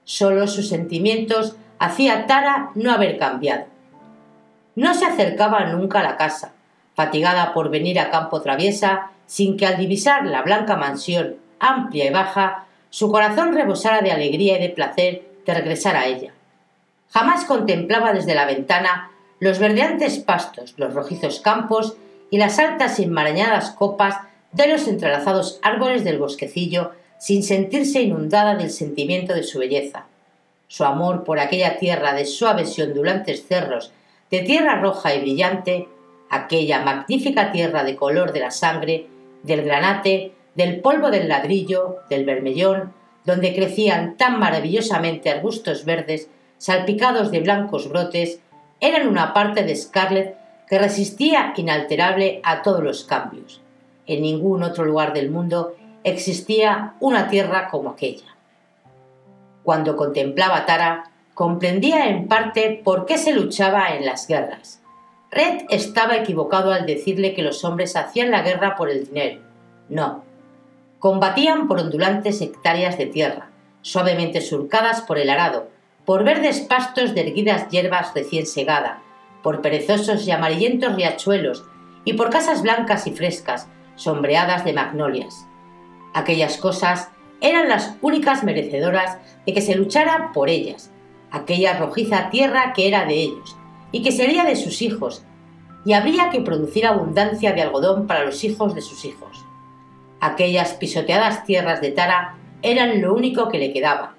Solo 0.03 0.45
sus 0.45 0.69
sentimientos 0.69 1.55
hacía 1.79 2.27
Tara 2.27 2.69
no 2.75 2.91
haber 2.91 3.17
cambiado. 3.17 3.65
No 4.75 4.93
se 4.93 5.07
acercaba 5.07 5.65
nunca 5.65 6.01
a 6.01 6.03
la 6.03 6.15
casa. 6.15 6.53
fatigada 6.93 7.53
por 7.53 7.71
venir 7.71 7.99
a 7.99 8.11
campo 8.11 8.41
traviesa, 8.41 9.11
sin 9.25 9.57
que 9.57 9.65
al 9.65 9.77
divisar 9.77 10.27
la 10.27 10.43
blanca 10.43 10.75
mansión 10.75 11.37
amplia 11.59 12.05
y 12.05 12.11
baja, 12.11 12.67
su 12.91 13.11
corazón 13.11 13.55
rebosara 13.55 14.01
de 14.01 14.11
alegría 14.11 14.59
y 14.59 14.61
de 14.61 14.69
placer 14.69 15.23
de 15.43 15.53
regresar 15.55 15.95
a 15.95 16.05
ella. 16.05 16.33
Jamás 17.09 17.45
contemplaba 17.45 18.13
desde 18.13 18.35
la 18.35 18.45
ventana 18.45 19.11
los 19.39 19.59
verdeantes 19.59 20.19
pastos, 20.19 20.73
los 20.77 20.93
rojizos 20.93 21.39
campos 21.39 21.95
y 22.29 22.37
las 22.37 22.59
altas 22.59 22.99
y 22.99 23.03
enmarañadas 23.03 23.71
copas 23.71 24.17
de 24.51 24.67
los 24.67 24.87
entrelazados 24.87 25.59
árboles 25.61 26.03
del 26.03 26.19
bosquecillo 26.19 26.91
sin 27.19 27.43
sentirse 27.43 28.01
inundada 28.01 28.55
del 28.55 28.71
sentimiento 28.71 29.33
de 29.33 29.43
su 29.43 29.59
belleza. 29.59 30.05
Su 30.67 30.83
amor 30.83 31.23
por 31.23 31.39
aquella 31.39 31.77
tierra 31.77 32.13
de 32.13 32.25
suaves 32.25 32.77
y 32.77 32.81
ondulantes 32.81 33.45
cerros, 33.47 33.91
de 34.29 34.39
tierra 34.39 34.79
roja 34.81 35.15
y 35.15 35.21
brillante, 35.21 35.87
aquella 36.29 36.83
magnífica 36.83 37.51
tierra 37.51 37.83
de 37.83 37.95
color 37.95 38.33
de 38.33 38.41
la 38.41 38.51
sangre, 38.51 39.07
del 39.43 39.63
granate, 39.63 40.33
del 40.55 40.81
polvo 40.81 41.09
del 41.09 41.29
ladrillo, 41.29 41.97
del 42.09 42.25
vermellón, 42.25 42.93
donde 43.25 43.53
crecían 43.53 44.17
tan 44.17 44.39
maravillosamente 44.39 45.29
arbustos 45.29 45.85
verdes, 45.85 46.29
salpicados 46.57 47.31
de 47.31 47.39
blancos 47.41 47.89
brotes, 47.89 48.39
eran 48.79 49.07
una 49.07 49.33
parte 49.33 49.63
de 49.63 49.75
Scarlett 49.75 50.37
que 50.67 50.79
resistía 50.79 51.53
inalterable 51.55 52.41
a 52.43 52.61
todos 52.61 52.83
los 52.83 53.03
cambios. 53.03 53.61
En 54.05 54.21
ningún 54.21 54.63
otro 54.63 54.85
lugar 54.85 55.13
del 55.13 55.29
mundo 55.31 55.75
existía 56.03 56.93
una 56.99 57.29
tierra 57.29 57.69
como 57.69 57.89
aquella. 57.89 58.35
Cuando 59.63 59.95
contemplaba 59.95 60.65
Tara, 60.65 61.11
comprendía 61.33 62.07
en 62.09 62.27
parte 62.27 62.81
por 62.83 63.05
qué 63.05 63.17
se 63.17 63.33
luchaba 63.33 63.95
en 63.95 64.05
las 64.05 64.27
guerras. 64.27 64.81
Red 65.29 65.65
estaba 65.69 66.15
equivocado 66.15 66.71
al 66.71 66.85
decirle 66.85 67.33
que 67.33 67.43
los 67.43 67.63
hombres 67.65 67.95
hacían 67.95 68.31
la 68.31 68.41
guerra 68.41 68.75
por 68.75 68.89
el 68.89 69.05
dinero. 69.05 69.41
No. 69.89 70.23
Combatían 70.99 71.67
por 71.67 71.79
ondulantes 71.79 72.41
hectáreas 72.41 72.97
de 72.97 73.07
tierra, 73.07 73.49
suavemente 73.81 74.41
surcadas 74.41 75.01
por 75.01 75.17
el 75.17 75.29
arado, 75.29 75.67
por 76.07 76.23
verdes 76.23 76.61
pastos 76.61 77.13
de 77.13 77.19
erguidas 77.19 77.67
hierbas 77.67 78.13
recién 78.15 78.45
segada, 78.45 79.01
por 79.43 79.61
perezosos 79.61 80.25
y 80.25 80.31
amarillentos 80.31 80.95
riachuelos 80.95 81.65
y 82.05 82.13
por 82.13 82.29
casas 82.29 82.61
blancas 82.61 83.07
y 83.07 83.11
frescas, 83.11 83.67
sombreadas 83.95 84.63
de 84.63 84.71
magnolias. 84.71 85.49
Aquellas 86.13 86.55
cosas 86.55 87.09
eran 87.41 87.67
las 87.67 87.97
únicas 88.01 88.45
merecedoras 88.45 89.17
de 89.45 89.53
que 89.53 89.59
se 89.59 89.75
luchara 89.75 90.31
por 90.33 90.47
ellas, 90.47 90.93
aquella 91.29 91.77
rojiza 91.77 92.29
tierra 92.29 92.71
que 92.71 92.87
era 92.87 93.03
de 93.03 93.15
ellos 93.15 93.57
y 93.91 94.01
que 94.01 94.13
sería 94.13 94.45
de 94.45 94.55
sus 94.55 94.81
hijos, 94.81 95.25
y 95.83 95.91
habría 95.91 96.29
que 96.29 96.39
producir 96.39 96.87
abundancia 96.87 97.51
de 97.51 97.63
algodón 97.63 98.07
para 98.07 98.23
los 98.23 98.45
hijos 98.45 98.73
de 98.75 98.81
sus 98.81 99.03
hijos. 99.03 99.43
Aquellas 100.21 100.71
pisoteadas 100.75 101.43
tierras 101.43 101.81
de 101.81 101.91
Tara 101.91 102.37
eran 102.61 103.01
lo 103.01 103.13
único 103.13 103.49
que 103.49 103.59
le 103.59 103.73
quedaba, 103.73 104.16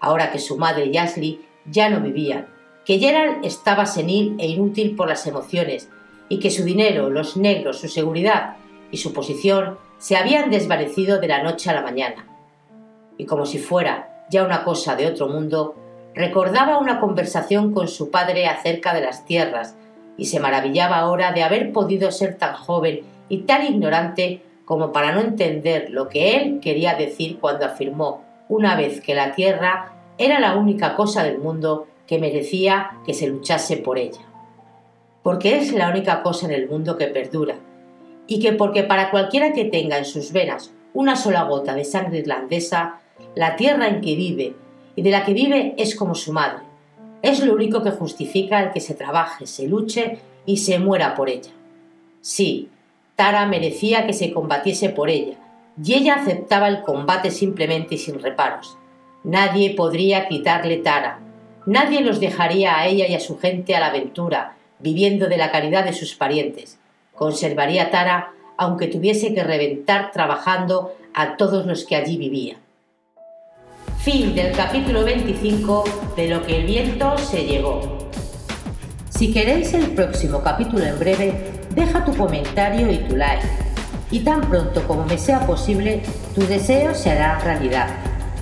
ahora 0.00 0.30
que 0.30 0.38
su 0.38 0.56
madre 0.56 0.86
y 0.86 0.96
Ashley 0.96 1.40
ya 1.64 1.88
no 1.88 2.00
vivían, 2.00 2.48
que 2.84 2.98
Gerald 2.98 3.44
estaba 3.44 3.86
senil 3.86 4.36
e 4.38 4.46
inútil 4.46 4.94
por 4.94 5.08
las 5.08 5.26
emociones, 5.26 5.88
y 6.28 6.38
que 6.38 6.50
su 6.50 6.64
dinero, 6.64 7.10
los 7.10 7.36
negros, 7.36 7.78
su 7.78 7.88
seguridad 7.88 8.56
y 8.90 8.98
su 8.98 9.12
posición 9.12 9.78
se 9.98 10.16
habían 10.16 10.50
desvanecido 10.50 11.20
de 11.20 11.28
la 11.28 11.42
noche 11.42 11.70
a 11.70 11.74
la 11.74 11.82
mañana. 11.82 12.26
Y 13.16 13.26
como 13.26 13.46
si 13.46 13.58
fuera 13.58 14.24
ya 14.30 14.44
una 14.44 14.64
cosa 14.64 14.96
de 14.96 15.06
otro 15.06 15.28
mundo, 15.28 15.74
recordaba 16.14 16.78
una 16.78 17.00
conversación 17.00 17.72
con 17.72 17.88
su 17.88 18.10
padre 18.10 18.46
acerca 18.46 18.92
de 18.94 19.02
las 19.02 19.24
tierras 19.24 19.76
y 20.16 20.26
se 20.26 20.40
maravillaba 20.40 20.98
ahora 20.98 21.32
de 21.32 21.42
haber 21.42 21.72
podido 21.72 22.10
ser 22.10 22.36
tan 22.38 22.54
joven 22.54 23.02
y 23.28 23.38
tan 23.42 23.64
ignorante 23.64 24.42
como 24.64 24.92
para 24.92 25.12
no 25.12 25.20
entender 25.20 25.90
lo 25.90 26.08
que 26.08 26.36
él 26.36 26.60
quería 26.60 26.94
decir 26.94 27.38
cuando 27.38 27.66
afirmó 27.66 28.24
una 28.48 28.76
vez 28.76 29.00
que 29.00 29.14
la 29.14 29.34
tierra 29.34 29.92
era 30.18 30.40
la 30.40 30.56
única 30.56 30.96
cosa 30.96 31.22
del 31.22 31.38
mundo 31.38 31.86
que 32.06 32.18
merecía 32.18 32.98
que 33.04 33.14
se 33.14 33.26
luchase 33.26 33.76
por 33.76 33.98
ella. 33.98 34.20
Porque 35.22 35.58
es 35.58 35.72
la 35.72 35.90
única 35.90 36.22
cosa 36.22 36.46
en 36.46 36.52
el 36.52 36.68
mundo 36.68 36.96
que 36.96 37.08
perdura, 37.08 37.56
y 38.26 38.40
que 38.40 38.52
porque 38.52 38.84
para 38.84 39.10
cualquiera 39.10 39.52
que 39.52 39.64
tenga 39.64 39.98
en 39.98 40.04
sus 40.04 40.32
venas 40.32 40.72
una 40.94 41.16
sola 41.16 41.42
gota 41.44 41.74
de 41.74 41.84
sangre 41.84 42.18
irlandesa, 42.18 43.00
la 43.34 43.56
tierra 43.56 43.88
en 43.88 44.00
que 44.00 44.16
vive 44.16 44.54
y 44.94 45.02
de 45.02 45.10
la 45.10 45.24
que 45.24 45.34
vive 45.34 45.74
es 45.76 45.94
como 45.94 46.14
su 46.14 46.32
madre. 46.32 46.64
Es 47.22 47.44
lo 47.44 47.54
único 47.54 47.82
que 47.82 47.90
justifica 47.90 48.62
el 48.62 48.72
que 48.72 48.80
se 48.80 48.94
trabaje, 48.94 49.46
se 49.46 49.66
luche 49.66 50.18
y 50.46 50.58
se 50.58 50.78
muera 50.78 51.14
por 51.14 51.28
ella. 51.28 51.50
Sí, 52.20 52.70
Tara 53.14 53.46
merecía 53.46 54.06
que 54.06 54.12
se 54.12 54.32
combatiese 54.32 54.90
por 54.90 55.10
ella, 55.10 55.36
y 55.82 55.94
ella 55.94 56.14
aceptaba 56.14 56.68
el 56.68 56.82
combate 56.82 57.30
simplemente 57.30 57.96
y 57.96 57.98
sin 57.98 58.20
reparos. 58.20 58.76
Nadie 59.24 59.74
podría 59.74 60.28
quitarle 60.28 60.78
Tara, 60.78 61.20
nadie 61.66 62.00
los 62.00 62.20
dejaría 62.20 62.78
a 62.78 62.86
ella 62.86 63.06
y 63.08 63.14
a 63.14 63.20
su 63.20 63.38
gente 63.38 63.74
a 63.74 63.80
la 63.80 63.88
aventura, 63.88 64.56
viviendo 64.78 65.28
de 65.28 65.36
la 65.36 65.50
caridad 65.50 65.84
de 65.84 65.92
sus 65.92 66.14
parientes. 66.14 66.78
Conservaría 67.14 67.90
Tara 67.90 68.32
aunque 68.56 68.86
tuviese 68.86 69.34
que 69.34 69.44
reventar 69.44 70.12
trabajando 70.12 70.94
a 71.14 71.36
todos 71.36 71.66
los 71.66 71.84
que 71.84 71.96
allí 71.96 72.16
vivían. 72.16 72.58
Fin 73.98 74.34
del 74.34 74.52
capítulo 74.52 75.04
25 75.04 75.84
de 76.16 76.28
Lo 76.28 76.46
que 76.46 76.58
el 76.58 76.66
viento 76.66 77.18
se 77.18 77.44
llevó. 77.44 77.98
Si 79.10 79.32
queréis 79.32 79.74
el 79.74 79.90
próximo 79.90 80.42
capítulo 80.42 80.84
en 80.84 80.98
breve, 80.98 81.34
deja 81.74 82.04
tu 82.04 82.16
comentario 82.16 82.90
y 82.90 82.98
tu 82.98 83.16
like. 83.16 83.46
Y 84.10 84.20
tan 84.20 84.42
pronto 84.42 84.86
como 84.86 85.04
me 85.04 85.18
sea 85.18 85.46
posible, 85.46 86.02
tu 86.34 86.46
deseo 86.46 86.94
se 86.94 87.10
hará 87.10 87.38
realidad. 87.40 87.88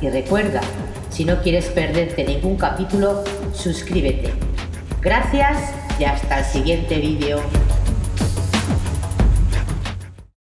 Y 0.01 0.11
recuerda, 0.11 0.61
si 1.09 1.25
no 1.25 1.41
quieres 1.41 1.67
perderte 1.67 2.25
ningún 2.25 2.57
capítulo, 2.57 3.25
suscríbete. 3.55 4.33
Gracias 5.01 5.73
y 5.99 6.05
hasta 6.05 6.41
el 6.41 6.45
siguiente 6.45 6.99
vídeo. 6.99 7.41